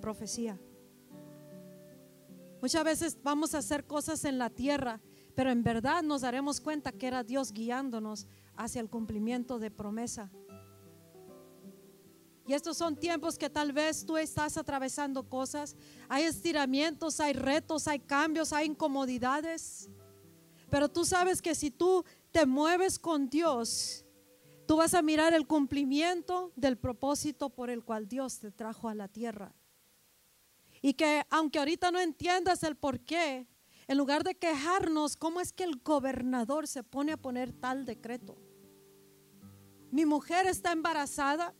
profecía. 0.00 0.58
Muchas 2.60 2.84
veces 2.84 3.18
vamos 3.22 3.54
a 3.54 3.58
hacer 3.58 3.86
cosas 3.86 4.24
en 4.24 4.38
la 4.38 4.50
tierra, 4.50 5.00
pero 5.34 5.50
en 5.50 5.62
verdad 5.62 6.02
nos 6.02 6.22
daremos 6.22 6.60
cuenta 6.60 6.92
que 6.92 7.06
era 7.06 7.22
Dios 7.22 7.52
guiándonos 7.52 8.26
hacia 8.56 8.80
el 8.80 8.88
cumplimiento 8.88 9.58
de 9.58 9.70
promesa. 9.70 10.30
Y 12.46 12.54
estos 12.54 12.76
son 12.76 12.96
tiempos 12.96 13.36
que 13.36 13.50
tal 13.50 13.72
vez 13.72 14.06
tú 14.06 14.16
estás 14.16 14.56
atravesando 14.56 15.28
cosas. 15.28 15.76
Hay 16.08 16.24
estiramientos, 16.24 17.18
hay 17.18 17.32
retos, 17.32 17.88
hay 17.88 17.98
cambios, 17.98 18.52
hay 18.52 18.66
incomodidades. 18.66 19.90
Pero 20.70 20.88
tú 20.88 21.04
sabes 21.04 21.40
que 21.40 21.54
si 21.54 21.70
tú 21.70 22.04
te 22.32 22.46
mueves 22.46 22.98
con 22.98 23.28
Dios, 23.28 24.04
tú 24.66 24.76
vas 24.76 24.94
a 24.94 25.02
mirar 25.02 25.32
el 25.32 25.46
cumplimiento 25.46 26.52
del 26.56 26.76
propósito 26.76 27.50
por 27.50 27.70
el 27.70 27.84
cual 27.84 28.08
Dios 28.08 28.40
te 28.40 28.50
trajo 28.50 28.88
a 28.88 28.94
la 28.94 29.08
tierra. 29.08 29.54
Y 30.82 30.94
que 30.94 31.24
aunque 31.30 31.58
ahorita 31.58 31.90
no 31.90 32.00
entiendas 32.00 32.62
el 32.62 32.76
por 32.76 33.00
qué, 33.00 33.46
en 33.88 33.98
lugar 33.98 34.24
de 34.24 34.34
quejarnos, 34.34 35.16
¿cómo 35.16 35.40
es 35.40 35.52
que 35.52 35.64
el 35.64 35.80
gobernador 35.82 36.66
se 36.66 36.82
pone 36.82 37.12
a 37.12 37.16
poner 37.16 37.52
tal 37.52 37.86
decreto? 37.86 38.36
Mi 39.92 40.04
mujer 40.04 40.46
está 40.46 40.72
embarazada. 40.72 41.54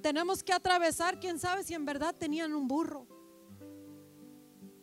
Tenemos 0.00 0.42
que 0.44 0.52
atravesar, 0.52 1.18
quién 1.18 1.38
sabe 1.38 1.64
si 1.64 1.74
en 1.74 1.84
verdad 1.84 2.14
tenían 2.14 2.54
un 2.54 2.68
burro. 2.68 3.06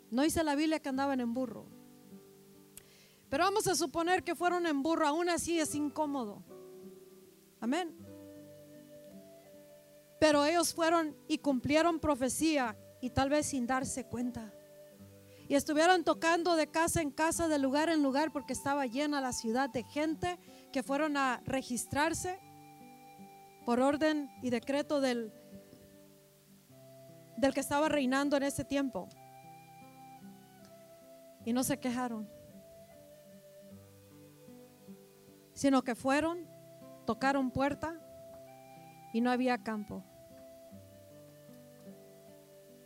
No 0.10 0.24
dice 0.24 0.44
la 0.44 0.56
Biblia 0.56 0.80
que 0.80 0.89
andaban 0.89 1.22
en 1.22 1.34
burro. 1.34 1.66
Pero 3.32 3.46
vamos 3.46 3.66
a 3.68 3.76
suponer 3.76 4.26
que 4.26 4.36
fueron 4.36 4.68
en 4.68 4.84
burro, 4.84 5.08
aún 5.08 5.30
así 5.30 5.58
es 5.58 5.74
incómodo. 5.74 6.44
Amén. 7.62 7.98
Pero 10.20 10.44
ellos 10.44 10.74
fueron 10.74 11.16
y 11.30 11.38
cumplieron 11.38 12.02
profecía 12.02 12.78
y 13.00 13.10
tal 13.10 13.30
vez 13.30 13.46
sin 13.46 13.66
darse 13.66 14.06
cuenta. 14.06 14.54
Y 15.48 15.56
estuvieron 15.56 16.04
tocando 16.04 16.58
de 16.58 16.68
casa 16.68 17.02
en 17.02 17.10
casa, 17.10 17.48
de 17.48 17.58
lugar 17.58 17.88
en 17.88 18.04
lugar, 18.04 18.34
porque 18.34 18.52
estaba 18.52 18.86
llena 18.86 19.22
la 19.22 19.32
ciudad 19.32 19.70
de 19.70 19.86
gente 19.86 20.38
que 20.74 20.84
fueron 20.84 21.16
a 21.16 21.42
registrarse 21.46 22.38
por 23.66 23.80
orden 23.80 24.30
y 24.42 24.50
decreto 24.50 25.00
del, 25.00 25.32
del 27.38 27.54
que 27.54 27.62
estaba 27.62 27.88
reinando 27.88 28.36
en 28.36 28.44
ese 28.44 28.66
tiempo. 28.66 29.08
Y 31.46 31.54
no 31.54 31.64
se 31.64 31.80
quejaron, 31.80 32.30
sino 35.62 35.84
que 35.84 35.93
fueron, 35.93 36.47
tocaron 37.05 37.51
puerta 37.51 38.01
y 39.14 39.22
no 39.22 39.30
había 39.30 39.62
campo. 39.62 40.03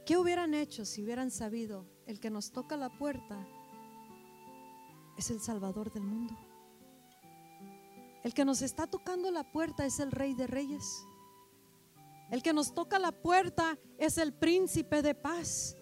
¿Qué 0.05 0.17
hubieran 0.17 0.53
hecho 0.53 0.83
si 0.83 1.01
hubieran 1.01 1.31
sabido 1.31 1.87
el 2.05 2.19
que 2.19 2.29
nos 2.29 2.51
toca 2.51 2.75
la 2.75 2.89
puerta 2.89 3.47
es 5.17 5.31
el 5.31 5.39
Salvador 5.39 5.93
del 5.93 6.03
mundo? 6.03 6.37
El 8.25 8.33
que 8.33 8.43
nos 8.43 8.61
está 8.61 8.87
tocando 8.87 9.31
la 9.31 9.49
puerta 9.53 9.85
es 9.85 10.01
el 10.01 10.11
Rey 10.11 10.33
de 10.33 10.45
Reyes. 10.45 11.07
El 12.29 12.43
que 12.43 12.51
nos 12.51 12.73
toca 12.73 12.99
la 12.99 13.13
puerta 13.13 13.79
es 13.97 14.17
el 14.17 14.33
príncipe 14.33 15.01
de 15.01 15.15
paz, 15.15 15.77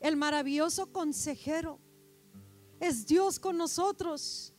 el 0.00 0.16
maravilloso 0.16 0.90
consejero. 0.92 1.78
Es 2.80 3.06
Dios 3.06 3.38
con 3.38 3.56
nosotros. 3.56 4.52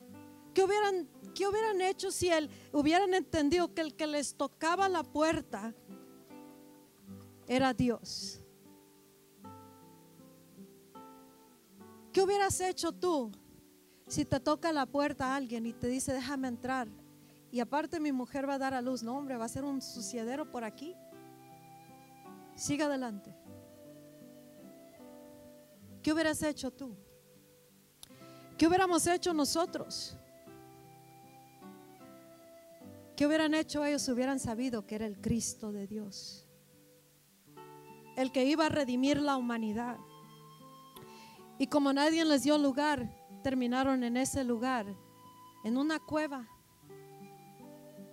¿Qué 0.53 0.63
hubieran, 0.63 1.07
qué 1.33 1.47
hubieran 1.47 1.81
hecho 1.81 2.11
si 2.11 2.29
él, 2.29 2.49
hubieran 2.71 3.13
entendido 3.13 3.73
que 3.73 3.81
el 3.81 3.95
que 3.95 4.07
les 4.07 4.35
tocaba 4.35 4.89
la 4.89 5.03
puerta 5.03 5.73
era 7.47 7.73
Dios? 7.73 8.41
¿Qué 12.11 12.21
hubieras 12.21 12.59
hecho 12.59 12.91
tú 12.91 13.31
si 14.07 14.25
te 14.25 14.39
toca 14.39 14.71
la 14.71 14.85
puerta 14.85 15.27
a 15.27 15.35
alguien 15.35 15.65
y 15.65 15.73
te 15.73 15.87
dice, 15.87 16.13
déjame 16.13 16.47
entrar? 16.47 16.87
Y 17.51 17.59
aparte 17.59 17.99
mi 17.99 18.11
mujer 18.11 18.47
va 18.47 18.55
a 18.55 18.59
dar 18.59 18.73
a 18.73 18.81
luz. 18.81 19.03
No, 19.03 19.17
hombre, 19.17 19.37
va 19.37 19.45
a 19.45 19.49
ser 19.49 19.63
un 19.63 19.81
suciedero 19.81 20.51
por 20.51 20.63
aquí. 20.63 20.95
Siga 22.55 22.85
adelante. 22.85 23.35
¿Qué 26.01 26.13
hubieras 26.13 26.41
hecho 26.43 26.71
tú? 26.71 26.95
¿Qué 28.57 28.67
hubiéramos 28.67 29.05
hecho 29.07 29.33
nosotros? 29.33 30.17
¿Qué 33.19 33.27
hubieran 33.27 33.53
hecho 33.53 33.83
ellos 33.83 34.03
si 34.03 34.11
hubieran 34.13 34.39
sabido 34.39 34.87
que 34.87 34.95
era 34.95 35.05
el 35.05 35.19
Cristo 35.19 35.73
de 35.73 35.87
Dios? 35.87 36.47
El 38.15 38.31
que 38.31 38.45
iba 38.45 38.67
a 38.67 38.69
redimir 38.69 39.21
la 39.21 39.35
humanidad. 39.35 39.97
Y 41.57 41.67
como 41.67 41.91
nadie 41.91 42.23
les 42.23 42.43
dio 42.43 42.57
lugar, 42.57 43.13
terminaron 43.43 44.05
en 44.05 44.15
ese 44.15 44.45
lugar, 44.45 44.85
en 45.65 45.75
una 45.75 45.99
cueva. 45.99 46.47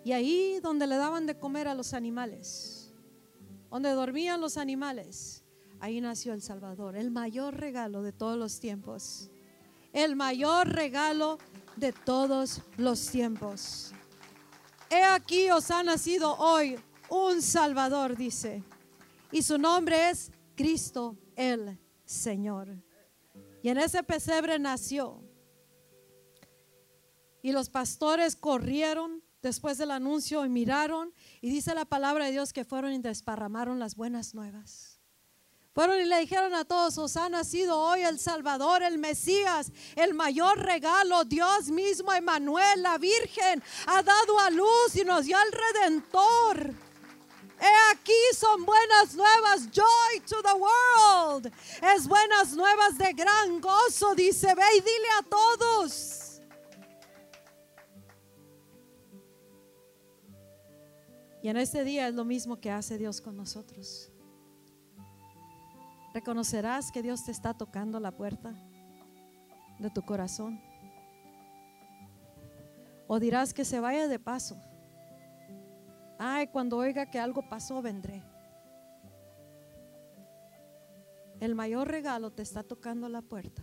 Y 0.05 0.11
ahí 0.11 0.59
donde 0.61 0.89
le 0.89 0.97
daban 0.97 1.25
de 1.25 1.39
comer 1.39 1.69
a 1.69 1.75
los 1.77 1.95
animales, 1.95 2.93
donde 3.71 3.91
dormían 3.91 4.41
los 4.41 4.57
animales, 4.57 5.45
ahí 5.79 6.01
nació 6.01 6.33
el 6.33 6.43
Salvador, 6.43 6.97
el 6.97 7.13
mayor 7.13 7.55
regalo 7.55 8.03
de 8.03 8.13
todos 8.13 8.37
los 8.37 8.59
tiempos. 8.59 9.31
El 9.93 10.17
mayor 10.17 10.67
regalo 10.67 11.39
de 11.77 11.93
todos 11.93 12.61
los 12.77 13.09
tiempos. 13.09 13.93
He 14.91 15.03
aquí 15.03 15.51
os 15.51 15.71
ha 15.71 15.83
nacido 15.83 16.37
hoy 16.37 16.79
un 17.09 17.43
Salvador, 17.43 18.17
dice. 18.17 18.63
Y 19.33 19.43
su 19.43 19.59
nombre 19.59 20.11
es 20.11 20.31
Cristo 20.55 21.17
el 21.35 21.79
Señor. 22.05 22.69
Y 23.63 23.69
en 23.69 23.79
ese 23.79 24.03
pesebre 24.03 24.59
nació. 24.59 25.23
Y 27.43 27.53
los 27.53 27.69
pastores 27.69 28.37
corrieron 28.37 29.23
después 29.43 29.79
del 29.79 29.91
anuncio 29.91 30.45
y 30.45 30.49
miraron. 30.49 31.13
Y 31.41 31.51
dice 31.51 31.75
la 31.75 31.85
palabra 31.85 32.27
de 32.27 32.33
Dios 32.33 32.53
que 32.53 32.65
fueron 32.65 32.93
y 32.93 32.99
desparramaron 32.99 33.79
las 33.79 33.97
buenas 33.97 34.35
nuevas. 34.35 34.96
Fueron 35.77 36.01
y 36.01 36.07
le 36.07 36.21
dijeron 36.21 36.55
a 36.55 36.65
todos, 36.65 36.97
os 36.97 37.19
ha 37.19 37.29
nacido 37.29 37.79
hoy 37.79 38.01
el 38.01 38.19
Salvador, 38.19 38.83
el 38.83 38.97
Mesías, 38.97 39.71
el 39.95 40.15
mayor 40.15 40.59
regalo, 40.59 41.23
Dios 41.27 41.69
mismo, 41.69 42.15
Emanuel, 42.15 42.81
la 42.81 42.97
Virgen, 42.97 43.63
ha 43.87 44.03
dado 44.03 44.39
a 44.39 44.49
luz 44.49 44.95
y 44.95 45.05
nos 45.05 45.27
dio 45.27 45.37
al 45.37 45.53
Redentor. 45.53 46.75
He 47.61 47.93
aquí 47.93 48.15
son 48.35 48.65
buenas 48.65 49.15
nuevas, 49.15 49.71
joy 49.71 50.21
to 50.27 50.37
the 50.41 50.55
world. 50.55 51.53
Es 51.95 52.09
buenas 52.09 52.55
nuevas 52.55 52.97
de 52.97 53.13
gran 53.13 53.61
gozo, 53.61 54.15
dice, 54.15 54.55
ve 54.55 54.63
y 54.79 54.81
dile 54.81 55.09
a 55.21 55.23
todos. 55.25 56.41
Y 61.43 61.49
en 61.51 61.59
este 61.59 61.85
día 61.85 62.09
es 62.09 62.15
lo 62.15 62.25
mismo 62.25 62.59
que 62.59 62.71
hace 62.71 62.97
Dios 62.97 63.21
con 63.21 63.37
nosotros. 63.37 64.11
Reconocerás 66.17 66.91
que 66.91 67.03
Dios 67.03 67.25
te 67.25 67.31
está 67.31 67.53
tocando 67.53 68.01
la 68.01 68.11
puerta. 68.11 68.55
de 69.79 69.91
tu 69.91 70.01
corazón. 70.01 70.59
O 73.07 73.21
dirás 73.21 73.53
que 73.53 73.67
se 73.67 73.81
vaya 73.81 74.09
de 74.09 74.19
paso. 74.19 74.57
Ay, 76.19 76.47
cuando 76.47 76.79
oiga 76.79 77.11
que 77.11 77.19
algo 77.19 77.47
pasó, 77.47 77.83
vendré. 77.83 78.23
El 81.39 81.55
mayor 81.55 81.87
regalo 81.87 82.33
te 82.33 82.41
está 82.41 82.63
tocando 82.63 83.11
la 83.11 83.21
puerta. 83.21 83.63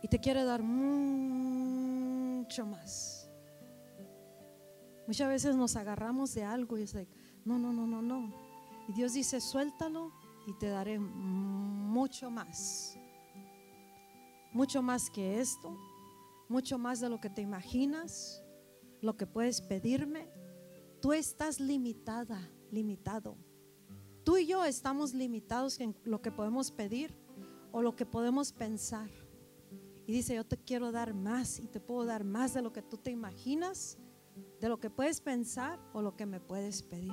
Y 0.00 0.08
te 0.08 0.18
quiere 0.18 0.44
dar 0.44 0.62
mucho 0.62 2.64
más. 2.64 3.30
Muchas 5.06 5.28
veces 5.28 5.56
nos 5.56 5.76
agarramos 5.76 6.32
de 6.32 6.44
algo 6.44 6.78
y 6.78 6.84
es 6.84 6.94
no, 7.44 7.58
no, 7.58 7.70
no, 7.70 7.86
no, 7.86 8.00
no. 8.00 8.32
Y 8.88 8.94
Dios 8.94 9.12
dice, 9.12 9.42
suéltalo 9.42 10.23
y 10.46 10.52
te 10.54 10.68
daré 10.68 10.98
mucho 10.98 12.30
más. 12.30 12.98
Mucho 14.52 14.82
más 14.82 15.10
que 15.10 15.40
esto, 15.40 15.76
mucho 16.48 16.78
más 16.78 17.00
de 17.00 17.08
lo 17.08 17.20
que 17.20 17.30
te 17.30 17.42
imaginas, 17.42 18.42
lo 19.00 19.16
que 19.16 19.26
puedes 19.26 19.60
pedirme. 19.60 20.28
Tú 21.00 21.12
estás 21.12 21.60
limitada, 21.60 22.50
limitado. 22.70 23.36
Tú 24.24 24.38
y 24.38 24.46
yo 24.46 24.64
estamos 24.64 25.12
limitados 25.12 25.80
en 25.80 25.96
lo 26.04 26.22
que 26.22 26.32
podemos 26.32 26.70
pedir 26.70 27.14
o 27.72 27.82
lo 27.82 27.94
que 27.96 28.06
podemos 28.06 28.52
pensar. 28.52 29.10
Y 30.06 30.12
dice, 30.12 30.34
yo 30.34 30.44
te 30.44 30.56
quiero 30.56 30.92
dar 30.92 31.14
más 31.14 31.58
y 31.58 31.66
te 31.66 31.80
puedo 31.80 32.04
dar 32.04 32.24
más 32.24 32.54
de 32.54 32.62
lo 32.62 32.72
que 32.72 32.82
tú 32.82 32.96
te 32.96 33.10
imaginas, 33.10 33.98
de 34.60 34.68
lo 34.68 34.78
que 34.78 34.90
puedes 34.90 35.20
pensar 35.20 35.80
o 35.92 36.00
lo 36.00 36.16
que 36.16 36.26
me 36.26 36.40
puedes 36.40 36.82
pedir. 36.82 37.12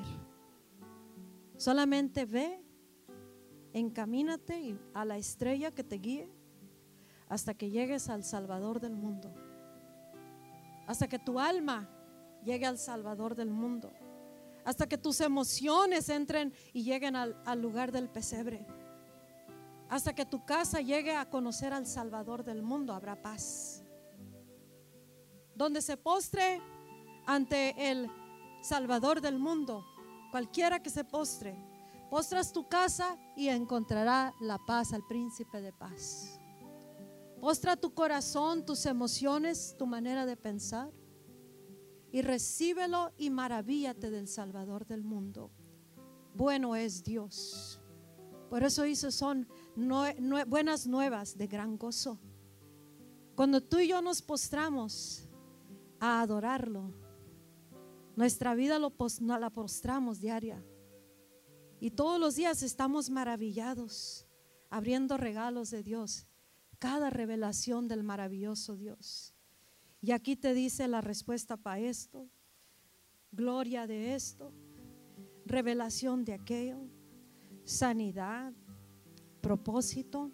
Solamente 1.58 2.26
ve, 2.26 2.64
encamínate 3.74 4.78
a 4.94 5.06
la 5.06 5.18
estrella 5.18 5.72
que 5.72 5.84
te 5.84 5.98
guíe 5.98 6.30
hasta 7.30 7.54
que 7.54 7.70
llegues 7.70 8.10
al 8.10 8.24
Salvador 8.24 8.80
del 8.80 8.96
mundo. 8.96 9.34
Hasta 10.88 11.08
que 11.08 11.20
tu 11.20 11.40
alma 11.40 11.90
llegue 12.44 12.66
al 12.66 12.78
Salvador 12.78 13.36
del 13.36 13.52
mundo 13.52 13.92
hasta 14.66 14.88
que 14.88 14.98
tus 14.98 15.22
emociones 15.22 16.10
entren 16.10 16.54
y 16.74 16.84
lleguen 16.84 17.16
al, 17.16 17.62
lugar 17.62 17.92
del 17.92 18.10
pesebre. 18.10 18.66
Hasta 19.90 20.14
que 20.14 20.26
tu 20.26 20.46
casa 20.46 20.82
llegue 20.82 21.16
a 21.16 21.30
conocer 21.30 21.74
al 21.74 21.86
Salvador 21.86 22.44
del 22.44 22.62
mundo, 22.62 22.94
habrá 22.94 23.22
paz. 23.22 23.84
Donde 25.56 25.82
se 25.82 25.98
postre 25.98 26.62
ante 27.26 27.92
el 27.92 28.10
Salvador 28.62 29.22
del 29.22 29.38
mundo, 29.38 29.86
cualquiera 30.32 30.82
que 30.82 30.90
se 30.90 31.04
postre, 31.04 31.56
postras 32.12 32.52
tu 32.52 32.68
casa 32.68 33.18
y 33.38 33.48
encontrará 33.48 34.36
la 34.42 34.58
paz 34.58 34.92
al 34.92 35.02
príncipe 35.08 35.62
de 35.62 35.72
paz. 35.72 36.38
Postra 37.40 37.78
tu 37.78 37.94
corazón, 37.94 38.66
tus 38.66 38.86
emociones, 38.86 39.76
tu 39.80 39.88
manera 39.88 40.26
de 40.26 40.36
pensar 40.36 40.92
y 42.12 42.22
recíbelo 42.22 43.14
y 43.18 43.30
maravíllate 43.30 44.12
del 44.12 44.28
Salvador 44.28 44.86
del 44.86 45.06
mundo. 45.06 45.52
Bueno 46.36 46.76
es 46.76 47.02
Dios. 47.02 47.80
Por 48.50 48.62
eso 48.64 48.86
hizo 48.86 49.10
son 49.10 49.48
buenas 50.48 50.88
nuevas 50.88 51.38
de 51.38 51.48
gran 51.48 51.78
gozo. 51.78 52.20
Cuando 53.36 53.62
tú 53.62 53.80
y 53.80 53.88
yo 53.88 54.02
nos 54.02 54.22
postramos 54.22 55.30
a 56.02 56.20
adorarlo, 56.20 56.92
nuestra 58.18 58.54
vida 58.54 58.80
lo 58.80 58.94
la 59.18 59.50
postramos 59.50 60.20
diaria. 60.20 60.62
Y 61.82 61.90
todos 61.90 62.20
los 62.20 62.36
días 62.36 62.62
estamos 62.62 63.10
maravillados, 63.10 64.28
abriendo 64.70 65.18
regalos 65.18 65.72
de 65.72 65.82
Dios, 65.82 66.28
cada 66.78 67.10
revelación 67.10 67.88
del 67.88 68.04
maravilloso 68.04 68.78
Dios. 68.78 69.34
Y 70.00 70.12
aquí 70.12 70.36
te 70.36 70.54
dice 70.54 70.88
la 70.88 71.02
respuesta 71.02 71.58
para 71.58 71.80
esto, 71.80 72.30
gloria 73.32 73.88
de 73.88 74.14
esto, 74.14 74.54
revelación 75.48 76.24
de 76.24 76.34
aquello, 76.34 76.78
sanidad, 77.64 78.54
propósito, 79.42 80.32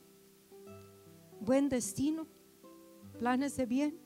buen 1.40 1.70
destino, 1.70 2.28
planes 3.20 3.56
de 3.56 3.66
bien, 3.66 4.00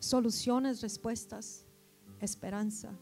soluciones, 0.00 0.80
respuestas, 0.82 1.64
esperanza. 2.18 2.98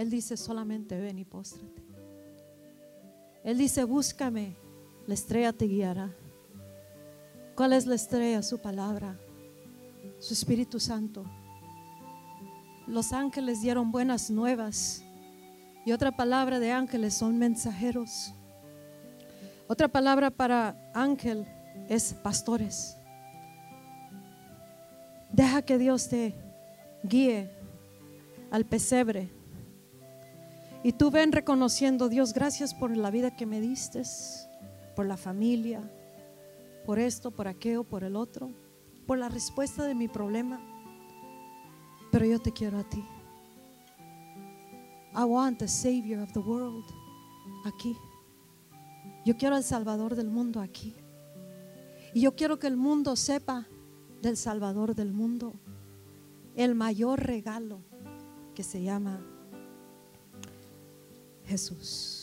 Él 0.00 0.08
dice 0.08 0.38
solamente 0.38 0.98
ven 0.98 1.18
y 1.18 1.26
póstrate. 1.26 1.82
Él 3.44 3.58
dice 3.58 3.84
búscame, 3.84 4.56
la 5.06 5.12
estrella 5.12 5.52
te 5.52 5.66
guiará. 5.66 6.10
¿Cuál 7.54 7.74
es 7.74 7.84
la 7.84 7.96
estrella? 7.96 8.42
Su 8.42 8.62
palabra, 8.62 9.18
su 10.18 10.32
Espíritu 10.32 10.80
Santo. 10.80 11.26
Los 12.86 13.12
ángeles 13.12 13.60
dieron 13.60 13.92
buenas 13.92 14.30
nuevas. 14.30 15.04
Y 15.84 15.92
otra 15.92 16.16
palabra 16.16 16.60
de 16.60 16.72
ángeles 16.72 17.12
son 17.12 17.38
mensajeros. 17.38 18.32
Otra 19.68 19.86
palabra 19.86 20.30
para 20.30 20.90
ángel 20.94 21.44
es 21.90 22.14
pastores. 22.14 22.96
Deja 25.30 25.60
que 25.60 25.76
Dios 25.76 26.08
te 26.08 26.34
guíe 27.02 27.50
al 28.50 28.64
pesebre. 28.64 29.39
Y 30.82 30.92
tú 30.92 31.10
ven 31.10 31.32
reconociendo, 31.32 32.08
Dios, 32.08 32.32
gracias 32.32 32.74
por 32.74 32.96
la 32.96 33.10
vida 33.10 33.36
que 33.36 33.44
me 33.44 33.60
diste, 33.60 34.02
por 34.96 35.06
la 35.06 35.18
familia, 35.18 35.82
por 36.86 36.98
esto, 36.98 37.30
por 37.30 37.48
aquello, 37.48 37.84
por 37.84 38.02
el 38.02 38.16
otro, 38.16 38.50
por 39.06 39.18
la 39.18 39.28
respuesta 39.28 39.84
de 39.84 39.94
mi 39.94 40.08
problema. 40.08 40.60
Pero 42.10 42.24
yo 42.24 42.38
te 42.38 42.52
quiero 42.52 42.78
a 42.78 42.84
ti. 42.84 43.04
I 45.14 45.24
want 45.24 45.58
the 45.58 45.68
Savior 45.68 46.20
of 46.20 46.32
the 46.32 46.38
world 46.38 46.84
aquí. 47.66 47.96
Yo 49.26 49.36
quiero 49.36 49.56
al 49.56 49.64
Salvador 49.64 50.14
del 50.14 50.30
mundo 50.30 50.60
aquí. 50.60 50.94
Y 52.14 52.22
yo 52.22 52.34
quiero 52.34 52.58
que 52.58 52.66
el 52.66 52.76
mundo 52.76 53.16
sepa 53.16 53.66
del 54.22 54.36
Salvador 54.36 54.94
del 54.94 55.12
mundo. 55.12 55.52
El 56.56 56.74
mayor 56.74 57.20
regalo 57.20 57.80
que 58.54 58.62
se 58.62 58.82
llama 58.82 59.20
Jesús. 61.50 62.19